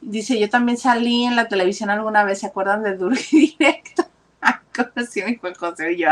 Dice, 0.00 0.38
yo 0.38 0.50
también 0.50 0.78
salí 0.78 1.24
en 1.24 1.36
la 1.36 1.46
televisión 1.46 1.88
alguna 1.88 2.24
vez, 2.24 2.40
¿se 2.40 2.46
acuerdan 2.46 2.82
de 2.82 2.96
Duro 2.96 3.14
Directo? 3.30 4.04
Conocí 4.74 5.22
mi 5.22 5.36
Juan 5.36 5.54
José 5.54 5.92
y 5.92 5.98
yo, 5.98 6.08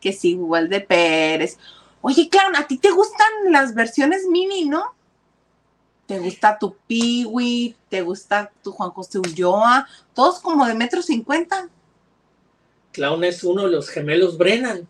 que 0.00 0.12
sí, 0.12 0.30
igual 0.30 0.68
de 0.68 0.80
Pérez. 0.80 1.58
Oye, 2.02 2.28
claro, 2.28 2.56
a 2.56 2.66
ti 2.66 2.78
te 2.78 2.90
gustan 2.90 3.26
las 3.50 3.74
versiones 3.74 4.26
mini, 4.28 4.66
¿no? 4.66 4.94
Te 6.06 6.18
gusta 6.18 6.58
tu 6.58 6.76
Piwi, 6.86 7.76
te 7.88 8.02
gusta 8.02 8.52
tu 8.62 8.72
Juan 8.72 8.90
José 8.90 9.18
Ulloa, 9.18 9.88
todos 10.14 10.40
como 10.40 10.66
de 10.66 10.74
metro 10.74 11.00
cincuenta. 11.00 11.68
Clown 12.92 13.24
es 13.24 13.42
uno 13.42 13.64
de 13.64 13.70
los 13.70 13.88
gemelos 13.88 14.36
Brennan. 14.38 14.86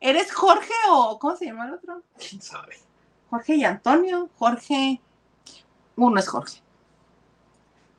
¿Eres 0.00 0.32
Jorge 0.32 0.72
o 0.90 1.18
cómo 1.18 1.36
se 1.36 1.46
llama 1.46 1.66
el 1.66 1.74
otro? 1.74 2.02
¿Quién 2.18 2.40
sabe? 2.40 2.76
Jorge 3.30 3.56
y 3.56 3.64
Antonio. 3.64 4.28
Jorge. 4.36 5.00
Uno 5.96 6.18
es 6.18 6.28
Jorge. 6.28 6.60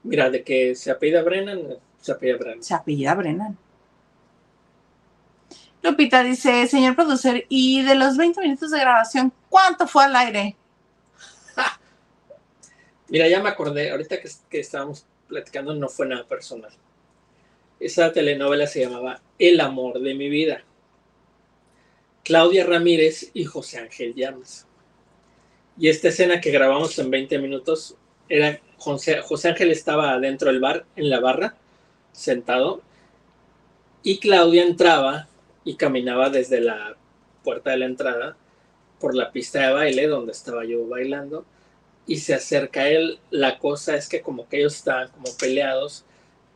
Mira, 0.03 0.29
de 0.29 0.43
que 0.43 0.75
se 0.75 0.91
apellida 0.91 1.23
Brennan, 1.23 1.79
se 1.99 2.11
apellida 2.11 2.37
Brennan. 2.37 2.63
Se 2.63 2.73
apellida 2.75 3.15
Brennan. 3.15 3.57
Lupita 5.81 6.23
dice, 6.23 6.67
señor 6.67 6.95
producer, 6.95 7.45
y 7.49 7.83
de 7.83 7.95
los 7.95 8.17
20 8.17 8.41
minutos 8.41 8.71
de 8.71 8.79
grabación, 8.79 9.31
¿cuánto 9.49 9.87
fue 9.87 10.03
al 10.03 10.15
aire? 10.15 10.55
Mira, 13.09 13.27
ya 13.27 13.41
me 13.41 13.49
acordé, 13.49 13.91
ahorita 13.91 14.19
que, 14.19 14.29
que 14.49 14.59
estábamos 14.59 15.05
platicando 15.27 15.73
no 15.75 15.89
fue 15.89 16.07
nada 16.07 16.27
personal. 16.27 16.71
Esa 17.79 18.11
telenovela 18.11 18.67
se 18.67 18.81
llamaba 18.81 19.21
El 19.37 19.59
amor 19.59 19.99
de 19.99 20.13
mi 20.13 20.29
vida. 20.29 20.63
Claudia 22.23 22.65
Ramírez 22.65 23.29
y 23.33 23.45
José 23.45 23.79
Ángel 23.79 24.15
Llamas. 24.15 24.67
Y 25.77 25.89
esta 25.89 26.07
escena 26.07 26.41
que 26.41 26.51
grabamos 26.51 26.97
en 26.99 27.11
20 27.11 27.37
minutos 27.39 27.95
era 28.29 28.59
José, 28.77 29.21
Ángel 29.49 29.71
estaba 29.71 30.17
dentro 30.19 30.49
del 30.49 30.59
bar, 30.59 30.85
en 30.95 31.09
la 31.09 31.19
barra, 31.19 31.55
sentado, 32.11 32.81
y 34.01 34.19
Claudia 34.19 34.63
entraba 34.63 35.27
y 35.63 35.75
caminaba 35.75 36.29
desde 36.29 36.61
la 36.61 36.95
puerta 37.43 37.71
de 37.71 37.77
la 37.77 37.85
entrada 37.85 38.37
por 38.99 39.15
la 39.15 39.31
pista 39.31 39.59
de 39.59 39.73
baile 39.73 40.07
donde 40.07 40.31
estaba 40.31 40.63
yo 40.65 40.87
bailando 40.87 41.45
y 42.07 42.17
se 42.17 42.33
acerca 42.33 42.81
a 42.81 42.89
él. 42.89 43.19
La 43.31 43.59
cosa 43.59 43.95
es 43.95 44.07
que 44.07 44.21
como 44.21 44.47
que 44.47 44.57
ellos 44.57 44.75
estaban 44.75 45.09
como 45.09 45.35
peleados 45.37 46.05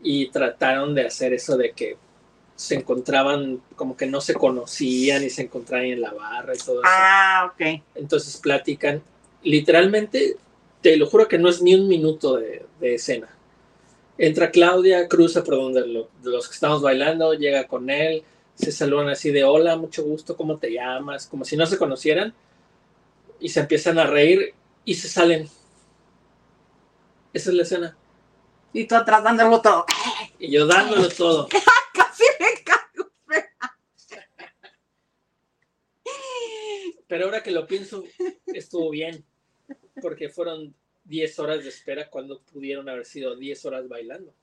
y 0.02 0.28
trataron 0.30 0.96
de 0.96 1.06
hacer 1.06 1.34
eso 1.34 1.58
de 1.58 1.72
que 1.72 1.98
se 2.56 2.76
encontraban 2.76 3.62
como 3.76 3.96
que 3.96 4.06
no 4.06 4.20
se 4.22 4.34
conocían 4.34 5.24
y 5.24 5.30
se 5.30 5.44
encontraban 5.44 5.86
en 5.88 6.02
la 6.02 6.12
barra 6.12 6.54
y 6.56 6.58
todo 6.58 6.82
eso. 6.82 6.92
Ah, 6.92 7.52
ok. 7.54 7.82
Entonces 7.96 8.38
platican. 8.38 9.02
Literalmente, 9.44 10.36
te 10.82 10.98
lo 10.98 11.08
juro 11.08 11.28
que 11.28 11.38
no 11.38 11.48
es 11.50 11.62
ni 11.62 11.76
un 11.76 11.88
minuto 11.88 12.36
de, 12.38 12.66
de 12.82 12.96
escena. 12.96 13.30
Entra 14.18 14.52
Claudia, 14.52 15.08
cruza 15.08 15.44
por 15.44 15.56
donde 15.56 15.88
lo- 15.88 16.10
los 16.24 16.48
que 16.50 16.54
estamos 16.54 16.82
bailando, 16.82 17.34
llega 17.34 17.68
con 17.68 17.90
él, 17.90 18.24
se 18.56 18.74
saludan 18.74 19.08
así 19.08 19.32
de 19.32 19.46
hola, 19.46 19.78
mucho 19.78 20.04
gusto, 20.04 20.36
¿cómo 20.36 20.58
te 20.58 20.74
llamas? 20.74 21.28
Como 21.28 21.46
si 21.46 21.56
no 21.56 21.66
se 21.66 21.78
conocieran. 21.78 22.34
Y 23.40 23.48
se 23.50 23.62
empiezan 23.62 23.98
a 24.00 24.06
reír 24.06 24.54
y 24.84 24.96
se 24.96 25.08
salen. 25.08 25.48
Esa 27.34 27.50
es 27.52 27.56
la 27.56 27.64
escena. 27.64 27.98
Y 28.74 28.86
tú 28.86 28.96
atrás 28.96 29.24
dándolo 29.24 29.62
todo. 29.62 29.86
Y 30.38 30.52
yo 30.52 30.66
dándolo 30.68 31.10
todo. 31.10 31.48
Casi 31.94 32.24
me 32.40 32.64
caigo. 32.64 33.12
Pero 37.08 37.26
ahora 37.26 37.42
que 37.42 37.52
lo 37.52 37.66
pienso, 37.66 38.04
estuvo 38.46 38.92
bien. 38.92 39.26
Porque 40.02 40.30
fueron 40.30 40.74
10 41.06 41.40
horas 41.40 41.64
de 41.64 41.70
espera 41.70 42.10
cuando 42.10 42.40
pudieron 42.42 42.88
haber 42.88 43.06
sido 43.06 43.36
10 43.36 43.66
horas 43.66 43.88
bailando. 43.88 44.34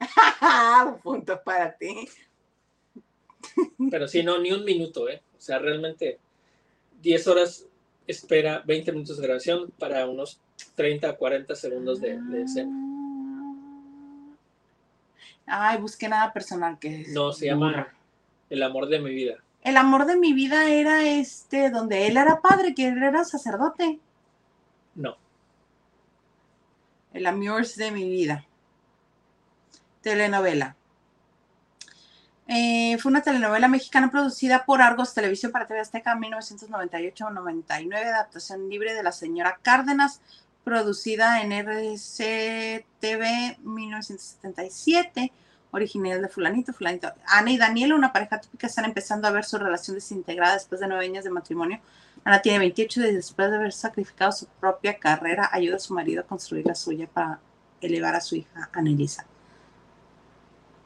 Un 0.86 1.00
punto 1.00 1.40
para 1.42 1.76
ti. 1.76 2.08
Pero 3.90 4.08
sí, 4.08 4.22
no, 4.22 4.38
ni 4.38 4.52
un 4.52 4.64
minuto, 4.64 5.08
¿eh? 5.08 5.22
O 5.38 5.40
sea, 5.40 5.58
realmente 5.58 6.18
10 7.00 7.26
horas 7.28 7.66
espera, 8.06 8.62
20 8.66 8.92
minutos 8.92 9.16
de 9.16 9.22
grabación 9.22 9.70
para 9.78 10.06
unos 10.06 10.40
30 10.74 11.16
40 11.16 11.54
segundos 11.54 12.00
de, 12.00 12.20
de 12.20 12.42
escena. 12.42 12.72
Ay, 15.50 15.78
busqué 15.78 16.08
nada 16.08 16.32
personal 16.32 16.78
que 16.78 17.02
es. 17.02 17.08
No, 17.08 17.32
se 17.32 17.46
llama 17.46 17.88
El 18.48 18.62
amor 18.62 18.88
de 18.88 19.00
mi 19.00 19.10
vida. 19.14 19.34
El 19.62 19.76
amor 19.76 20.06
de 20.06 20.16
mi 20.16 20.32
vida 20.32 20.70
era 20.70 21.02
este, 21.02 21.70
donde 21.70 22.06
él 22.06 22.16
era 22.16 22.40
padre, 22.40 22.74
que 22.74 22.88
él 22.88 23.02
era 23.02 23.24
sacerdote. 23.24 24.00
No, 24.94 25.16
El 27.12 27.26
amor 27.26 27.66
de 27.66 27.90
mi 27.90 28.08
vida. 28.08 28.46
Telenovela. 30.00 30.76
Eh, 32.52 32.98
fue 32.98 33.10
una 33.10 33.22
telenovela 33.22 33.68
mexicana 33.68 34.10
producida 34.10 34.64
por 34.64 34.82
Argos 34.82 35.14
Televisión 35.14 35.52
para 35.52 35.68
TV 35.68 35.78
Azteca 35.78 36.12
en 36.12 36.20
1998-99, 36.20 37.94
adaptación 37.94 38.68
libre 38.68 38.92
de 38.92 39.04
la 39.04 39.12
señora 39.12 39.60
Cárdenas, 39.62 40.20
producida 40.64 41.42
en 41.42 41.52
RCTV 41.52 43.24
1977, 43.62 45.32
original 45.70 46.22
de 46.22 46.28
Fulanito, 46.28 46.72
Fulanito. 46.72 47.12
Ana 47.26 47.50
y 47.50 47.58
Daniela, 47.58 47.94
una 47.94 48.12
pareja 48.12 48.40
típica, 48.40 48.66
están 48.66 48.84
empezando 48.84 49.28
a 49.28 49.30
ver 49.30 49.44
su 49.44 49.58
relación 49.58 49.96
desintegrada 49.96 50.54
después 50.54 50.80
de 50.80 50.88
nueve 50.88 51.06
años 51.06 51.24
de 51.24 51.30
matrimonio. 51.30 51.80
Ana 52.24 52.42
tiene 52.42 52.58
28 52.58 53.00
y 53.00 53.14
después 53.14 53.50
de 53.50 53.56
haber 53.56 53.72
sacrificado 53.72 54.32
su 54.32 54.46
propia 54.46 54.98
carrera, 54.98 55.48
ayuda 55.52 55.76
a 55.76 55.80
su 55.80 55.94
marido 55.94 56.20
a 56.20 56.24
construir 56.24 56.66
la 56.66 56.74
suya 56.74 57.06
para 57.06 57.40
elevar 57.80 58.14
a 58.14 58.20
su 58.20 58.36
hija, 58.36 58.68
Anelisa. 58.72 59.26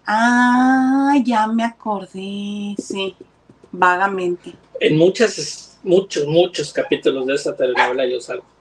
Ah, 0.06 1.14
ya 1.24 1.46
me 1.46 1.64
acordé, 1.64 2.74
sí, 2.78 3.16
vagamente. 3.72 4.54
en 4.78 4.98
muchas, 4.98 5.78
muchos, 5.82 6.26
muchos 6.26 6.72
capítulos 6.72 7.26
de 7.26 7.34
esa 7.34 7.56
telenovela 7.56 8.06
yo 8.06 8.20
salgo. 8.20 8.53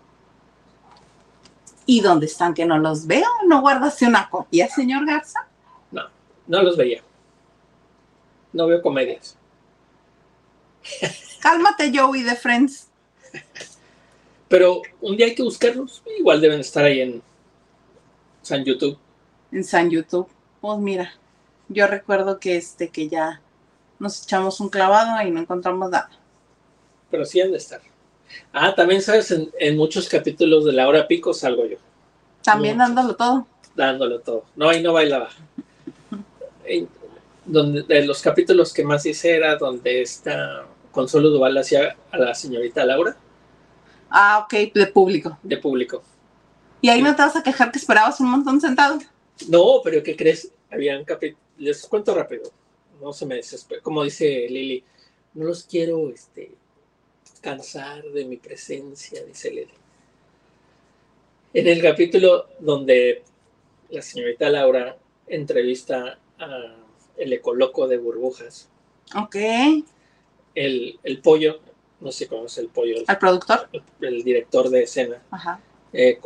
¿Y 1.86 2.02
dónde 2.02 2.26
están 2.28 2.54
que 2.54 2.66
no 2.66 2.78
los 2.78 3.08
veo? 3.08 3.28
¿No 3.48 3.62
guardaste 3.62 4.06
una 4.06 4.30
copia, 4.30 4.68
señor 4.70 5.06
Garza? 5.06 5.48
No 6.46 6.62
los 6.62 6.76
veía. 6.76 7.02
No 8.52 8.68
veo 8.68 8.82
comedias. 8.82 9.38
Cálmate, 11.42 11.92
Joey 11.98 12.24
de 12.24 12.36
Friends. 12.36 12.88
Pero 14.50 14.82
un 15.02 15.16
día 15.16 15.28
hay 15.28 15.36
que 15.36 15.44
buscarlos. 15.44 16.04
Igual 16.20 16.42
deben 16.42 16.60
estar 16.60 16.84
ahí 16.84 17.00
en 17.00 17.24
San 18.42 18.64
YouTube. 18.66 18.98
en 19.52 19.64
San 19.64 19.90
YouTube. 19.90 20.28
Pues 20.60 20.80
mira, 20.80 21.14
yo 21.70 21.88
recuerdo 21.88 22.40
que 22.40 22.58
este 22.58 22.90
que 22.90 23.08
ya 23.08 23.42
nos 24.00 24.24
echamos 24.24 24.60
un 24.60 24.70
clavado 24.70 25.26
y 25.26 25.32
no 25.32 25.40
encontramos 25.40 25.90
nada. 25.90 26.10
Pero 27.10 27.26
sí 27.26 27.40
han 27.40 27.52
de 27.52 27.58
estar. 27.58 27.82
Ah, 28.52 28.74
también 28.76 29.02
sabes, 29.02 29.32
en, 29.32 29.52
en 29.60 29.78
muchos 29.78 30.08
capítulos 30.10 30.66
de 30.66 30.74
la 30.74 30.88
hora 30.88 31.08
pico 31.08 31.34
salgo 31.34 31.66
yo, 31.66 31.78
También 32.44 32.78
Muchos. 32.78 32.96
dándolo 32.96 33.16
todo. 33.16 33.48
dándolo 33.76 34.20
todo. 34.20 34.46
No, 34.56 34.70
ahí 34.70 34.82
no 34.84 34.94
bailaba. 34.94 35.30
Donde, 37.46 37.84
de 37.84 38.06
los 38.06 38.22
capítulos 38.22 38.72
que 38.72 38.86
más 38.86 39.06
hice 39.06 39.36
era 39.36 39.58
donde 39.58 40.02
está 40.02 40.66
Consuelo 40.94 41.30
Duval 41.30 41.58
hacía 41.58 41.98
a 42.12 42.18
la 42.18 42.34
señorita 42.34 42.86
Laura 42.86 43.18
Ah, 44.10 44.46
ok, 44.46 44.72
de 44.74 44.88
público. 44.88 45.38
de 45.44 45.58
público. 45.58 46.04
Y 46.82 46.88
ahí 46.90 47.02
no 47.02 47.16
te 47.16 47.22
vas 47.22 47.36
a 47.36 47.44
quejar 47.44 47.72
que 47.72 47.80
esperabas 47.80 48.20
un 48.22 48.30
montón 48.30 48.62
sentado. 48.62 49.00
No, 49.50 49.82
pero 49.84 50.02
¿qué 50.04 50.16
crees? 50.16 50.52
Habían 50.72 51.04
capítulos, 51.04 51.42
les 51.58 51.86
cuento 51.88 52.14
rápido, 52.16 52.44
no 53.02 53.12
se 53.12 53.26
me 53.26 53.36
desespera. 53.36 53.82
Como 53.82 54.04
dice 54.04 54.48
Lili, 54.50 54.84
no 55.34 55.46
los 55.46 55.64
quiero 55.64 56.10
este, 56.10 56.52
cansar 57.44 58.04
de 58.06 58.26
mi 58.26 58.38
presencia, 58.38 59.24
dice 59.26 59.52
Lili. 59.52 59.74
En 61.54 61.68
el 61.68 61.82
capítulo 61.82 62.48
donde 62.60 63.22
la 63.89 64.02
señorita 64.02 64.50
Laura 64.50 64.98
entrevista 65.28 66.18
a 66.39 66.76
el 67.18 67.34
ecoloco 67.34 67.88
de 67.88 67.98
burbujas, 67.98 68.70
Ok. 69.16 69.36
el, 70.56 71.00
el 71.04 71.22
pollo, 71.22 71.60
no 72.00 72.12
sé 72.12 72.28
cómo 72.28 72.46
es 72.46 72.58
el 72.58 72.70
pollo, 72.70 72.96
Al 73.06 73.20
productor. 73.20 73.70
el, 73.74 73.84
el 74.08 74.24
director 74.24 74.70
de 74.70 74.84
escena, 74.84 75.22
Ajá. 75.30 75.62
eh, 75.91 76.20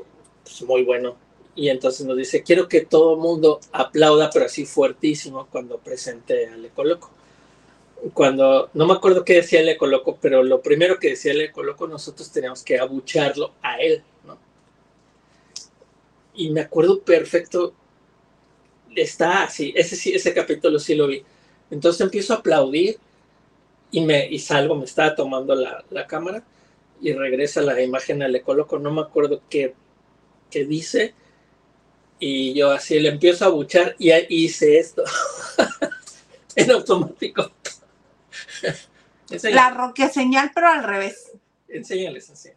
pues 0.43 0.61
muy 0.61 0.83
bueno. 0.83 1.17
Y 1.55 1.69
entonces 1.69 2.05
nos 2.05 2.15
dice, 2.15 2.43
quiero 2.43 2.69
que 2.69 2.81
todo 2.85 3.15
el 3.15 3.19
mundo 3.19 3.59
aplauda, 3.71 4.29
pero 4.31 4.45
así 4.45 4.65
fuertísimo, 4.65 5.47
cuando 5.47 5.79
presente 5.79 6.47
al 6.47 6.63
Ecoloco. 6.63 7.09
Cuando, 8.13 8.69
no 8.73 8.85
me 8.85 8.93
acuerdo 8.93 9.25
qué 9.25 9.35
decía 9.35 9.59
el 9.59 9.69
Ecoloco, 9.69 10.17
pero 10.21 10.43
lo 10.43 10.61
primero 10.61 10.99
que 10.99 11.09
decía 11.09 11.31
el 11.31 11.41
Ecoloco, 11.41 11.87
nosotros 11.87 12.31
teníamos 12.31 12.63
que 12.63 12.79
abucharlo 12.79 13.53
a 13.61 13.77
él, 13.79 14.03
¿no? 14.23 14.37
Y 16.35 16.51
me 16.51 16.61
acuerdo 16.61 17.01
perfecto, 17.01 17.73
está 18.95 19.43
así, 19.43 19.73
ese, 19.75 19.95
sí, 19.95 20.13
ese 20.13 20.33
capítulo 20.33 20.79
sí 20.79 20.95
lo 20.95 21.07
vi. 21.07 21.23
Entonces 21.71 22.01
empiezo 22.01 22.33
a 22.33 22.37
aplaudir 22.37 22.97
y, 23.91 24.01
me, 24.01 24.27
y 24.27 24.39
salgo, 24.39 24.75
me 24.75 24.85
estaba 24.85 25.15
tomando 25.15 25.55
la, 25.55 25.83
la 25.89 26.05
cámara 26.05 26.43
y 27.01 27.13
regresa 27.13 27.61
la 27.61 27.81
imagen 27.81 28.21
al 28.21 28.35
Ecoloco, 28.35 28.79
no 28.79 28.91
me 28.91 29.01
acuerdo 29.01 29.41
qué 29.49 29.73
que 30.49 30.65
dice 30.65 31.13
y 32.19 32.53
yo 32.53 32.71
así 32.71 32.99
le 32.99 33.09
empiezo 33.09 33.45
a 33.45 33.49
buchar 33.49 33.95
y 33.99 34.11
hice 34.29 34.79
esto 34.79 35.03
en 36.55 36.71
automático. 36.71 37.51
La 39.43 39.69
roque 39.71 40.09
señal, 40.09 40.51
pero 40.53 40.69
al 40.69 40.83
revés. 40.83 41.31
enséñales 41.67 42.29
así. 42.29 42.49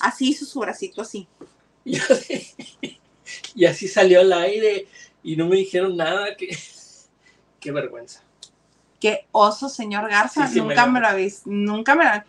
Así 0.00 0.28
hizo 0.30 0.44
su 0.44 0.60
bracito 0.60 1.02
así. 1.02 1.26
Y, 1.84 1.96
así- 1.98 2.54
y 3.54 3.64
así 3.64 3.88
salió 3.88 4.20
al 4.20 4.32
aire 4.34 4.86
y 5.22 5.34
no 5.34 5.46
me 5.46 5.56
dijeron 5.56 5.96
nada. 5.96 6.36
Que, 6.36 6.56
qué 7.58 7.72
vergüenza. 7.72 8.22
Qué 9.00 9.26
oso, 9.32 9.70
señor 9.70 10.10
Garza. 10.10 10.46
Sí, 10.46 10.54
sí, 10.54 10.60
me 10.60 10.68
nunca 10.68 10.86
me 10.86 11.00
lo 11.00 11.08
habéis, 11.08 11.46
nunca 11.46 11.94
me 11.94 12.04
lo 12.04 12.22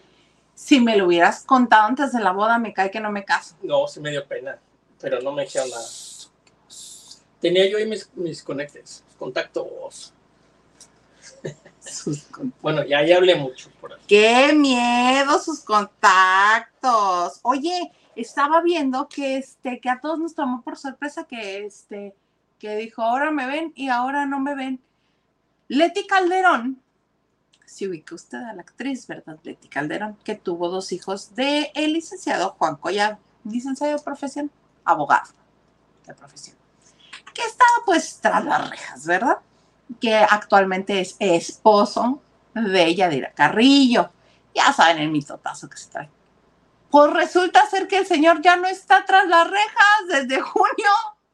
Si 0.55 0.79
me 0.79 0.95
lo 0.95 1.07
hubieras 1.07 1.43
contado 1.43 1.85
antes 1.85 2.13
de 2.13 2.21
la 2.21 2.31
boda, 2.31 2.59
me 2.59 2.73
cae 2.73 2.89
que 2.91 3.01
no 3.01 3.11
me 3.11 3.25
caso. 3.25 3.55
No, 3.61 3.87
sí 3.89 3.99
me 3.99 4.11
dio 4.11 4.25
pena, 4.25 4.57
pero 5.01 5.19
no 5.21 5.33
me 5.33 5.43
dijeron 5.43 5.69
nada. 5.69 5.85
Tenía 7.41 7.69
yo 7.69 7.77
ahí 7.77 7.85
mis, 7.85 8.09
mis 8.15 8.41
conectes, 8.41 9.03
contactos. 9.19 10.13
bueno, 12.61 12.83
ya, 12.85 13.03
ya 13.03 13.17
hablé 13.17 13.35
mucho 13.35 13.69
por 13.79 13.93
ahí. 13.93 13.99
¡Qué 14.07 14.53
miedo 14.53 15.39
sus 15.39 15.61
contactos! 15.61 17.39
Oye, 17.41 17.91
estaba 18.15 18.61
viendo 18.61 19.07
que 19.07 19.37
este, 19.37 19.79
que 19.79 19.89
a 19.89 19.99
todos 19.99 20.19
nos 20.19 20.35
tomó 20.35 20.61
por 20.61 20.77
sorpresa 20.77 21.23
que 21.23 21.65
este, 21.65 22.15
que 22.59 22.75
dijo, 22.75 23.01
ahora 23.01 23.31
me 23.31 23.47
ven 23.47 23.73
y 23.75 23.89
ahora 23.89 24.25
no 24.25 24.39
me 24.39 24.55
ven. 24.55 24.81
Leti 25.67 26.05
Calderón, 26.05 26.81
si 27.65 27.87
ubica 27.87 28.15
usted 28.15 28.39
a 28.39 28.53
la 28.53 28.61
actriz, 28.61 29.07
¿verdad? 29.07 29.39
Leti 29.43 29.67
Calderón, 29.67 30.17
que 30.23 30.35
tuvo 30.35 30.69
dos 30.69 30.91
hijos 30.91 31.33
de 31.35 31.71
el 31.73 31.93
licenciado 31.93 32.55
Juan 32.59 32.75
Collado, 32.75 33.17
licenciado 33.45 33.97
de 33.97 34.03
profesión, 34.03 34.51
abogado 34.83 35.31
de 36.05 36.13
profesión, 36.13 36.57
que 37.33 37.43
estaba 37.43 37.71
pues 37.85 38.19
tras 38.21 38.43
las 38.43 38.69
rejas, 38.69 39.05
¿verdad? 39.05 39.37
Que 39.99 40.15
actualmente 40.15 40.99
es 40.99 41.15
esposo 41.19 42.21
de 42.53 42.95
Yadira 42.95 43.31
Carrillo. 43.33 44.09
Ya 44.53 44.71
saben 44.73 44.99
el 44.99 45.09
mitotazo 45.09 45.69
que 45.69 45.77
se 45.77 45.89
trae. 45.89 46.09
Pues 46.89 47.11
resulta 47.13 47.65
ser 47.67 47.87
que 47.87 47.99
el 47.99 48.05
señor 48.05 48.41
ya 48.41 48.57
no 48.57 48.67
está 48.67 49.05
tras 49.05 49.27
las 49.27 49.49
rejas 49.49 50.07
desde 50.09 50.41
junio 50.41 50.89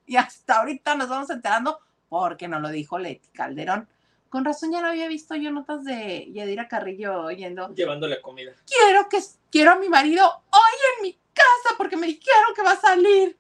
y 0.05 0.15
hasta 0.15 0.59
ahorita 0.59 0.95
nos 0.95 1.09
vamos 1.09 1.29
enterando 1.29 1.79
porque 2.09 2.47
nos 2.47 2.61
lo 2.61 2.69
dijo 2.69 2.99
Leti 2.99 3.29
Calderón. 3.29 3.87
Con 4.29 4.45
razón 4.45 4.71
ya 4.71 4.81
no 4.81 4.87
había 4.87 5.07
visto 5.07 5.35
yo 5.35 5.51
notas 5.51 5.83
de 5.83 6.31
Yadira 6.31 6.67
Carrillo 6.67 7.23
oyendo. 7.23 7.73
Llevándole 7.73 8.21
comida. 8.21 8.53
Quiero 8.65 9.09
que 9.09 9.19
quiero 9.51 9.71
a 9.71 9.75
mi 9.75 9.89
marido 9.89 10.25
hoy 10.25 10.79
en 10.95 11.03
mi 11.03 11.13
casa 11.33 11.75
porque 11.77 11.97
me 11.97 12.07
dijeron 12.07 12.53
que 12.55 12.61
va 12.61 12.71
a 12.71 12.81
salir. 12.81 13.37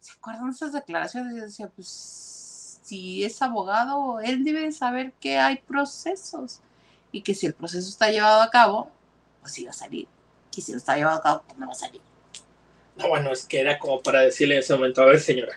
¿Se 0.00 0.12
acuerdan 0.12 0.46
de 0.46 0.52
esas 0.52 0.72
declaraciones? 0.72 1.36
Yo 1.36 1.42
decía, 1.42 1.68
pues 1.68 1.86
si 2.90 3.22
es 3.22 3.40
abogado, 3.40 4.18
él 4.18 4.42
debe 4.42 4.72
saber 4.72 5.12
que 5.20 5.38
hay 5.38 5.58
procesos 5.58 6.58
y 7.12 7.22
que 7.22 7.36
si 7.36 7.46
el 7.46 7.54
proceso 7.54 7.88
está 7.88 8.10
llevado 8.10 8.42
a 8.42 8.50
cabo, 8.50 8.90
pues 9.40 9.52
sí 9.52 9.64
va 9.64 9.70
a 9.70 9.74
salir. 9.74 10.08
Y 10.56 10.60
si 10.60 10.72
no 10.72 10.78
está 10.78 10.96
llevado 10.96 11.18
a 11.18 11.22
cabo, 11.22 11.42
pues 11.46 11.56
no 11.56 11.66
va 11.68 11.72
a 11.72 11.76
salir. 11.76 12.00
No, 12.96 13.08
bueno, 13.08 13.30
es 13.30 13.44
que 13.44 13.60
era 13.60 13.78
como 13.78 14.02
para 14.02 14.22
decirle 14.22 14.56
en 14.56 14.60
ese 14.62 14.74
momento, 14.74 15.02
a 15.02 15.04
ver 15.04 15.20
señora, 15.20 15.56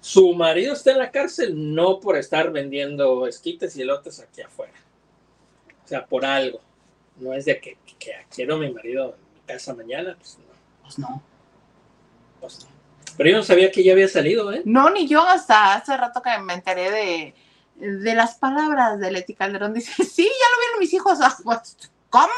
su 0.00 0.32
marido 0.32 0.74
está 0.74 0.92
en 0.92 0.98
la 0.98 1.10
cárcel 1.10 1.74
no 1.74 1.98
por 1.98 2.16
estar 2.16 2.52
vendiendo 2.52 3.26
esquites 3.26 3.74
y 3.74 3.82
elotes 3.82 4.20
aquí 4.20 4.40
afuera. 4.40 4.74
O 5.84 5.88
sea, 5.88 6.06
por 6.06 6.24
algo. 6.24 6.60
No 7.16 7.34
es 7.34 7.46
de 7.46 7.60
que, 7.60 7.78
quiero 8.30 8.54
a 8.54 8.58
mi 8.58 8.72
marido 8.72 9.16
en 9.16 9.34
mi 9.34 9.40
casa 9.40 9.74
mañana, 9.74 10.14
pues 10.16 10.38
no. 10.38 10.44
Pues 10.82 10.98
no. 11.00 11.22
Pues 12.40 12.60
no. 12.60 12.73
Pero 13.16 13.30
yo 13.30 13.36
no 13.36 13.42
sabía 13.42 13.70
que 13.70 13.84
ya 13.84 13.92
había 13.92 14.08
salido, 14.08 14.52
¿eh? 14.52 14.62
No, 14.64 14.90
ni 14.90 15.06
yo 15.06 15.26
hasta 15.26 15.74
hace 15.74 15.96
rato 15.96 16.20
que 16.22 16.36
me 16.38 16.54
enteré 16.54 16.90
de, 16.90 17.34
de 17.76 18.14
las 18.14 18.36
palabras 18.36 18.98
de 18.98 19.10
Leti 19.10 19.34
Calderón. 19.34 19.74
Dice, 19.74 19.92
sí, 20.04 20.24
ya 20.24 20.56
lo 20.56 20.60
vieron 20.60 20.80
mis 20.80 20.92
hijos. 20.92 21.18
Ah, 21.22 21.36
pues, 21.42 21.76
¿Cómo? 22.10 22.28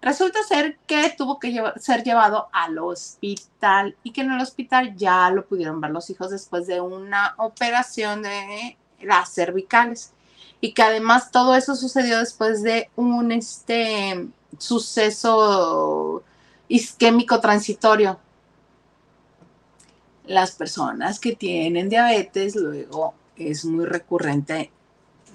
Resulta 0.00 0.42
ser 0.44 0.78
que 0.86 1.12
tuvo 1.16 1.40
que 1.40 1.60
ser 1.76 2.04
llevado 2.04 2.48
al 2.52 2.78
hospital 2.78 3.96
y 4.04 4.12
que 4.12 4.20
en 4.20 4.30
el 4.30 4.40
hospital 4.40 4.94
ya 4.96 5.28
lo 5.30 5.44
pudieron 5.46 5.80
ver 5.80 5.90
los 5.90 6.08
hijos 6.08 6.30
después 6.30 6.68
de 6.68 6.80
una 6.80 7.34
operación 7.36 8.22
de 8.22 8.76
las 9.00 9.34
cervicales 9.34 10.12
y 10.60 10.72
que 10.72 10.82
además 10.82 11.32
todo 11.32 11.56
eso 11.56 11.74
sucedió 11.74 12.18
después 12.18 12.62
de 12.62 12.90
un 12.94 13.32
este, 13.32 14.28
suceso 14.58 16.22
isquémico 16.68 17.40
transitorio. 17.40 18.20
Las 20.28 20.52
personas 20.52 21.18
que 21.20 21.34
tienen 21.34 21.88
diabetes 21.88 22.54
luego 22.54 23.14
es 23.34 23.64
muy 23.64 23.86
recurrente 23.86 24.70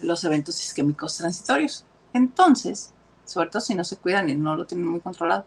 los 0.04 0.24
eventos 0.24 0.62
isquémicos 0.62 1.18
transitorios. 1.18 1.84
Entonces, 2.14 2.94
sobre 3.26 3.50
todo 3.50 3.60
si 3.60 3.74
no 3.74 3.84
se 3.84 3.98
cuidan 3.98 4.30
y 4.30 4.36
no 4.36 4.56
lo 4.56 4.68
tienen 4.68 4.86
muy 4.86 5.00
controlado. 5.00 5.46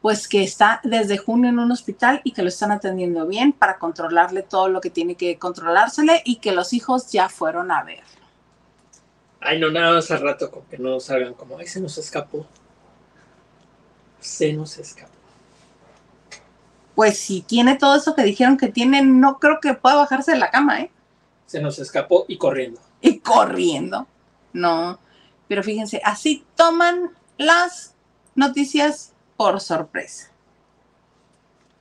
Pues 0.00 0.28
que 0.28 0.44
está 0.44 0.80
desde 0.84 1.18
junio 1.18 1.50
en 1.50 1.58
un 1.58 1.72
hospital 1.72 2.20
y 2.22 2.30
que 2.30 2.42
lo 2.42 2.48
están 2.48 2.70
atendiendo 2.70 3.26
bien 3.26 3.52
para 3.52 3.78
controlarle 3.78 4.42
todo 4.44 4.68
lo 4.68 4.80
que 4.80 4.90
tiene 4.90 5.16
que 5.16 5.40
controlársele 5.40 6.22
y 6.24 6.36
que 6.36 6.52
los 6.52 6.72
hijos 6.72 7.10
ya 7.10 7.28
fueron 7.28 7.72
a 7.72 7.82
ver. 7.82 8.04
Ay, 9.40 9.58
no, 9.58 9.72
nada 9.72 9.92
más 9.92 10.08
al 10.12 10.20
rato 10.20 10.52
con 10.52 10.62
que 10.66 10.78
no 10.78 11.00
salgan 11.00 11.34
como, 11.34 11.58
ay, 11.58 11.66
se 11.66 11.80
nos 11.80 11.98
escapó. 11.98 12.46
Se 14.20 14.52
nos 14.52 14.78
escapó. 14.78 15.15
Pues 16.96 17.18
si 17.18 17.42
tiene 17.42 17.76
todo 17.76 17.94
eso 17.94 18.14
que 18.14 18.22
dijeron 18.22 18.56
que 18.56 18.68
tiene, 18.68 19.02
no 19.02 19.38
creo 19.38 19.60
que 19.60 19.74
pueda 19.74 19.96
bajarse 19.96 20.32
de 20.32 20.38
la 20.38 20.50
cama, 20.50 20.80
¿eh? 20.80 20.90
Se 21.44 21.60
nos 21.60 21.78
escapó 21.78 22.24
y 22.26 22.38
corriendo. 22.38 22.80
Y 23.02 23.18
corriendo. 23.18 24.08
No. 24.54 24.98
Pero 25.46 25.62
fíjense, 25.62 26.00
así 26.02 26.46
toman 26.56 27.10
las 27.36 27.94
noticias 28.34 29.12
por 29.36 29.60
sorpresa. 29.60 30.30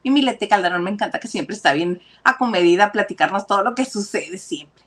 Y 0.04 0.12
Milete 0.12 0.50
Calderón 0.50 0.84
me 0.84 0.92
encanta 0.92 1.20
que 1.20 1.30
siempre 1.30 1.56
está 1.56 1.72
bien 1.72 2.02
acomedida 2.26 2.86
a 2.86 2.92
platicarnos 2.92 3.48
todo 3.48 3.64
lo 3.64 3.74
que 3.74 3.86
sucede 3.86 4.38
siempre. 4.38 4.84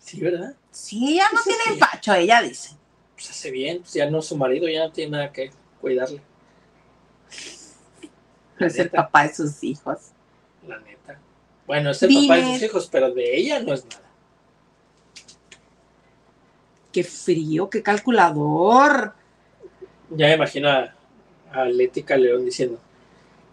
Sí, 0.00 0.20
¿verdad? 0.20 0.56
Sí, 0.72 1.14
ella 1.14 1.26
no 1.32 1.40
tiene 1.42 1.62
empacho, 1.74 2.12
ella 2.12 2.42
dice. 2.42 2.76
Pues 3.14 3.30
hace 3.30 3.52
bien, 3.52 3.78
pues 3.78 3.94
ya 3.94 4.10
no 4.10 4.20
su 4.20 4.36
marido, 4.36 4.68
ya 4.68 4.84
no 4.84 4.90
tiene 4.90 5.12
nada 5.12 5.32
que 5.32 5.52
cuidarle. 5.80 6.20
es 8.66 8.78
el 8.78 8.90
papá 8.90 9.24
de 9.24 9.34
sus 9.34 9.62
hijos. 9.64 9.98
La 10.66 10.78
neta. 10.78 11.18
Bueno, 11.66 11.90
es 11.90 12.02
el 12.02 12.14
papá 12.14 12.36
de 12.36 12.54
sus 12.54 12.62
hijos, 12.62 12.88
pero 12.90 13.12
de 13.12 13.36
ella 13.36 13.60
no 13.60 13.74
es 13.74 13.84
nada 13.84 14.08
qué 16.92 17.04
frío, 17.04 17.70
qué 17.70 17.82
calculador. 17.82 19.14
Ya 20.10 20.26
me 20.26 20.34
imagino 20.34 20.68
a, 20.68 20.94
a 21.52 21.64
Leti 21.64 22.04
León 22.16 22.44
diciendo, 22.44 22.78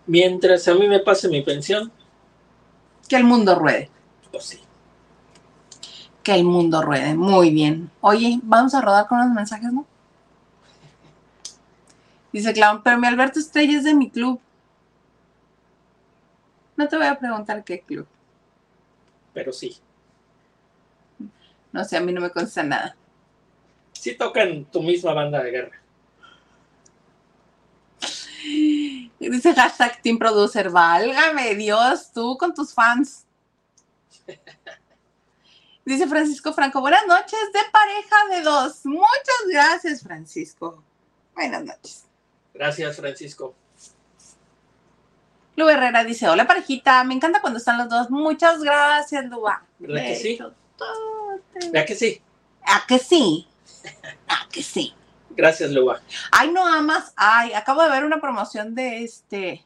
mientras 0.07 0.67
a 0.67 0.73
mí 0.73 0.87
me 0.87 0.99
pase 0.99 1.27
mi 1.29 1.41
pensión. 1.41 1.91
Que 3.07 3.17
el 3.17 3.23
mundo 3.23 3.53
ruede. 3.53 3.91
Pues 4.31 4.45
sí. 4.45 4.59
Que 6.23 6.33
el 6.33 6.43
mundo 6.43 6.81
ruede. 6.81 7.13
Muy 7.13 7.51
bien. 7.51 7.91
Oye, 8.01 8.39
vamos 8.41 8.73
a 8.73 8.81
rodar 8.81 9.07
con 9.07 9.19
los 9.19 9.29
mensajes, 9.29 9.71
¿no? 9.71 9.85
Dice 12.33 12.51
Clown, 12.51 12.81
pero 12.83 12.97
mi 12.97 13.05
Alberto 13.05 13.39
Estrella 13.39 13.77
es 13.77 13.83
de 13.83 13.93
mi 13.93 14.09
club. 14.09 14.39
No 16.75 16.87
te 16.87 16.97
voy 16.97 17.07
a 17.07 17.17
preguntar 17.17 17.63
qué 17.63 17.81
club. 17.81 18.07
Pero 19.33 19.51
sí. 19.51 19.77
No 21.71 21.83
sé, 21.83 21.97
a 21.97 22.01
mí 22.01 22.13
no 22.13 22.21
me 22.21 22.29
consta 22.29 22.63
nada 22.63 22.95
sí 24.05 24.13
tocan 24.13 24.65
tu 24.65 24.83
misma 24.83 25.13
banda 25.13 25.41
de 25.41 25.49
guerra. 25.49 25.81
Dice 29.19 29.55
hashtag 29.55 29.99
Team 30.03 30.19
Producer, 30.19 30.69
válgame 30.69 31.55
Dios, 31.55 32.11
tú 32.11 32.37
con 32.37 32.53
tus 32.53 32.71
fans. 32.71 33.25
Dice 35.85 36.07
Francisco 36.07 36.53
Franco, 36.53 36.81
buenas 36.81 37.07
noches 37.07 37.39
de 37.51 37.61
pareja 37.71 38.15
de 38.29 38.41
dos. 38.43 38.85
Muchas 38.85 39.41
gracias, 39.51 40.03
Francisco. 40.03 40.83
Buenas 41.33 41.63
noches. 41.63 42.05
Gracias, 42.53 42.97
Francisco. 42.97 43.55
Lu 45.55 45.69
Herrera 45.69 46.03
dice, 46.03 46.27
hola 46.27 46.45
parejita, 46.45 47.03
me 47.03 47.13
encanta 47.13 47.41
cuando 47.41 47.59
están 47.59 47.77
los 47.77 47.89
dos. 47.89 48.09
Muchas 48.09 48.61
gracias, 48.61 49.25
Lua. 49.25 49.63
¿Verdad 49.79 50.03
que 50.03 50.15
sí? 50.15 50.39
¿Verdad 51.71 51.85
que 51.85 51.95
sí? 51.95 52.21
¿A 52.65 52.85
que 52.87 52.99
sí? 52.99 53.47
Ah, 54.27 54.47
que 54.51 54.63
sí. 54.63 54.93
Gracias, 55.29 55.71
Luba. 55.71 56.01
Ay, 56.31 56.51
no 56.51 56.65
amas. 56.65 57.13
Ay, 57.15 57.53
acabo 57.53 57.83
de 57.83 57.89
ver 57.89 58.05
una 58.05 58.21
promoción 58.21 58.73
de 58.73 59.03
este. 59.03 59.65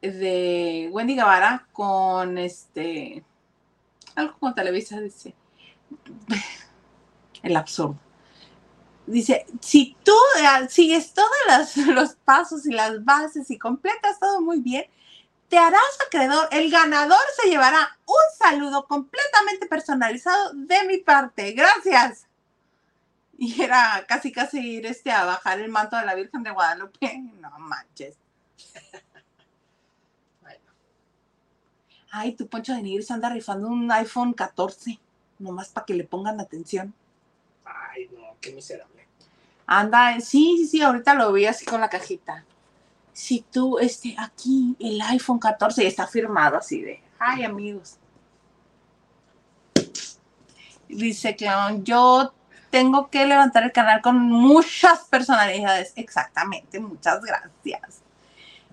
de 0.00 0.88
Wendy 0.92 1.14
Guevara 1.16 1.66
con 1.72 2.38
este. 2.38 3.24
Algo 4.14 4.34
como 4.38 4.54
Televisa 4.54 5.00
dice. 5.00 5.34
El 7.42 7.56
absurdo. 7.56 7.96
Dice, 9.10 9.46
si 9.60 9.96
tú 10.04 10.14
eh, 10.38 10.68
sigues 10.68 11.12
todos 11.12 11.76
los 11.88 12.14
pasos 12.24 12.66
y 12.66 12.72
las 12.72 13.04
bases 13.04 13.50
y 13.50 13.58
completas 13.58 14.18
todo 14.18 14.40
muy 14.40 14.60
bien, 14.60 14.84
te 15.48 15.58
harás 15.58 15.80
acreedor. 16.06 16.48
El 16.52 16.70
ganador 16.70 17.18
se 17.40 17.48
llevará 17.48 17.98
un 18.06 18.38
saludo 18.38 18.86
completamente 18.86 19.66
personalizado 19.66 20.52
de 20.54 20.84
mi 20.86 20.98
parte. 20.98 21.52
Gracias 21.52 22.26
y 23.40 23.62
era 23.62 24.04
casi 24.06 24.30
casi 24.30 24.60
ir 24.60 24.84
este 24.84 25.10
a 25.10 25.24
bajar 25.24 25.58
el 25.60 25.70
manto 25.70 25.96
de 25.96 26.04
la 26.04 26.14
Virgen 26.14 26.42
de 26.42 26.50
Guadalupe. 26.50 27.22
No 27.40 27.50
manches. 27.58 28.18
Ay, 32.12 32.34
tu 32.34 32.46
Poncho 32.46 32.74
de 32.74 32.82
Nigris 32.82 33.10
anda 33.10 33.30
rifando 33.30 33.68
un 33.68 33.90
iPhone 33.90 34.34
14, 34.34 35.00
nomás 35.38 35.70
para 35.70 35.86
que 35.86 35.94
le 35.94 36.04
pongan 36.04 36.38
atención. 36.38 36.92
Ay, 37.64 38.10
no, 38.12 38.36
qué 38.42 38.52
miserable. 38.52 38.99
Anda, 39.72 40.20
sí, 40.20 40.56
sí, 40.58 40.66
sí, 40.66 40.82
ahorita 40.82 41.14
lo 41.14 41.32
vi 41.32 41.46
así 41.46 41.64
con 41.64 41.80
la 41.80 41.88
cajita. 41.88 42.44
si 43.12 43.42
tú, 43.52 43.78
este, 43.78 44.16
aquí, 44.18 44.74
el 44.80 45.00
iPhone 45.00 45.38
14 45.38 45.86
está 45.86 46.08
firmado 46.08 46.56
así 46.56 46.82
de, 46.82 47.00
ay 47.20 47.44
amigos. 47.44 47.96
Dice 50.88 51.36
Clown, 51.36 51.84
yo 51.84 52.34
tengo 52.70 53.10
que 53.10 53.24
levantar 53.24 53.62
el 53.62 53.70
canal 53.70 54.00
con 54.00 54.18
muchas 54.18 55.04
personalidades. 55.04 55.92
Exactamente, 55.94 56.80
muchas 56.80 57.20
gracias. 57.22 58.02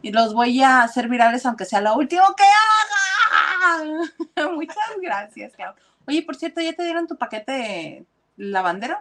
Y 0.02 0.12
los 0.12 0.34
voy 0.34 0.64
a 0.64 0.82
hacer 0.82 1.10
virales 1.10 1.46
aunque 1.46 1.66
sea 1.66 1.82
lo 1.82 1.96
último 1.96 2.24
que 2.36 2.44
haga. 3.76 4.50
muchas 4.56 4.76
gracias, 5.00 5.54
Clown. 5.54 5.76
Oye, 6.08 6.24
por 6.24 6.36
cierto, 6.36 6.60
¿ya 6.60 6.74
te 6.74 6.84
dieron 6.84 7.06
tu 7.06 7.16
paquete 7.20 7.52
de 7.52 8.06
lavandero? 8.38 8.98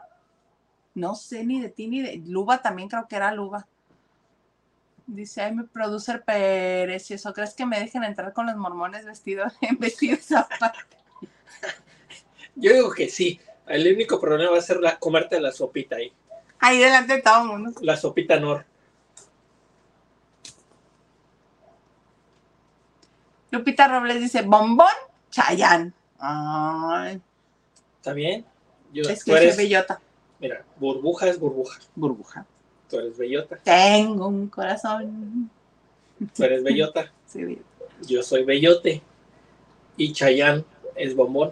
No 0.96 1.14
sé 1.14 1.44
ni 1.44 1.60
de 1.60 1.68
ti 1.68 1.88
ni 1.88 2.00
de 2.00 2.16
Luba, 2.26 2.62
también 2.62 2.88
creo 2.88 3.06
que 3.06 3.16
era 3.16 3.30
Luba. 3.30 3.66
Dice, 5.06 5.42
ay, 5.42 5.54
mi 5.54 5.62
producer 5.64 6.24
Pérez, 6.24 7.10
¿y 7.10 7.14
eso 7.14 7.34
crees 7.34 7.52
que 7.52 7.66
me 7.66 7.78
dejen 7.78 8.02
entrar 8.02 8.32
con 8.32 8.46
los 8.46 8.56
mormones 8.56 9.04
vestidos 9.04 9.52
en 9.60 9.78
vestidos 9.78 10.32
aparte? 10.32 10.96
Yo 12.56 12.72
digo 12.72 12.90
que 12.92 13.10
sí. 13.10 13.38
El 13.66 13.92
único 13.92 14.18
problema 14.18 14.52
va 14.52 14.58
a 14.58 14.62
ser 14.62 14.78
la, 14.78 14.98
comerte 14.98 15.38
la 15.38 15.52
sopita 15.52 15.96
ahí. 15.96 16.10
Ahí 16.60 16.78
delante 16.78 17.16
de 17.16 17.22
todo 17.22 17.42
el 17.42 17.48
mundo. 17.48 17.72
La 17.82 17.98
sopita 17.98 18.40
Nor. 18.40 18.64
Lupita 23.50 23.86
Robles 23.86 24.18
dice, 24.18 24.40
bombón, 24.40 24.88
Chayán. 25.30 25.92
Ay, 26.18 27.20
¿Está 27.98 28.14
bien? 28.14 28.46
Yo, 28.94 29.02
es 29.02 29.22
que 29.22 29.32
eres, 29.32 29.56
soy 29.56 29.64
bellota. 29.64 30.00
Mira, 30.40 30.64
burbuja 30.78 31.28
es 31.28 31.38
burbuja. 31.38 31.80
Burbuja. 31.94 32.46
Tú 32.88 32.98
eres 32.98 33.16
bellota. 33.16 33.58
Tengo 33.64 34.28
un 34.28 34.48
corazón. 34.48 35.50
Tú 36.34 36.44
eres 36.44 36.62
bellota. 36.62 37.12
Sí. 37.26 37.60
Yo 38.06 38.22
soy 38.22 38.44
bellote. 38.44 39.02
Y 39.96 40.12
Chayán 40.12 40.64
es 40.94 41.16
bombón. 41.16 41.50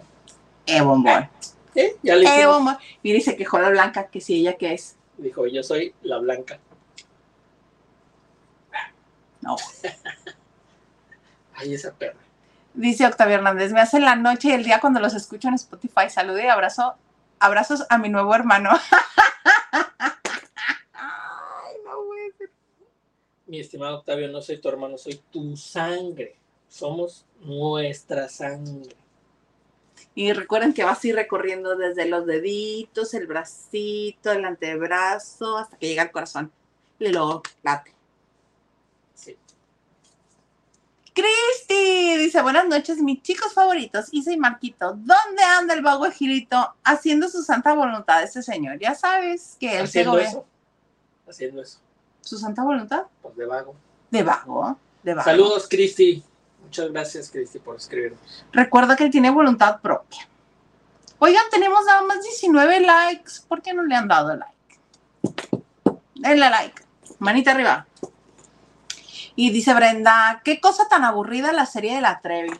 Eh, 0.65 0.81
bombón. 0.81 1.27
¿Eh? 1.75 1.97
Ya 2.01 2.15
le 2.15 2.25
Eh, 2.25 2.29
hicimos. 2.37 2.55
bombón. 2.55 2.77
Y 3.03 3.11
dice 3.11 3.35
que 3.35 3.45
la 3.51 3.69
blanca, 3.69 4.07
que 4.07 4.21
si 4.21 4.35
ella 4.35 4.53
que 4.55 4.73
es. 4.73 4.95
Dijo, 5.17 5.45
yo 5.47 5.61
soy 5.63 5.93
la 6.01 6.17
blanca. 6.19 6.59
No. 9.41 9.57
Ay, 11.55 11.73
esa 11.73 11.93
perra. 11.93 12.19
Dice 12.73 13.05
Octavio 13.05 13.35
Hernández, 13.35 13.71
me 13.71 13.79
hace 13.81 13.99
la 13.99 14.15
noche 14.15 14.49
y 14.49 14.51
el 14.51 14.63
día 14.63 14.79
cuando 14.79 14.99
los 14.99 15.13
escucho 15.13 15.47
en 15.47 15.53
Spotify. 15.55 16.09
Salude 16.09 16.43
y 16.45 16.47
abrazo, 16.47 16.95
abrazos 17.39 17.85
a 17.89 17.97
mi 17.97 18.09
nuevo 18.09 18.33
hermano. 18.33 18.69
Ay, 20.93 21.75
no 21.85 22.05
puede 22.05 22.31
ser. 22.37 22.51
Mi 23.47 23.59
estimado 23.59 23.99
Octavio, 23.99 24.27
no 24.29 24.41
soy 24.41 24.57
tu 24.57 24.69
hermano, 24.69 24.97
soy 24.97 25.21
tu 25.31 25.55
sangre. 25.55 26.35
Somos 26.67 27.25
nuestra 27.41 28.27
sangre. 28.27 28.95
Y 30.13 30.31
recuerden 30.31 30.73
que 30.73 30.83
vas 30.83 31.03
a 31.03 31.07
ir 31.07 31.15
recorriendo 31.15 31.75
desde 31.75 32.07
los 32.07 32.25
deditos, 32.25 33.13
el 33.13 33.27
bracito, 33.27 34.31
el 34.31 34.45
antebrazo, 34.45 35.57
hasta 35.57 35.77
que 35.77 35.87
llega 35.87 36.03
al 36.03 36.11
corazón. 36.11 36.51
Y 36.99 37.09
luego 37.09 37.43
late. 37.63 37.93
Sí. 39.13 39.37
Cristi 41.15 42.17
dice, 42.17 42.41
buenas 42.41 42.67
noches, 42.67 42.97
mis 42.97 43.21
chicos 43.21 43.53
favoritos, 43.53 44.07
Isa 44.11 44.33
y 44.33 44.37
Marquito. 44.37 44.87
¿Dónde 44.95 45.43
anda 45.57 45.73
el 45.73 45.81
vago 45.81 46.11
Gilito 46.11 46.75
haciendo 46.83 47.29
su 47.29 47.41
santa 47.41 47.73
voluntad 47.73 48.21
este 48.21 48.43
señor? 48.43 48.79
Ya 48.79 48.95
sabes 48.95 49.55
que 49.57 49.77
él 49.77 49.85
Haciendo 49.85 50.19
eso. 50.19 50.45
Haciendo 51.25 51.61
eso. 51.61 51.79
¿Su 52.19 52.37
santa 52.37 52.63
voluntad? 52.63 53.03
Pues 53.21 53.33
de 53.37 53.45
vago. 53.45 53.75
De 54.11 54.23
vago, 54.23 54.77
de 55.03 55.13
vago. 55.13 55.23
Saludos, 55.23 55.67
Cristi. 55.69 56.21
Muchas 56.61 56.91
gracias, 56.91 57.31
Cristi, 57.31 57.59
por 57.59 57.77
escribirnos. 57.77 58.43
Recuerda 58.51 58.97
que 58.97 59.05
él 59.05 59.11
tiene 59.11 59.29
voluntad 59.29 59.79
propia. 59.79 60.27
Oigan, 61.19 61.45
tenemos 61.49 61.85
nada 61.85 62.01
más 62.01 62.21
19 62.23 62.81
likes. 62.81 63.31
¿Por 63.47 63.61
qué 63.61 63.73
no 63.73 63.83
le 63.83 63.95
han 63.95 64.09
dado 64.09 64.35
like? 64.35 65.49
Denle 66.15 66.49
like. 66.49 66.83
Manita 67.19 67.51
arriba. 67.51 67.87
Y 69.35 69.49
dice 69.49 69.73
Brenda, 69.73 70.41
qué 70.43 70.59
cosa 70.61 70.87
tan 70.87 71.03
aburrida 71.03 71.51
la 71.51 71.65
serie 71.65 71.95
de 71.95 72.01
la 72.01 72.21
Trevi. 72.21 72.57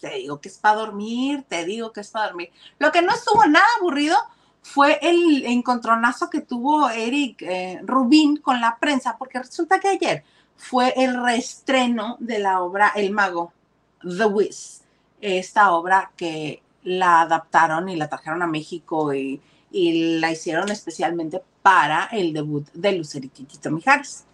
Te 0.00 0.10
digo 0.16 0.40
que 0.40 0.48
es 0.48 0.58
para 0.58 0.76
dormir, 0.76 1.44
te 1.48 1.64
digo 1.64 1.92
que 1.92 2.00
es 2.00 2.10
para 2.10 2.26
dormir. 2.26 2.50
Lo 2.78 2.90
que 2.90 3.02
no 3.02 3.12
estuvo 3.12 3.44
nada 3.46 3.66
aburrido 3.78 4.16
fue 4.62 4.98
el 5.02 5.44
encontronazo 5.44 6.30
que 6.30 6.40
tuvo 6.40 6.88
Eric 6.88 7.42
eh, 7.42 7.80
Rubín 7.84 8.36
con 8.36 8.60
la 8.60 8.78
prensa, 8.78 9.16
porque 9.18 9.38
resulta 9.38 9.80
que 9.80 9.88
ayer 9.88 10.24
fue 10.56 10.94
el 10.96 11.22
reestreno 11.22 12.16
de 12.20 12.38
la 12.38 12.60
obra 12.62 12.92
El 12.94 13.10
Mago, 13.10 13.52
The 14.00 14.26
Wiz, 14.26 14.82
esta 15.20 15.72
obra 15.72 16.10
que 16.16 16.62
la 16.84 17.22
adaptaron 17.22 17.88
y 17.88 17.96
la 17.96 18.08
trajeron 18.08 18.42
a 18.42 18.46
México 18.46 19.12
y, 19.14 19.40
la 19.74 20.30
hicieron 20.30 20.70
especialmente 20.70 21.42
para 21.62 22.04
el 22.12 22.34
debut 22.34 22.68
de 22.74 22.92
Lucerito 22.92 23.70
Mijares. 23.70 24.26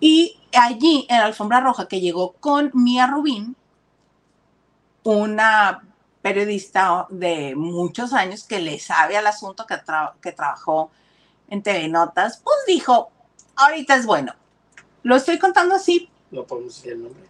Y 0.00 0.38
allí, 0.52 1.06
en 1.08 1.18
la 1.18 1.26
alfombra 1.26 1.60
roja 1.60 1.88
que 1.88 2.00
llegó 2.00 2.32
con 2.32 2.70
Mía 2.74 3.06
Rubín, 3.06 3.56
una 5.04 5.82
periodista 6.22 7.06
de 7.10 7.54
muchos 7.54 8.12
años 8.12 8.44
que 8.44 8.60
le 8.60 8.78
sabe 8.78 9.16
al 9.16 9.26
asunto, 9.26 9.66
que, 9.66 9.74
tra- 9.76 10.14
que 10.20 10.32
trabajó 10.32 10.90
en 11.48 11.62
TV 11.62 11.88
Notas, 11.88 12.38
pues 12.42 12.56
dijo, 12.66 13.10
ahorita 13.54 13.94
es 13.94 14.06
bueno. 14.06 14.32
Lo 15.02 15.14
estoy 15.16 15.38
contando 15.38 15.74
así, 15.76 16.10
No 16.32 16.42
podemos 16.44 16.74
decir 16.74 16.92
el 16.92 17.04
nombre. 17.04 17.22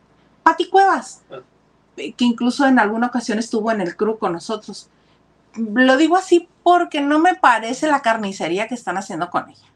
Pati 0.42 0.68
Cuevas, 0.70 1.20
Ah. 1.30 1.40
que 1.96 2.24
incluso 2.24 2.66
en 2.66 2.78
alguna 2.78 3.08
ocasión 3.08 3.38
estuvo 3.38 3.70
en 3.70 3.82
el 3.82 3.94
crew 3.96 4.18
con 4.18 4.32
nosotros. 4.32 4.88
Lo 5.54 5.96
digo 5.98 6.16
así 6.16 6.48
porque 6.62 7.00
no 7.02 7.18
me 7.18 7.34
parece 7.34 7.86
la 7.88 8.00
carnicería 8.00 8.66
que 8.68 8.74
están 8.74 8.96
haciendo 8.96 9.28
con 9.30 9.50
ella. 9.50 9.66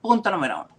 Punto 0.00 0.30
número 0.30 0.64
uno. 0.66 0.77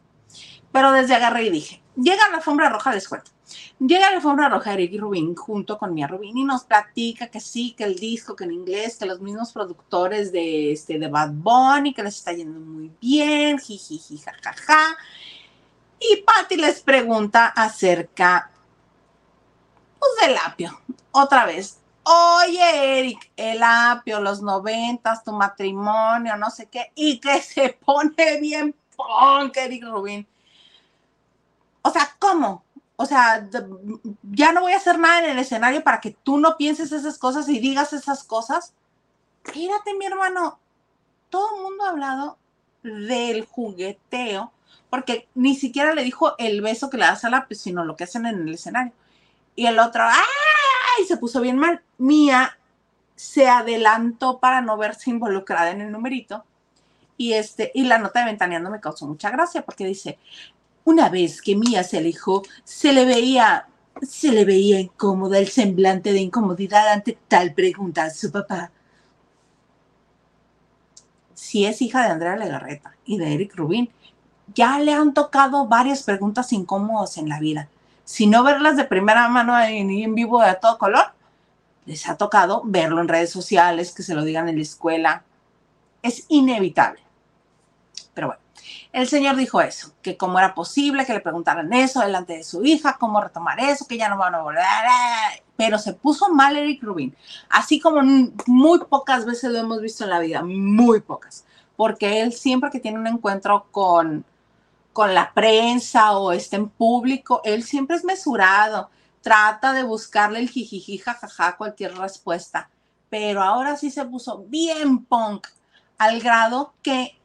Pero 0.72 0.92
desde 0.92 1.16
agarré 1.16 1.44
y 1.44 1.50
dije, 1.50 1.82
llega 1.96 2.30
la 2.30 2.38
alfombra 2.38 2.70
roja, 2.70 2.94
les 2.94 3.08
cuento. 3.08 3.32
Llega 3.80 4.10
la 4.10 4.18
alfombra 4.18 4.50
roja 4.50 4.74
Eric 4.74 5.00
Rubin 5.00 5.36
junto 5.36 5.78
con 5.78 5.94
Mia 5.94 6.06
Rubin 6.06 6.38
y 6.38 6.44
nos 6.44 6.66
platica 6.66 7.28
que 7.28 7.40
sí, 7.40 7.74
que 7.78 7.86
el 7.86 7.96
disco, 7.96 8.36
que 8.36 8.44
en 8.44 8.52
inglés, 8.52 8.98
que 8.98 9.06
los 9.06 9.22
mismos 9.22 9.52
productores 9.52 10.32
de, 10.32 10.74
este, 10.74 11.00
de 11.00 11.08
Bad 11.08 11.32
Bunny, 11.32 11.94
que 11.94 12.04
les 12.04 12.18
está 12.18 12.34
yendo 12.34 12.60
muy 12.60 12.92
bien, 13.02 13.58
jijiji, 13.58 14.18
jajaja. 14.18 14.98
Y 16.00 16.18
Patty 16.18 16.58
les 16.58 16.82
pregunta 16.82 17.48
acerca 17.48 18.52
pues, 19.98 20.12
del 20.22 20.38
apio. 20.46 20.80
Otra 21.12 21.46
vez. 21.46 21.80
Oye, 22.04 23.00
Eric, 23.00 23.32
el 23.36 23.62
apio, 23.62 24.20
los 24.20 24.42
noventas, 24.42 25.24
tu 25.24 25.32
matrimonio, 25.32 26.38
no 26.38 26.50
sé 26.50 26.68
qué, 26.68 26.92
y 26.96 27.20
que 27.20 27.42
se 27.42 27.78
pone 27.86 28.40
bien 28.40 28.76
punk, 28.96 29.58
Eric 29.58 29.84
Rubin. 29.84 30.28
O 31.90 31.92
sea, 31.92 32.16
¿cómo? 32.20 32.64
O 32.98 33.06
sea, 33.08 33.50
ya 34.32 34.52
no 34.52 34.62
voy 34.62 34.74
a 34.74 34.78
hacer 34.78 35.00
nada 35.00 35.24
en 35.24 35.32
el 35.32 35.40
escenario 35.40 35.84
para 35.84 36.00
que 36.00 36.12
tú 36.12 36.38
no 36.38 36.56
pienses 36.56 36.92
esas 36.92 37.18
cosas 37.18 37.50
y 37.50 37.58
digas 37.58 37.94
esas 37.94 38.24
cosas. 38.24 38.74
Fíjate, 39.44 39.96
mi 39.96 40.06
hermano, 40.06 40.60
todo 41.32 41.56
el 41.56 41.64
mundo 41.64 41.86
ha 41.86 41.90
hablado 41.90 42.38
del 42.84 43.44
jugueteo, 43.46 44.52
porque 44.92 45.28
ni 45.34 45.56
siquiera 45.56 45.96
le 45.96 46.04
dijo 46.04 46.36
el 46.38 46.62
beso 46.62 46.92
que 46.92 46.98
le 46.98 47.06
das 47.06 47.26
al 47.26 47.34
apio, 47.34 47.58
sino 47.58 47.84
lo 47.84 47.96
que 47.96 48.04
hacen 48.04 48.28
en 48.28 48.48
el 48.48 48.54
escenario. 48.54 48.94
Y 49.56 49.66
el 49.66 49.80
otro, 49.80 50.04
¡ay! 50.04 51.06
Se 51.08 51.18
puso 51.18 51.42
bien 51.42 51.58
mal. 51.58 51.82
Mía 51.98 52.56
se 53.16 53.48
adelantó 53.48 54.38
para 54.38 54.62
no 54.62 54.78
verse 54.78 55.10
involucrada 55.10 55.72
en 55.72 55.82
el 55.82 55.92
numerito. 55.92 56.44
Y, 57.18 57.34
este, 57.34 57.72
y 57.74 57.86
la 57.86 57.98
nota 57.98 58.20
de 58.20 58.28
ventaneando 58.28 58.70
me 58.70 58.80
causó 58.80 59.08
mucha 59.08 59.32
gracia 59.32 59.64
porque 59.64 59.86
dice, 59.86 60.20
una 60.84 61.10
vez 61.10 61.42
que 61.42 61.56
Mía 61.56 61.84
se 61.84 61.98
alejó, 61.98 62.44
se 62.64 62.94
le 62.94 63.06
veía, 63.06 63.68
se 64.02 64.32
le 64.32 64.46
veía 64.46 64.80
incómoda 64.80 65.38
el 65.38 65.50
semblante 65.50 66.14
de 66.14 66.22
incomodidad 66.22 66.88
ante 66.90 67.18
tal 67.28 67.54
pregunta 67.54 68.04
a 68.04 68.10
su 68.10 68.32
papá. 68.32 68.72
Si 71.34 71.66
es 71.66 71.82
hija 71.82 72.04
de 72.04 72.10
Andrea 72.10 72.36
Legarreta 72.36 72.96
y 73.06 73.18
de 73.18 73.34
Eric 73.34 73.56
Rubin, 73.56 73.90
ya 74.54 74.80
le 74.80 74.94
han 74.94 75.14
tocado 75.14 75.68
varias 75.68 76.04
preguntas 76.04 76.52
incómodas 76.54 77.18
en 77.18 77.30
la 77.30 77.40
vida. 77.40 77.70
Si 78.04 78.26
no 78.28 78.44
verlas 78.44 78.76
de 78.76 78.86
primera 78.86 79.28
mano 79.30 79.60
en, 79.60 79.90
en 79.90 80.16
vivo 80.16 80.42
de 80.42 80.56
todo 80.56 80.78
color, 80.78 81.14
les 81.86 82.08
ha 82.08 82.18
tocado 82.18 82.62
verlo 82.66 83.02
en 83.02 83.08
redes 83.08 83.32
sociales, 83.32 83.92
que 83.92 84.04
se 84.04 84.14
lo 84.14 84.24
digan 84.24 84.50
en 84.50 84.58
la 84.58 84.62
escuela. 84.62 85.24
Es 86.02 86.26
inevitable. 86.30 87.02
Pero 88.14 88.28
bueno, 88.28 88.42
el 88.92 89.08
señor 89.08 89.36
dijo 89.36 89.62
eso, 89.62 89.94
que 90.02 90.18
cómo 90.18 90.40
era 90.40 90.56
posible 90.56 91.06
que 91.06 91.14
le 91.14 91.20
preguntaran 91.20 91.72
eso 91.74 92.00
delante 92.00 92.38
de 92.38 92.44
su 92.44 92.64
hija, 92.66 92.98
cómo 93.00 93.22
retomar 93.22 93.60
eso, 93.60 93.86
que 93.88 93.98
ya 93.98 94.10
no 94.10 94.18
van 94.18 94.36
a 94.36 94.42
volver. 94.42 94.64
Pero 95.56 95.78
se 95.78 95.94
puso 95.94 96.30
mal 96.30 96.58
Eric 96.58 96.82
Rubin, 96.82 97.16
así 97.50 97.80
como 97.80 98.02
muy 98.48 98.80
pocas 98.86 99.26
veces 99.26 99.52
lo 99.52 99.60
hemos 99.60 99.82
visto 99.82 100.06
en 100.06 100.10
la 100.10 100.20
vida, 100.20 100.42
muy 100.44 101.02
pocas, 101.02 101.46
porque 101.76 102.22
él 102.22 102.34
siempre 102.34 102.72
que 102.72 102.80
tiene 102.80 102.98
un 102.98 103.08
encuentro 103.08 103.68
con, 103.72 104.26
con 104.92 105.14
la 105.14 105.34
prensa 105.34 106.18
o 106.18 106.32
esté 106.32 106.56
en 106.56 106.70
público, 106.70 107.42
él 107.44 107.64
siempre 107.64 107.96
es 107.96 108.04
mesurado, 108.04 108.90
trata 109.22 109.74
de 109.74 109.84
buscarle 109.84 110.40
el 110.40 110.50
jijiji, 110.50 110.98
jajaja, 110.98 111.58
cualquier 111.58 111.96
respuesta. 111.96 112.70
Pero 113.10 113.42
ahora 113.42 113.76
sí 113.76 113.92
se 113.92 114.06
puso 114.06 114.46
bien 114.48 115.04
punk, 115.06 115.48
al 115.98 116.22
grado 116.22 116.74
que 116.82 117.19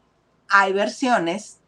hay 0.49 0.73
versiones 0.73 1.59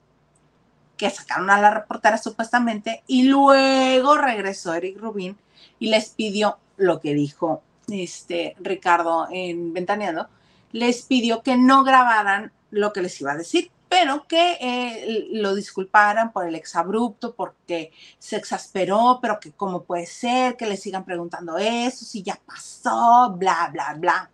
que 0.97 1.11
sacaron 1.11 1.51
a 1.51 1.61
la 1.61 1.71
reportera 1.71 2.19
supuestamente 2.19 3.03
y 3.07 3.25
luego 3.25 4.17
regresó 4.17 4.75
Eric 4.75 4.99
Rubin 4.99 5.37
y 5.79 5.89
les 5.89 6.11
pidió 6.11 6.59
lo 6.77 7.01
que 7.01 7.15
dijo 7.15 7.63
este 7.89 8.57
Ricardo 8.59 9.29
en 9.31 9.73
Ventaneando, 9.73 10.29
les 10.73 11.03
pidió 11.03 11.43
que 11.43 11.57
no 11.57 11.85
grabaran 11.85 12.53
lo 12.71 12.93
que 12.93 13.03
les 13.03 13.21
iba 13.21 13.33
a 13.33 13.37
decir, 13.37 13.71
pero 13.89 14.27
que 14.27 14.59
eh, 14.61 15.29
lo 15.33 15.55
disculparan 15.55 16.33
por 16.33 16.47
el 16.47 16.55
exabrupto, 16.55 17.35
porque 17.35 17.93
se 18.19 18.37
exasperó, 18.37 19.21
pero 19.23 19.39
que 19.39 19.53
cómo 19.53 19.85
puede 19.85 20.07
ser 20.07 20.57
que 20.57 20.67
le 20.67 20.77
sigan 20.77 21.05
preguntando 21.05 21.57
eso, 21.57 22.05
si 22.05 22.23
ya 22.23 22.39
pasó, 22.45 23.33
bla, 23.37 23.71
bla, 23.73 23.95
bla. 23.95 24.31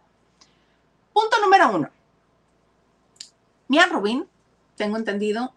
Punto 1.12 1.36
número 1.40 1.70
uno. 1.74 1.90
Mia 3.68 3.86
Rubin, 3.86 4.26
tengo 4.76 4.96
entendido, 4.96 5.54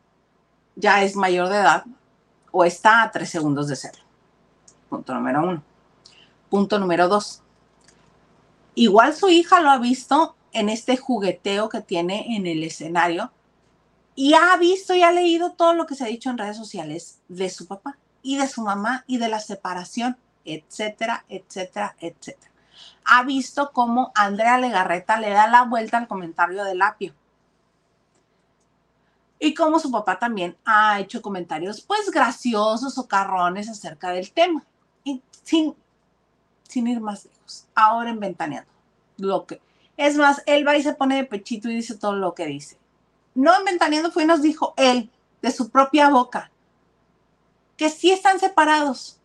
ya 0.76 1.04
es 1.04 1.16
mayor 1.16 1.50
de 1.50 1.58
edad 1.58 1.86
o 2.52 2.64
está 2.64 3.02
a 3.02 3.12
tres 3.12 3.30
segundos 3.30 3.68
de 3.68 3.76
serlo. 3.76 4.04
Punto 4.90 5.14
número 5.14 5.44
uno. 5.44 5.64
Punto 6.50 6.80
número 6.80 7.08
dos. 7.08 7.42
Igual 8.76 9.16
su 9.16 9.30
hija 9.30 9.62
lo 9.62 9.70
ha 9.70 9.78
visto 9.78 10.36
en 10.52 10.70
este 10.70 10.98
jugueteo 10.98 11.70
que 11.70 11.82
tiene 11.82 12.36
en 12.36 12.48
el 12.48 12.64
escenario 12.64 13.32
y 14.16 14.34
ha 14.34 14.56
visto 14.58 14.96
y 14.96 15.04
ha 15.04 15.12
leído 15.12 15.52
todo 15.52 15.74
lo 15.74 15.86
que 15.86 15.96
se 15.96 16.06
ha 16.06 16.08
dicho 16.08 16.30
en 16.30 16.38
redes 16.38 16.58
sociales 16.58 17.20
de 17.28 17.50
su 17.50 17.68
papá 17.68 17.98
y 18.22 18.38
de 18.38 18.48
su 18.48 18.62
mamá 18.62 19.04
y 19.08 19.18
de 19.18 19.28
la 19.28 19.40
separación, 19.40 20.18
etcétera, 20.46 21.26
etcétera, 21.28 21.96
etcétera. 22.00 22.52
Ha 23.04 23.24
visto 23.24 23.72
cómo 23.74 24.12
Andrea 24.16 24.58
Legarreta 24.58 25.20
le 25.20 25.30
da 25.30 25.48
la 25.48 25.64
vuelta 25.64 25.98
al 25.98 26.08
comentario 26.08 26.64
del 26.64 26.82
apio 26.82 27.14
y 29.46 29.54
como 29.54 29.80
su 29.80 29.92
papá 29.92 30.18
también 30.18 30.58
ha 30.66 31.00
hecho 31.00 31.22
comentarios 31.22 31.82
pues 31.82 32.10
graciosos 32.10 32.98
o 32.98 33.08
carrones 33.08 33.70
acerca 33.70 34.10
del 34.10 34.32
tema. 34.32 34.64
Y 35.04 35.22
sin, 35.44 35.76
sin 36.68 36.88
ir 36.88 37.00
más 37.00 37.26
lejos, 37.26 37.68
ahora 37.76 38.10
en 38.10 38.20
Ventaneando. 38.20 38.70
Lo 39.18 39.46
que, 39.46 39.62
es 39.98 40.18
más, 40.18 40.42
él 40.46 40.68
va 40.68 40.76
y 40.76 40.84
se 40.84 40.94
pone 40.94 41.16
de 41.16 41.26
pechito 41.26 41.70
y 41.70 41.76
dice 41.76 41.96
todo 41.96 42.16
lo 42.16 42.34
que 42.34 42.48
dice. 42.48 42.78
No 43.36 43.56
en 43.56 43.66
Ventaneando 43.66 44.12
fue 44.12 44.24
y 44.24 44.28
nos 44.28 44.42
dijo 44.42 44.74
él, 44.78 45.12
de 45.42 45.52
su 45.52 45.70
propia 45.70 46.10
boca, 46.10 46.50
que 47.78 47.90
sí 47.90 48.12
están 48.12 48.40
separados, 48.40 49.20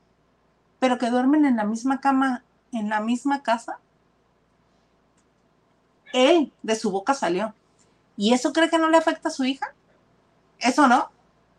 pero 0.78 0.98
que 0.98 1.08
duermen 1.08 1.46
en 1.46 1.56
la 1.56 1.64
misma 1.64 2.00
cama, 2.00 2.44
en 2.72 2.90
la 2.90 3.00
misma 3.00 3.42
casa. 3.42 3.78
Él, 6.12 6.52
de 6.62 6.74
su 6.74 6.90
boca 6.90 7.14
salió. 7.14 7.54
¿Y 8.16 8.34
eso 8.34 8.52
cree 8.52 8.68
que 8.68 8.78
no 8.78 8.90
le 8.90 8.98
afecta 8.98 9.28
a 9.28 9.32
su 9.32 9.44
hija? 9.44 9.72
Eso 10.60 10.86
no, 10.86 11.10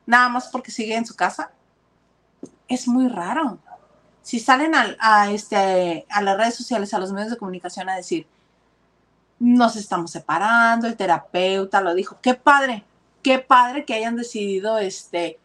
nada 0.06 0.30
más 0.30 0.50
porque 0.50 0.72
sigue 0.72 0.96
en 0.96 1.06
su 1.06 1.16
casa. 1.16 1.52
Es 2.68 2.88
muy 2.88 3.08
raro. 3.08 3.60
Si 4.22 4.40
salen 4.40 4.74
a, 4.76 5.32
este, 5.32 6.06
a 6.10 6.22
las 6.22 6.38
redes 6.38 6.56
sociales, 6.56 6.94
a 6.94 7.00
los 7.00 7.12
medios 7.12 7.32
de 7.32 7.38
comunicación 7.38 7.90
a 7.90 7.96
decir, 7.96 8.28
nos 9.40 9.76
estamos 9.76 10.12
separando, 10.12 10.88
el 10.88 10.96
terapeuta 10.96 11.82
lo 11.82 11.96
dijo, 11.96 12.20
qué 12.22 12.36
padre, 12.36 12.86
qué 13.24 13.40
padre 13.40 13.86
que 13.86 13.96
hayan 13.96 14.16
decidido, 14.16 14.78
este, 14.78 15.40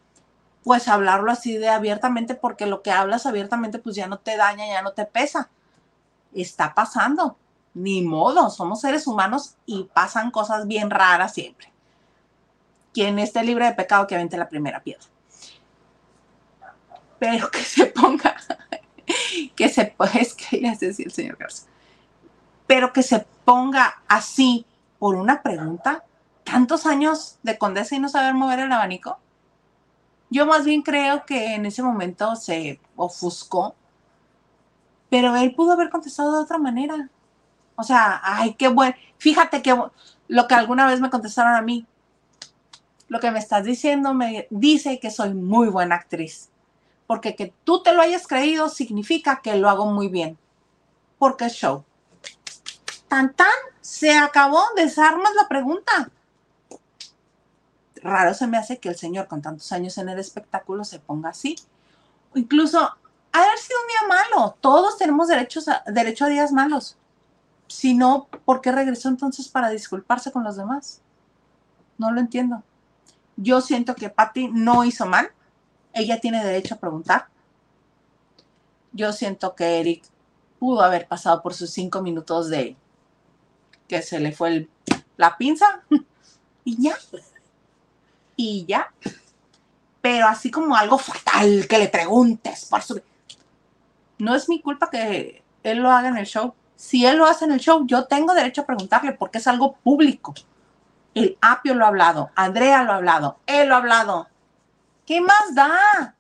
pues 0.62 0.88
hablarlo 0.88 1.32
así 1.32 1.56
de 1.56 1.70
abiertamente, 1.70 2.34
porque 2.34 2.66
lo 2.66 2.82
que 2.82 2.90
hablas 2.90 3.24
abiertamente, 3.24 3.78
pues 3.78 3.96
ya 3.96 4.06
no 4.06 4.18
te 4.18 4.36
daña, 4.36 4.66
ya 4.66 4.82
no 4.82 4.92
te 4.92 5.06
pesa. 5.06 5.48
Está 6.34 6.74
pasando, 6.74 7.38
ni 7.72 8.02
modo, 8.02 8.50
somos 8.50 8.82
seres 8.82 9.06
humanos 9.06 9.56
y 9.64 9.84
pasan 9.84 10.30
cosas 10.30 10.66
bien 10.66 10.90
raras 10.90 11.32
siempre 11.32 11.75
quien 12.96 13.18
esté 13.18 13.44
libre 13.44 13.66
de 13.66 13.74
pecado 13.74 14.06
que 14.06 14.14
avente 14.14 14.38
la 14.38 14.48
primera 14.48 14.82
piedra. 14.82 15.04
Pero 17.18 17.50
que 17.50 17.58
se 17.58 17.84
ponga, 17.84 18.34
que 19.54 19.68
se, 19.68 19.94
es 20.14 20.32
que 20.32 20.62
ya 20.62 20.72
el 20.80 21.12
señor 21.12 21.36
Garza, 21.36 21.66
pero 22.66 22.94
que 22.94 23.02
se 23.02 23.26
ponga 23.44 24.02
así 24.08 24.64
por 24.98 25.14
una 25.14 25.42
pregunta, 25.42 26.04
tantos 26.42 26.86
años 26.86 27.38
de 27.42 27.58
condesa 27.58 27.96
y 27.96 27.98
no 27.98 28.08
saber 28.08 28.32
mover 28.32 28.60
el 28.60 28.72
abanico. 28.72 29.18
Yo 30.30 30.46
más 30.46 30.64
bien 30.64 30.80
creo 30.80 31.26
que 31.26 31.54
en 31.54 31.66
ese 31.66 31.82
momento 31.82 32.34
se 32.34 32.80
ofuscó, 32.96 33.74
pero 35.10 35.36
él 35.36 35.54
pudo 35.54 35.72
haber 35.72 35.90
contestado 35.90 36.34
de 36.34 36.44
otra 36.44 36.56
manera. 36.56 37.10
O 37.74 37.82
sea, 37.82 38.22
ay, 38.24 38.54
qué 38.54 38.68
bueno. 38.68 38.96
Fíjate 39.18 39.60
que 39.60 39.78
lo 40.28 40.48
que 40.48 40.54
alguna 40.54 40.86
vez 40.86 41.02
me 41.02 41.10
contestaron 41.10 41.54
a 41.54 41.60
mí, 41.60 41.86
lo 43.08 43.20
que 43.20 43.30
me 43.30 43.38
estás 43.38 43.64
diciendo 43.64 44.14
me 44.14 44.46
dice 44.50 44.98
que 44.98 45.10
soy 45.10 45.34
muy 45.34 45.68
buena 45.68 45.96
actriz. 45.96 46.50
Porque 47.06 47.36
que 47.36 47.54
tú 47.64 47.82
te 47.82 47.92
lo 47.92 48.02
hayas 48.02 48.26
creído 48.26 48.68
significa 48.68 49.40
que 49.42 49.56
lo 49.56 49.68
hago 49.68 49.86
muy 49.86 50.08
bien. 50.08 50.36
Porque 51.18 51.48
show. 51.48 51.84
Tan 53.08 53.32
tan, 53.32 53.46
se 53.80 54.12
acabó, 54.12 54.62
desarmas 54.74 55.32
la 55.34 55.46
pregunta. 55.46 56.10
Raro 58.02 58.34
se 58.34 58.46
me 58.46 58.58
hace 58.58 58.78
que 58.78 58.88
el 58.88 58.96
señor 58.96 59.28
con 59.28 59.40
tantos 59.40 59.70
años 59.72 59.96
en 59.98 60.08
el 60.08 60.18
espectáculo 60.18 60.84
se 60.84 60.98
ponga 60.98 61.30
así. 61.30 61.56
Incluso 62.34 62.78
haber 63.32 63.58
sido 63.58 63.78
un 63.80 63.88
día 63.88 64.16
malo. 64.30 64.56
Todos 64.60 64.98
tenemos 64.98 65.28
derechos 65.28 65.66
derecho 65.86 66.24
a 66.24 66.28
días 66.28 66.52
malos. 66.52 66.96
Si 67.68 67.94
no, 67.94 68.28
¿por 68.44 68.60
qué 68.60 68.72
regresó 68.72 69.08
entonces 69.08 69.48
para 69.48 69.70
disculparse 69.70 70.32
con 70.32 70.44
los 70.44 70.56
demás? 70.56 71.00
No 71.98 72.10
lo 72.10 72.20
entiendo. 72.20 72.62
Yo 73.36 73.60
siento 73.60 73.94
que 73.94 74.08
Patty 74.08 74.48
no 74.48 74.84
hizo 74.84 75.06
mal. 75.06 75.30
Ella 75.92 76.20
tiene 76.20 76.44
derecho 76.44 76.74
a 76.74 76.78
preguntar. 76.78 77.28
Yo 78.92 79.12
siento 79.12 79.54
que 79.54 79.80
Eric 79.80 80.04
pudo 80.58 80.82
haber 80.82 81.06
pasado 81.06 81.42
por 81.42 81.54
sus 81.54 81.70
cinco 81.70 82.02
minutos 82.02 82.48
de 82.48 82.76
que 83.86 84.02
se 84.02 84.18
le 84.18 84.32
fue 84.32 84.68
la 85.16 85.36
pinza 85.36 85.82
y 86.64 86.82
ya. 86.82 86.96
Y 88.36 88.64
ya. 88.66 88.92
Pero 90.00 90.26
así 90.26 90.50
como 90.50 90.76
algo 90.76 90.98
fatal 90.98 91.66
que 91.68 91.78
le 91.78 91.88
preguntes 91.88 92.66
por 92.66 92.82
su... 92.82 93.00
No 94.18 94.34
es 94.34 94.48
mi 94.48 94.62
culpa 94.62 94.88
que 94.88 95.42
él 95.62 95.78
lo 95.78 95.90
haga 95.90 96.08
en 96.08 96.16
el 96.16 96.26
show. 96.26 96.54
Si 96.76 97.04
él 97.04 97.16
lo 97.18 97.26
hace 97.26 97.44
en 97.44 97.52
el 97.52 97.60
show, 97.60 97.86
yo 97.86 98.04
tengo 98.04 98.34
derecho 98.34 98.62
a 98.62 98.66
preguntarle 98.66 99.12
porque 99.12 99.38
es 99.38 99.46
algo 99.46 99.76
público. 99.76 100.34
El 101.16 101.38
Apio 101.40 101.74
lo 101.74 101.86
ha 101.86 101.88
hablado, 101.88 102.30
Andrea 102.34 102.82
lo 102.82 102.92
ha 102.92 102.96
hablado, 102.96 103.40
él 103.46 103.70
lo 103.70 103.74
ha 103.74 103.78
hablado. 103.78 104.28
¿Qué 105.06 105.22
más 105.22 105.54
da? 105.54 106.14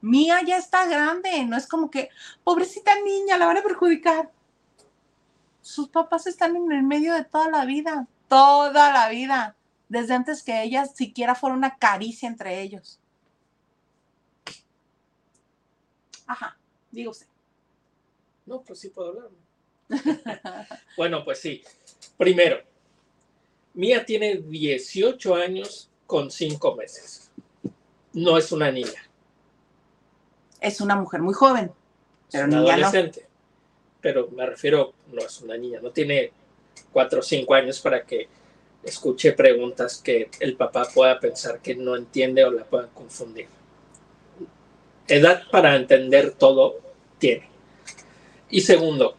Mía 0.00 0.40
ya 0.42 0.56
está 0.56 0.86
grande, 0.86 1.44
no 1.44 1.54
es 1.54 1.68
como 1.68 1.90
que, 1.90 2.08
pobrecita 2.42 2.98
niña, 3.02 3.36
la 3.36 3.44
van 3.44 3.58
a 3.58 3.62
perjudicar. 3.62 4.32
Sus 5.60 5.90
papás 5.90 6.26
están 6.26 6.56
en 6.56 6.72
el 6.72 6.82
medio 6.82 7.12
de 7.12 7.24
toda 7.24 7.50
la 7.50 7.66
vida, 7.66 8.06
toda 8.26 8.90
la 8.90 9.10
vida, 9.10 9.54
desde 9.90 10.14
antes 10.14 10.42
que 10.42 10.62
ella 10.62 10.86
siquiera 10.86 11.34
fuera 11.34 11.54
una 11.54 11.76
caricia 11.76 12.26
entre 12.26 12.62
ellos. 12.62 12.98
Ajá, 16.26 16.56
digo 16.90 17.10
usted. 17.10 17.26
No, 18.46 18.62
pues 18.62 18.80
sí 18.80 18.88
puedo 18.88 19.10
hablar. 19.10 19.30
bueno, 20.96 21.22
pues 21.22 21.38
sí. 21.38 21.62
Primero, 22.16 22.62
Mía 23.76 24.06
tiene 24.06 24.36
18 24.36 25.34
años 25.34 25.90
con 26.06 26.30
5 26.30 26.74
meses. 26.76 27.30
No 28.14 28.38
es 28.38 28.50
una 28.50 28.70
niña. 28.72 29.06
Es 30.60 30.80
una 30.80 30.96
mujer 30.96 31.20
muy 31.20 31.34
joven, 31.34 31.70
pero 32.32 32.46
niña 32.46 32.74
adolescente. 32.74 33.26
Pero 34.00 34.28
me 34.30 34.46
refiero, 34.46 34.94
no 35.12 35.20
es 35.20 35.40
una 35.42 35.58
niña, 35.58 35.80
no 35.82 35.90
tiene 35.90 36.32
4 36.90 37.20
o 37.20 37.22
5 37.22 37.54
años 37.54 37.78
para 37.80 38.04
que 38.04 38.28
escuche 38.82 39.32
preguntas 39.32 40.00
que 40.02 40.30
el 40.40 40.56
papá 40.56 40.88
pueda 40.94 41.20
pensar 41.20 41.60
que 41.60 41.74
no 41.74 41.96
entiende 41.96 42.44
o 42.46 42.50
la 42.50 42.64
pueda 42.64 42.88
confundir. 42.88 43.46
Edad 45.06 45.42
para 45.50 45.76
entender 45.76 46.32
todo 46.32 46.80
tiene. 47.18 47.50
Y 48.48 48.62
segundo, 48.62 49.16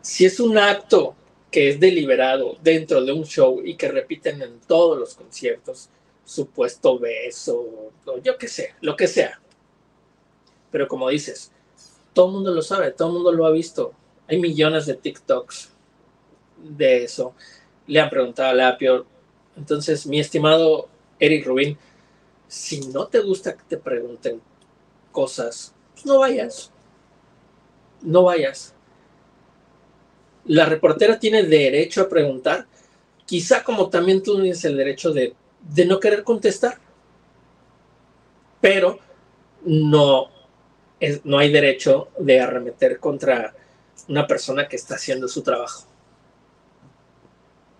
si 0.00 0.24
es 0.24 0.40
un 0.40 0.58
acto 0.58 1.14
que 1.50 1.70
es 1.70 1.80
deliberado 1.80 2.56
dentro 2.62 3.04
de 3.04 3.12
un 3.12 3.24
show 3.24 3.62
y 3.64 3.76
que 3.76 3.88
repiten 3.88 4.42
en 4.42 4.60
todos 4.60 4.98
los 4.98 5.14
conciertos, 5.14 5.88
supuesto 6.24 6.98
beso, 6.98 7.92
o 8.04 8.18
yo 8.22 8.36
qué 8.36 8.48
sé, 8.48 8.74
lo 8.80 8.96
que 8.96 9.06
sea. 9.06 9.40
Pero 10.70 10.86
como 10.86 11.08
dices, 11.08 11.52
todo 12.12 12.26
el 12.26 12.32
mundo 12.32 12.54
lo 12.54 12.62
sabe, 12.62 12.92
todo 12.92 13.08
el 13.08 13.14
mundo 13.14 13.32
lo 13.32 13.46
ha 13.46 13.50
visto. 13.50 13.94
Hay 14.26 14.38
millones 14.38 14.86
de 14.86 14.94
TikToks 14.94 15.70
de 16.62 17.04
eso. 17.04 17.34
Le 17.86 18.00
han 18.00 18.10
preguntado 18.10 18.50
a 18.50 18.54
Lapio. 18.54 19.06
Entonces, 19.56 20.06
mi 20.06 20.20
estimado 20.20 20.88
Eric 21.18 21.46
Rubin, 21.46 21.78
Si 22.46 22.80
no 22.88 23.06
te 23.08 23.20
gusta 23.20 23.56
que 23.56 23.62
te 23.68 23.76
pregunten 23.76 24.40
cosas, 25.12 25.74
pues 25.92 26.06
no 26.06 26.18
vayas. 26.18 26.72
No 28.02 28.24
vayas. 28.24 28.74
La 30.48 30.64
reportera 30.64 31.18
tiene 31.18 31.44
derecho 31.44 32.02
a 32.02 32.08
preguntar, 32.08 32.66
quizá 33.26 33.62
como 33.62 33.88
también 33.88 34.22
tú 34.22 34.34
tienes 34.34 34.64
el 34.64 34.76
derecho 34.76 35.12
de, 35.12 35.34
de 35.60 35.86
no 35.86 36.00
querer 36.00 36.24
contestar. 36.24 36.78
Pero 38.60 38.98
no, 39.64 40.30
no 41.24 41.38
hay 41.38 41.52
derecho 41.52 42.08
de 42.18 42.40
arremeter 42.40 42.98
contra 42.98 43.54
una 44.08 44.26
persona 44.26 44.68
que 44.68 44.76
está 44.76 44.96
haciendo 44.96 45.28
su 45.28 45.42
trabajo. 45.42 45.86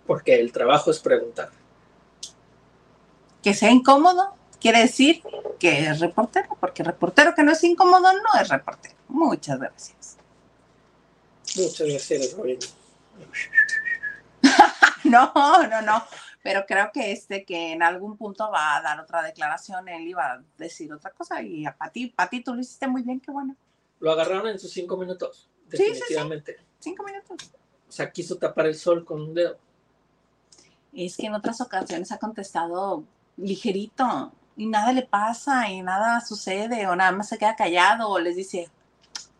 Porque 0.05 0.39
el 0.39 0.51
trabajo 0.51 0.91
es 0.91 0.99
preguntar. 0.99 1.49
Que 3.43 3.53
sea 3.53 3.71
incómodo 3.71 4.39
quiere 4.59 4.79
decir 4.79 5.23
que 5.59 5.87
es 5.87 5.99
reportero, 5.99 6.57
porque 6.59 6.83
reportero 6.83 7.33
que 7.33 7.43
no 7.43 7.51
es 7.51 7.63
incómodo 7.63 8.13
no 8.13 8.41
es 8.41 8.49
reportero. 8.49 8.95
Muchas 9.07 9.59
gracias. 9.59 10.18
Muchas 11.55 11.87
gracias, 11.87 12.33
Robin. 12.33 12.59
no, 15.03 15.33
no, 15.67 15.81
no. 15.81 16.03
Pero 16.41 16.65
creo 16.65 16.89
que 16.93 17.11
este 17.11 17.43
que 17.43 17.73
en 17.73 17.83
algún 17.83 18.17
punto 18.17 18.49
va 18.49 18.77
a 18.77 18.81
dar 18.81 18.99
otra 18.99 19.21
declaración, 19.21 19.87
él 19.89 20.07
iba 20.07 20.25
a 20.25 20.43
decir 20.57 20.91
otra 20.93 21.11
cosa 21.11 21.41
y 21.41 21.65
a 21.65 21.75
Pati, 21.75 22.07
Pati, 22.07 22.41
tú 22.41 22.53
lo 22.53 22.61
hiciste 22.61 22.87
muy 22.87 23.01
bien, 23.03 23.19
qué 23.19 23.31
bueno. 23.31 23.55
Lo 23.99 24.11
agarraron 24.11 24.47
en 24.47 24.59
sus 24.59 24.71
cinco 24.71 24.95
minutos, 24.95 25.49
definitivamente. 25.67 26.53
Sí, 26.53 26.59
sí, 26.59 26.65
Cinco 26.79 27.03
minutos. 27.03 27.51
O 27.87 27.91
sea, 27.91 28.09
quiso 28.11 28.37
tapar 28.37 28.67
el 28.67 28.75
sol 28.75 29.03
con 29.03 29.21
un 29.21 29.33
dedo. 29.33 29.57
Es 30.93 31.17
que 31.17 31.27
en 31.27 31.33
otras 31.33 31.59
ocasiones 31.59 32.11
ha 32.11 32.17
contestado 32.17 33.03
ligerito 33.35 34.31
y 34.55 34.67
nada 34.67 34.93
le 34.93 35.03
pasa 35.03 35.69
y 35.69 35.81
nada 35.81 36.21
sucede 36.21 36.87
o 36.87 36.95
nada 36.95 37.11
más 37.11 37.29
se 37.29 37.37
queda 37.37 37.55
callado 37.55 38.09
o 38.09 38.19
les 38.19 38.35
dice, 38.35 38.69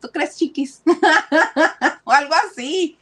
¿tú 0.01 0.09
crees 0.09 0.35
chiquis? 0.35 0.81
o 2.09 2.11
algo 2.11 2.33
así. 2.33 2.97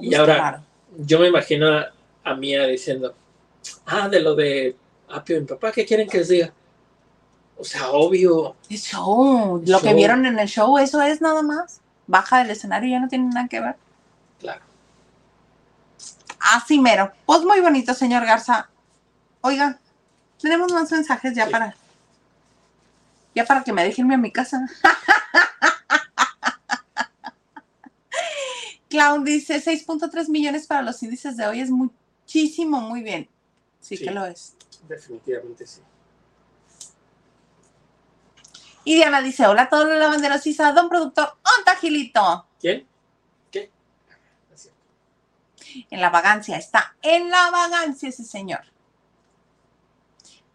Y 0.00 0.14
ahora, 0.14 0.62
yo 0.98 1.18
me 1.18 1.26
imagino 1.26 1.66
a, 1.66 1.92
a 2.22 2.34
Mía 2.34 2.64
diciendo, 2.66 3.14
ah, 3.86 4.08
de 4.08 4.20
lo 4.20 4.36
de 4.36 4.76
Apio 5.08 5.36
y 5.36 5.40
mi 5.40 5.46
papá, 5.46 5.72
¿qué 5.72 5.84
quieren 5.84 6.08
que 6.08 6.18
les 6.18 6.28
diga? 6.28 6.52
O 7.58 7.64
sea, 7.64 7.90
obvio. 7.90 8.54
Show. 8.68 9.62
Lo 9.66 9.80
que 9.80 9.94
vieron 9.94 10.26
en 10.26 10.38
el 10.38 10.46
show, 10.46 10.78
eso 10.78 11.02
es 11.02 11.20
nada 11.20 11.42
más. 11.42 11.80
Baja 12.06 12.38
del 12.38 12.50
escenario 12.50 12.88
y 12.88 12.92
ya 12.92 13.00
no 13.00 13.08
tiene 13.08 13.28
nada 13.34 13.48
que 13.48 13.60
ver. 13.60 13.76
Claro. 14.38 14.60
Así 16.38 16.78
mero. 16.78 17.12
Pues 17.24 17.42
muy 17.42 17.60
bonito, 17.60 17.94
señor 17.94 18.24
Garza. 18.26 18.68
Oiga, 19.40 19.80
tenemos 20.40 20.72
más 20.72 20.92
mensajes 20.92 21.34
ya 21.34 21.48
para. 21.48 21.74
Ya 23.34 23.44
para 23.44 23.64
que 23.64 23.72
me 23.72 23.82
dejen 23.82 24.12
a 24.12 24.16
mi 24.16 24.30
casa. 24.30 24.68
Clown 28.96 29.24
dice 29.24 29.62
6.3 29.62 30.30
millones 30.30 30.66
para 30.66 30.80
los 30.80 31.02
índices 31.02 31.36
de 31.36 31.46
hoy 31.46 31.60
es 31.60 31.70
muchísimo, 31.70 32.80
muy 32.80 33.02
bien. 33.02 33.28
Sí, 33.78 33.98
que 33.98 34.10
lo 34.10 34.24
es. 34.24 34.56
Definitivamente 34.88 35.66
sí. 35.66 35.82
Y 38.84 38.94
Diana 38.94 39.20
dice, 39.20 39.46
hola 39.46 39.64
a 39.64 39.68
todos 39.68 39.86
los 39.86 39.98
lavanderos 39.98 40.46
Isa, 40.46 40.72
don 40.72 40.88
productor, 40.88 41.28
onta 41.58 41.76
Gilito. 41.76 42.46
¿Quién? 42.58 42.86
¿Qué? 43.50 43.70
En 45.90 46.00
la 46.00 46.08
vagancia, 46.08 46.56
está 46.56 46.96
en 47.02 47.28
la 47.28 47.50
vagancia 47.50 48.08
ese 48.08 48.24
señor. 48.24 48.64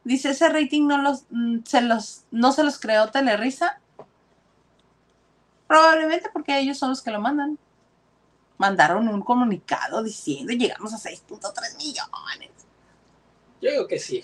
Dice, 0.03 0.31
ese 0.31 0.49
rating 0.49 0.87
no, 0.87 0.97
los, 0.97 1.25
mm, 1.29 1.59
se 1.63 1.81
los, 1.81 2.23
no 2.31 2.51
se 2.53 2.63
los 2.63 2.79
creó 2.79 3.11
Telerisa. 3.11 3.79
Probablemente 5.67 6.27
porque 6.33 6.57
ellos 6.57 6.79
son 6.79 6.89
los 6.89 7.03
que 7.03 7.11
lo 7.11 7.21
mandan. 7.21 7.59
Mandaron 8.61 9.07
un 9.07 9.23
comunicado 9.23 10.03
diciendo 10.03 10.53
llegamos 10.53 10.93
a 10.93 10.97
6.3 10.97 11.77
millones. 11.77 12.51
Yo 13.59 13.71
digo 13.71 13.87
que 13.87 13.97
sí. 13.97 14.23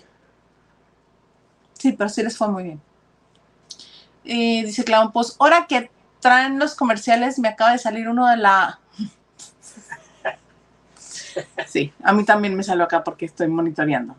Sí, 1.74 1.94
pero 1.94 2.08
sí 2.08 2.22
les 2.22 2.38
fue 2.38 2.48
muy 2.48 2.64
bien. 2.66 2.82
Y 4.24 4.64
dice 4.64 4.84
Clown, 4.84 5.12
pues 5.12 5.36
ahora 5.40 5.66
que 5.68 5.90
traen 6.20 6.60
los 6.60 6.76
comerciales, 6.76 7.40
me 7.40 7.48
acaba 7.48 7.72
de 7.72 7.80
salir 7.80 8.08
uno 8.08 8.28
de 8.28 8.38
la... 8.38 8.80
sí, 11.68 11.92
a 12.04 12.14
mí 12.14 12.24
también 12.24 12.56
me 12.56 12.62
salió 12.62 12.84
acá 12.84 13.04
porque 13.04 13.26
estoy 13.26 13.48
monitoreando. 13.48 14.16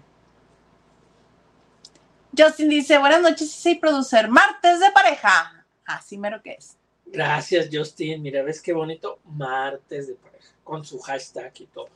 Justin 2.36 2.70
dice, 2.70 2.98
buenas 2.98 3.22
noches, 3.22 3.52
sí, 3.52 3.76
producer, 3.76 4.28
martes 4.28 4.80
de 4.80 4.90
pareja. 4.90 5.64
Así 5.84 6.18
mero 6.18 6.42
que 6.42 6.54
es. 6.54 6.76
Gracias, 7.12 7.68
Justin. 7.72 8.22
Mira, 8.22 8.42
ves 8.42 8.60
qué 8.60 8.72
bonito, 8.72 9.18
martes 9.24 10.08
de 10.08 10.14
pareja, 10.14 10.48
con 10.64 10.84
su 10.84 10.98
hashtag 11.00 11.52
y 11.60 11.66
todo. 11.66 11.88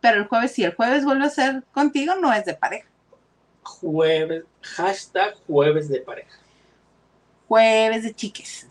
Pero 0.00 0.18
el 0.18 0.28
jueves, 0.28 0.52
si 0.52 0.64
el 0.64 0.74
jueves 0.74 1.04
vuelve 1.04 1.24
a 1.24 1.30
ser 1.30 1.64
contigo, 1.72 2.14
no 2.16 2.32
es 2.32 2.44
de 2.44 2.54
pareja. 2.54 2.88
Jueves, 3.62 4.44
hashtag 4.62 5.34
jueves 5.46 5.88
de 5.88 6.00
pareja 6.00 6.40
jueves 7.50 8.04
de 8.04 8.14
chiques. 8.14 8.68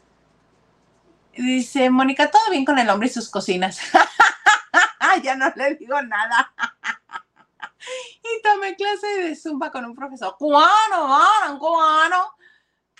Dice 1.33 1.89
Mónica, 1.89 2.31
todo 2.31 2.49
bien 2.49 2.63
con 2.63 2.79
el 2.79 2.89
hombre 2.89 3.09
y 3.09 3.11
sus 3.11 3.29
cocinas. 3.29 3.77
ya 5.23 5.35
no 5.35 5.51
le 5.53 5.75
digo 5.75 6.01
nada. 6.01 6.53
y 8.23 8.41
tomé 8.41 8.77
clase 8.77 9.07
de 9.21 9.35
zumba 9.35 9.69
con 9.69 9.83
un 9.83 9.93
profesor 9.93 10.33
cubano, 10.37 11.19
cubano, 11.59 12.35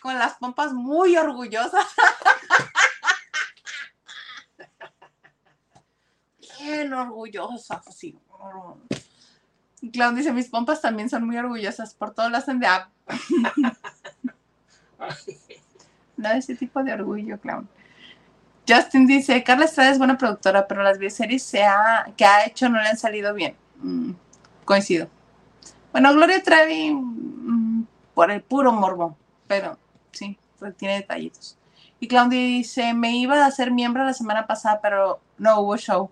con 0.02 0.18
las 0.18 0.36
pompas 0.36 0.74
muy 0.74 1.16
orgullosas. 1.18 1.86
Bien 6.60 6.94
orgullosas, 6.94 7.88
así. 7.88 8.18
Clown 9.94 10.16
dice, 10.16 10.34
mis 10.34 10.50
pompas 10.50 10.82
también 10.82 11.10
son 11.10 11.26
muy 11.26 11.38
orgullosas, 11.38 11.94
por 11.94 12.14
todo 12.14 12.30
lo 12.30 12.38
hacen 12.38 12.60
de 12.60 12.68
agua. 12.68 12.92
No, 16.18 16.30
ese 16.32 16.54
tipo 16.54 16.84
de 16.84 16.92
orgullo, 16.92 17.40
clown. 17.40 17.66
Justin 18.68 19.08
dice, 19.08 19.42
Carla 19.42 19.64
Estrada 19.64 19.90
es 19.90 19.98
buena 19.98 20.18
productora, 20.18 20.68
pero 20.68 20.84
las 20.84 20.98
bioseries 21.00 21.50
que 22.18 22.26
ha 22.26 22.46
hecho 22.46 22.68
no 22.68 22.82
le 22.82 22.90
han 22.90 22.98
salido 22.98 23.34
bien. 23.34 23.56
Mm, 23.78 24.12
coincido. 24.66 25.08
Bueno, 25.94 26.14
Gloria 26.14 26.44
Trevi 26.44 26.92
mm, 26.94 27.88
por 28.14 28.32
el 28.32 28.42
puro 28.42 28.72
morbo, 28.72 29.18
pero 29.48 29.78
sí, 30.12 30.38
pues 30.60 30.76
tiene 30.76 30.96
detallitos. 30.96 31.58
Y 32.00 32.08
Claudia 32.08 32.40
dice, 32.40 32.94
me 32.94 33.18
iba 33.18 33.46
a 33.46 33.52
ser 33.52 33.72
miembro 33.72 34.06
la 34.06 34.14
semana 34.14 34.48
pasada, 34.48 34.80
pero 34.82 35.20
no 35.38 35.60
hubo 35.60 35.78
show. 35.78 36.10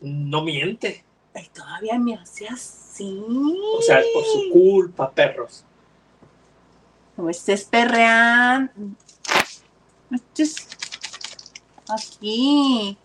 No 0.00 0.42
miente. 0.42 1.04
Ay, 1.34 1.48
todavía 1.52 1.98
me 1.98 2.14
hace 2.14 2.48
así. 2.48 3.24
O 3.76 3.82
sea, 3.82 4.00
es 4.00 4.06
por 4.14 4.24
su 4.24 4.50
culpa, 4.52 5.10
perros. 5.10 5.64
No 7.16 7.28
estés 7.28 7.64
perreando. 7.64 8.70
aquí. 11.88 12.96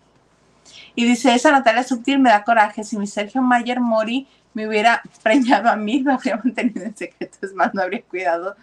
Y 0.94 1.04
dice, 1.04 1.34
esa 1.34 1.50
Natalia 1.50 1.82
Subtil 1.82 2.20
me 2.20 2.30
da 2.30 2.44
coraje. 2.44 2.84
Si 2.84 2.96
mi 2.96 3.08
Sergio 3.08 3.42
Mayer 3.42 3.80
Mori 3.80 4.28
me 4.54 4.66
hubiera 4.66 5.02
preñado 5.22 5.68
a 5.68 5.76
mí, 5.76 6.00
me 6.04 6.14
habría 6.14 6.36
mantenido 6.36 6.84
en 6.84 6.96
secreto. 6.96 7.38
Es 7.42 7.52
más, 7.52 7.74
no 7.74 7.82
habría 7.82 8.02
cuidado. 8.02 8.56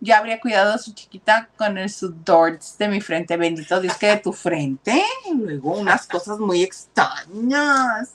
Ya 0.00 0.18
habría 0.18 0.40
cuidado 0.40 0.72
a 0.74 0.78
su 0.78 0.94
chiquita 0.94 1.50
con 1.56 1.76
el 1.76 1.90
sudorts 1.90 2.78
de 2.78 2.88
mi 2.88 3.00
frente. 3.00 3.36
Bendito 3.36 3.80
Dios 3.80 3.96
que 3.96 4.06
de 4.06 4.18
tu 4.18 4.32
frente. 4.32 5.02
Y 5.28 5.34
luego 5.34 5.76
unas 5.76 6.06
cosas 6.06 6.38
muy 6.38 6.62
extrañas. 6.62 8.14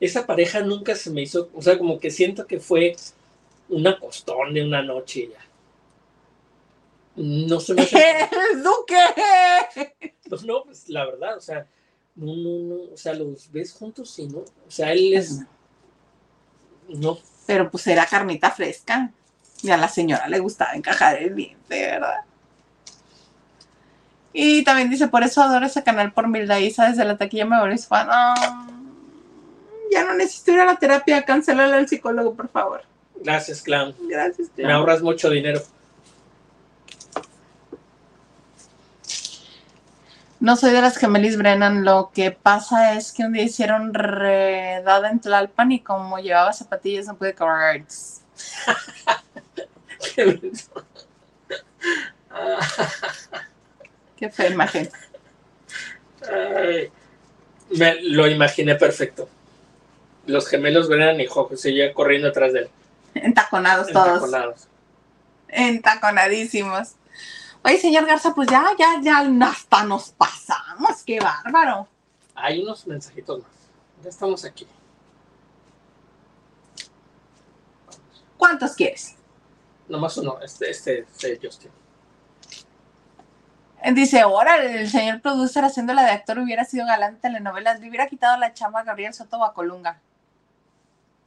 Esa 0.00 0.26
pareja 0.26 0.60
nunca 0.60 0.96
se 0.96 1.10
me 1.10 1.22
hizo, 1.22 1.50
o 1.54 1.62
sea, 1.62 1.78
como 1.78 2.00
que 2.00 2.10
siento 2.10 2.46
que 2.46 2.58
fue 2.58 2.96
una 3.68 3.98
costón 3.98 4.54
de 4.54 4.64
una 4.64 4.82
noche 4.82 5.28
ya. 5.30 5.46
No 7.16 7.60
se 7.60 7.74
me 7.74 7.82
hace... 7.82 8.28
Duque! 8.56 10.14
Pues 10.28 10.42
no, 10.42 10.64
pues 10.64 10.88
la 10.88 11.04
verdad, 11.04 11.36
o 11.36 11.40
sea, 11.40 11.66
no, 12.16 12.34
no, 12.34 12.58
no, 12.60 12.92
o 12.92 12.96
sea, 12.96 13.14
los 13.14 13.52
ves 13.52 13.72
juntos 13.72 14.18
y 14.18 14.26
no, 14.26 14.38
o 14.38 14.70
sea, 14.70 14.92
él 14.92 15.14
es... 15.14 15.40
No. 16.90 17.18
Pero 17.46 17.70
pues 17.70 17.86
era 17.86 18.06
carnita 18.06 18.50
fresca. 18.50 19.10
Y 19.62 19.70
a 19.70 19.76
la 19.76 19.88
señora 19.88 20.28
le 20.28 20.38
gustaba 20.38 20.72
encajar 20.72 21.22
el 21.22 21.34
diente, 21.34 21.86
¿verdad? 21.86 22.24
Y 24.32 24.62
también 24.64 24.88
dice, 24.88 25.08
por 25.08 25.22
eso 25.22 25.42
adoro 25.42 25.66
ese 25.66 25.82
canal 25.82 26.12
por 26.12 26.28
Milda 26.28 26.60
Isa, 26.60 26.88
desde 26.88 27.04
la 27.04 27.16
taquilla 27.16 27.44
me 27.44 27.60
volví 27.60 27.76
fan. 27.78 28.08
ya 29.90 30.04
no 30.04 30.14
necesito 30.14 30.52
ir 30.52 30.60
a 30.60 30.64
la 30.64 30.76
terapia, 30.76 31.24
cancelale 31.24 31.74
al 31.74 31.88
psicólogo, 31.88 32.34
por 32.34 32.48
favor. 32.48 32.82
Gracias, 33.16 33.60
Clown. 33.60 33.94
Gracias, 34.08 34.48
Clown. 34.54 34.68
Me 34.68 34.72
ahorras 34.72 35.02
mucho 35.02 35.28
dinero. 35.28 35.60
No 40.40 40.56
soy 40.56 40.72
de 40.72 40.80
las 40.80 40.96
gemelis 40.96 41.36
Brennan, 41.36 41.84
lo 41.84 42.10
que 42.14 42.30
pasa 42.30 42.94
es 42.94 43.12
que 43.12 43.24
un 43.24 43.34
día 43.34 43.42
hicieron 43.42 43.92
redada 43.92 45.10
en 45.10 45.20
Tlalpan 45.20 45.72
y 45.72 45.80
como 45.80 46.18
llevaba 46.18 46.54
zapatillas 46.54 47.06
no 47.06 47.16
pude 47.16 47.34
correr. 47.34 47.84
Qué 54.16 54.30
fea 54.30 54.48
imagen. 54.48 54.88
me 57.76 58.00
lo 58.02 58.26
imaginé 58.26 58.76
perfecto. 58.76 59.28
Los 60.24 60.48
gemelos 60.48 60.88
Brennan 60.88 61.20
y 61.20 61.26
Jojo 61.26 61.54
seguían 61.54 61.92
corriendo 61.92 62.28
atrás 62.28 62.54
de 62.54 62.60
él. 62.60 62.70
Entaconados 63.14 63.92
todos. 63.92 64.08
Entaconados. 64.08 64.68
Entaconadísimos. 65.48 66.94
Oye, 67.62 67.78
señor 67.78 68.06
Garza, 68.06 68.34
pues 68.34 68.48
ya, 68.48 68.64
ya, 68.78 69.00
ya 69.02 69.20
hasta 69.48 69.84
nos 69.84 70.10
pasamos. 70.10 71.02
Qué 71.04 71.20
bárbaro. 71.20 71.86
Hay 72.34 72.62
unos 72.62 72.86
mensajitos 72.86 73.42
más. 73.42 73.50
Ya 74.02 74.08
estamos 74.08 74.44
aquí. 74.44 74.66
¿Cuántos 78.38 78.74
quieres? 78.74 79.16
Nomás 79.88 80.16
uno, 80.16 80.40
este, 80.40 80.70
este, 80.70 81.00
este 81.00 81.38
Justin. 81.42 81.70
Dice, 83.94 84.20
ahora 84.20 84.56
el 84.62 84.88
señor 84.88 85.20
producer 85.20 85.64
haciendo 85.64 85.92
la 85.94 86.04
de 86.04 86.10
actor 86.10 86.38
hubiera 86.38 86.64
sido 86.64 86.86
galán 86.86 87.14
en 87.14 87.20
telenovelas, 87.20 87.80
le 87.80 87.88
hubiera 87.88 88.08
quitado 88.08 88.36
la 88.38 88.52
chamba 88.54 88.80
a 88.80 88.84
Gabriel 88.84 89.12
Soto 89.12 89.38
Bacolunga. 89.38 90.00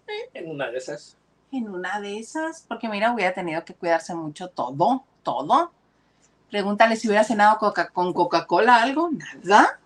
Eh, 0.08 0.30
en 0.34 0.50
una 0.50 0.70
de 0.70 0.78
esas. 0.78 1.18
En 1.52 1.70
una 1.70 2.00
de 2.00 2.20
esas, 2.20 2.64
porque 2.68 2.88
mira, 2.90 3.12
hubiera 3.14 3.34
tenido 3.34 3.64
que 3.66 3.74
cuidarse 3.74 4.16
mucho 4.16 4.50
todo, 4.50 5.04
todo. 5.24 5.72
Pregúntale 6.54 6.96
si 6.98 7.08
hubiera 7.08 7.24
cenado 7.24 7.58
coca 7.58 7.90
con 7.90 8.14
Coca-Cola 8.14 8.84
algo. 8.84 9.10
Nada. 9.42 9.80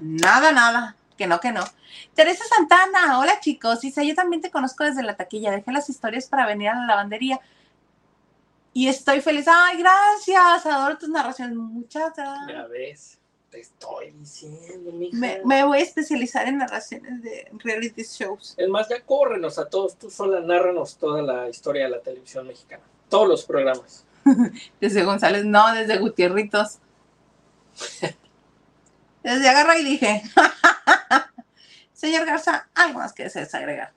Nada, 0.00 0.50
nada. 0.50 0.96
Que 1.16 1.28
no, 1.28 1.38
que 1.38 1.52
no. 1.52 1.62
Teresa 2.14 2.42
Santana, 2.48 3.16
hola 3.20 3.38
chicos. 3.38 3.80
Dice, 3.80 4.04
yo 4.04 4.16
también 4.16 4.42
te 4.42 4.50
conozco 4.50 4.82
desde 4.82 5.04
la 5.04 5.14
taquilla. 5.14 5.52
Dejé 5.52 5.70
las 5.70 5.88
historias 5.88 6.26
para 6.26 6.46
venir 6.46 6.70
a 6.70 6.74
la 6.74 6.84
lavandería. 6.84 7.38
Y 8.72 8.88
estoy 8.88 9.20
feliz. 9.20 9.46
Ay, 9.46 9.78
gracias. 9.78 10.66
Adoro 10.66 10.98
tus 10.98 11.08
narraciones. 11.08 11.54
Muchas 11.54 12.12
gracias. 12.16 12.48
Ya 12.48 12.66
ves. 12.66 13.18
Te 13.50 13.60
estoy 13.60 14.10
diciendo, 14.10 14.90
mija. 14.90 15.16
Me, 15.16 15.42
me 15.44 15.62
voy 15.62 15.78
a 15.78 15.82
especializar 15.82 16.48
en 16.48 16.58
narraciones 16.58 17.22
de 17.22 17.48
reality 17.52 18.02
shows. 18.02 18.56
Es 18.58 18.68
más, 18.68 18.88
ya 18.88 19.00
córrenos 19.00 19.60
a 19.60 19.68
todos. 19.68 19.94
Tú 19.94 20.10
sola 20.10 20.40
narranos 20.40 20.96
toda 20.96 21.22
la 21.22 21.48
historia 21.48 21.84
de 21.84 21.90
la 21.90 22.00
televisión 22.00 22.48
mexicana. 22.48 22.82
Todos 23.08 23.28
los 23.28 23.44
programas. 23.44 24.04
desde 24.80 25.04
González, 25.04 25.44
no, 25.44 25.72
desde 25.74 25.98
Gutierritos. 25.98 26.78
Desde 29.22 29.48
agarra 29.48 29.78
y 29.78 29.84
dije, 29.84 30.22
señor 31.92 32.26
Garza, 32.26 32.68
algo 32.74 32.98
más 32.98 33.12
que 33.12 33.24
desees 33.24 33.54
agregar. 33.54 33.92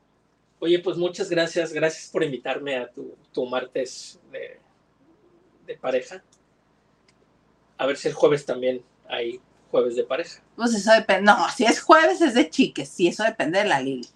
Oye, 0.59 0.79
pues 0.79 0.97
muchas 0.97 1.29
gracias, 1.29 1.73
gracias 1.73 2.09
por 2.09 2.23
invitarme 2.23 2.77
a 2.77 2.89
tu, 2.89 3.45
martes 3.45 4.19
de, 4.31 4.59
de, 5.65 5.77
pareja. 5.77 6.23
A 7.77 7.85
ver 7.85 7.97
si 7.97 8.07
el 8.07 8.13
jueves 8.13 8.45
también 8.45 8.81
hay 9.09 9.41
jueves 9.71 9.95
de 9.95 10.03
pareja. 10.03 10.41
Pues 10.55 10.73
eso 10.73 10.93
depende, 10.93 11.23
no, 11.23 11.49
si 11.49 11.65
es 11.65 11.81
jueves 11.81 12.21
es 12.21 12.33
de 12.33 12.49
chiques, 12.49 12.87
si 12.87 13.07
eso 13.07 13.23
depende 13.23 13.59
de 13.59 13.65
la 13.65 13.81
Lili. 13.81 14.07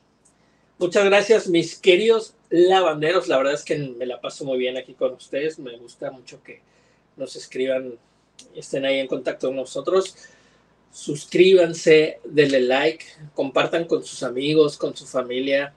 Muchas 0.77 1.03
gracias, 1.05 1.47
mis 1.47 1.77
queridos 1.77 2.36
lavanderos. 2.49 3.27
La 3.27 3.37
verdad 3.37 3.53
es 3.53 3.63
que 3.63 3.77
me 3.77 4.05
la 4.05 4.19
paso 4.19 4.45
muy 4.45 4.57
bien 4.57 4.77
aquí 4.77 4.93
con 4.93 5.13
ustedes. 5.13 5.59
Me 5.59 5.77
gusta 5.77 6.11
mucho 6.11 6.41
que 6.43 6.61
nos 7.15 7.35
escriban, 7.35 7.97
estén 8.55 8.85
ahí 8.85 8.99
en 8.99 9.07
contacto 9.07 9.47
con 9.47 9.55
nosotros. 9.55 10.15
Suscríbanse, 10.91 12.19
denle 12.23 12.61
like, 12.61 13.05
compartan 13.33 13.85
con 13.85 14.03
sus 14.03 14.23
amigos, 14.23 14.77
con 14.77 14.95
su 14.95 15.05
familia. 15.05 15.73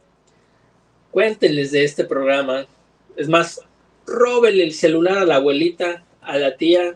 Cuéntenles 1.10 1.72
de 1.72 1.84
este 1.84 2.04
programa. 2.04 2.66
Es 3.16 3.28
más, 3.28 3.60
róbenle 4.06 4.64
el 4.64 4.72
celular 4.72 5.18
a 5.18 5.24
la 5.24 5.36
abuelita, 5.36 6.04
a 6.20 6.38
la 6.38 6.56
tía. 6.56 6.94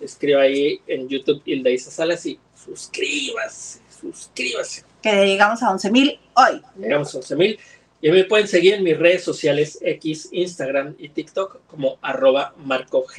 Escriba 0.00 0.42
ahí 0.42 0.80
en 0.86 1.08
YouTube 1.08 1.42
Hilda 1.44 1.70
Isa 1.70 1.90
Salas 1.90 2.26
y 2.26 2.38
suscríbase, 2.54 3.80
suscríbase 4.00 4.84
que 5.04 5.26
llegamos 5.26 5.62
a 5.62 5.70
11 5.70 5.90
mil 5.90 6.18
hoy. 6.34 6.62
Llegamos 6.78 7.14
a 7.14 7.18
11 7.18 7.36
mil. 7.36 7.60
Y 8.04 8.10
me 8.10 8.24
pueden 8.24 8.46
seguir 8.46 8.74
en 8.74 8.84
mis 8.84 8.98
redes 8.98 9.24
sociales 9.24 9.78
X, 9.80 10.28
Instagram 10.30 10.94
y 10.98 11.08
TikTok 11.08 11.62
como 11.66 11.96
arroba 12.02 12.52
marcogh. 12.58 13.10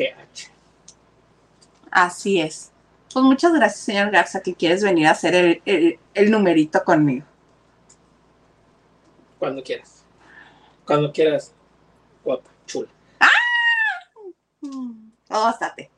Así 1.90 2.40
es. 2.40 2.72
Pues 3.12 3.26
muchas 3.26 3.52
gracias, 3.52 3.84
señor 3.84 4.12
Garza, 4.12 4.44
que 4.44 4.54
quieres 4.54 4.84
venir 4.84 5.08
a 5.08 5.12
hacer 5.14 5.60
el, 5.66 6.30
numerito 6.30 6.84
conmigo. 6.84 7.26
Cuando 9.40 9.64
quieras. 9.64 10.06
Cuando 10.86 11.12
quieras, 11.12 11.52
guapa, 12.24 12.52
chula. 12.68 12.90
¡Ah! 13.20 15.50
Óstate. 15.50 15.90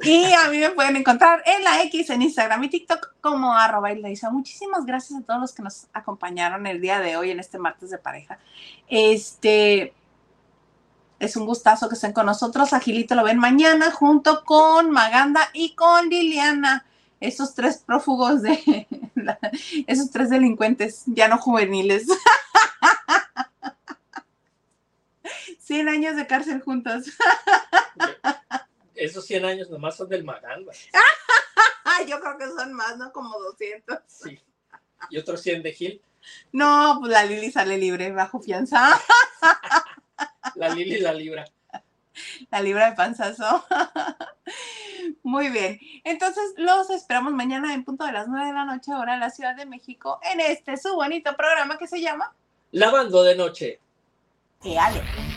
Y 0.00 0.32
a 0.32 0.48
mí 0.48 0.58
me 0.58 0.70
pueden 0.70 0.96
encontrar 0.96 1.42
en 1.44 1.64
la 1.64 1.82
X, 1.82 2.10
en 2.10 2.22
Instagram 2.22 2.62
y 2.64 2.68
TikTok 2.68 3.14
como 3.20 3.52
arroba 3.52 3.90
Muchísimas 4.30 4.86
gracias 4.86 5.20
a 5.20 5.24
todos 5.24 5.40
los 5.40 5.52
que 5.52 5.62
nos 5.62 5.88
acompañaron 5.92 6.66
el 6.68 6.80
día 6.80 7.00
de 7.00 7.16
hoy 7.16 7.32
en 7.32 7.40
este 7.40 7.58
martes 7.58 7.90
de 7.90 7.98
pareja. 7.98 8.38
Este 8.88 9.92
es 11.18 11.36
un 11.36 11.46
gustazo 11.46 11.88
que 11.88 11.96
estén 11.96 12.12
con 12.12 12.26
nosotros. 12.26 12.72
Agilito 12.72 13.16
lo 13.16 13.24
ven 13.24 13.38
mañana 13.38 13.90
junto 13.90 14.44
con 14.44 14.92
Maganda 14.92 15.50
y 15.52 15.74
con 15.74 16.08
Liliana. 16.08 16.86
Esos 17.20 17.54
tres 17.54 17.78
prófugos 17.78 18.42
de 18.42 18.86
esos 19.88 20.10
tres 20.10 20.30
delincuentes, 20.30 21.02
ya 21.06 21.26
no 21.26 21.38
juveniles. 21.38 22.06
100 25.58 25.88
años 25.88 26.16
de 26.16 26.26
cárcel 26.26 26.62
juntos 26.62 27.04
esos 28.98 29.24
100 29.26 29.44
años 29.44 29.70
nomás 29.70 29.96
son 29.96 30.08
del 30.08 30.24
Maganda. 30.24 30.72
Yo 32.06 32.20
creo 32.20 32.38
que 32.38 32.46
son 32.46 32.72
más, 32.72 32.96
¿no? 32.96 33.12
Como 33.12 33.38
200. 33.38 33.98
Sí. 34.06 34.38
¿Y 35.10 35.18
otros 35.18 35.40
100 35.42 35.62
de 35.62 35.72
Gil? 35.72 36.02
No, 36.52 36.98
pues 37.00 37.12
la 37.12 37.24
Lili 37.24 37.50
sale 37.50 37.78
libre, 37.78 38.12
bajo 38.12 38.40
fianza. 38.40 39.00
la 40.54 40.68
Lili 40.70 41.00
la 41.00 41.12
libra. 41.12 41.44
La 42.50 42.60
libra 42.60 42.90
de 42.90 42.96
panzazo. 42.96 43.64
Muy 45.22 45.48
bien. 45.50 45.78
Entonces 46.04 46.54
los 46.56 46.90
esperamos 46.90 47.32
mañana 47.32 47.74
en 47.74 47.84
punto 47.84 48.04
de 48.04 48.12
las 48.12 48.28
9 48.28 48.46
de 48.46 48.52
la 48.52 48.64
noche, 48.64 48.94
hora 48.94 49.14
en 49.14 49.20
la 49.20 49.30
Ciudad 49.30 49.54
de 49.54 49.66
México, 49.66 50.20
en 50.32 50.40
este 50.40 50.76
su 50.76 50.94
bonito 50.94 51.36
programa 51.36 51.78
que 51.78 51.86
se 51.86 52.00
llama 52.00 52.34
Lavando 52.72 53.22
de 53.22 53.36
Noche. 53.36 53.80
¡Qué 54.60 54.78
ale! 54.78 55.27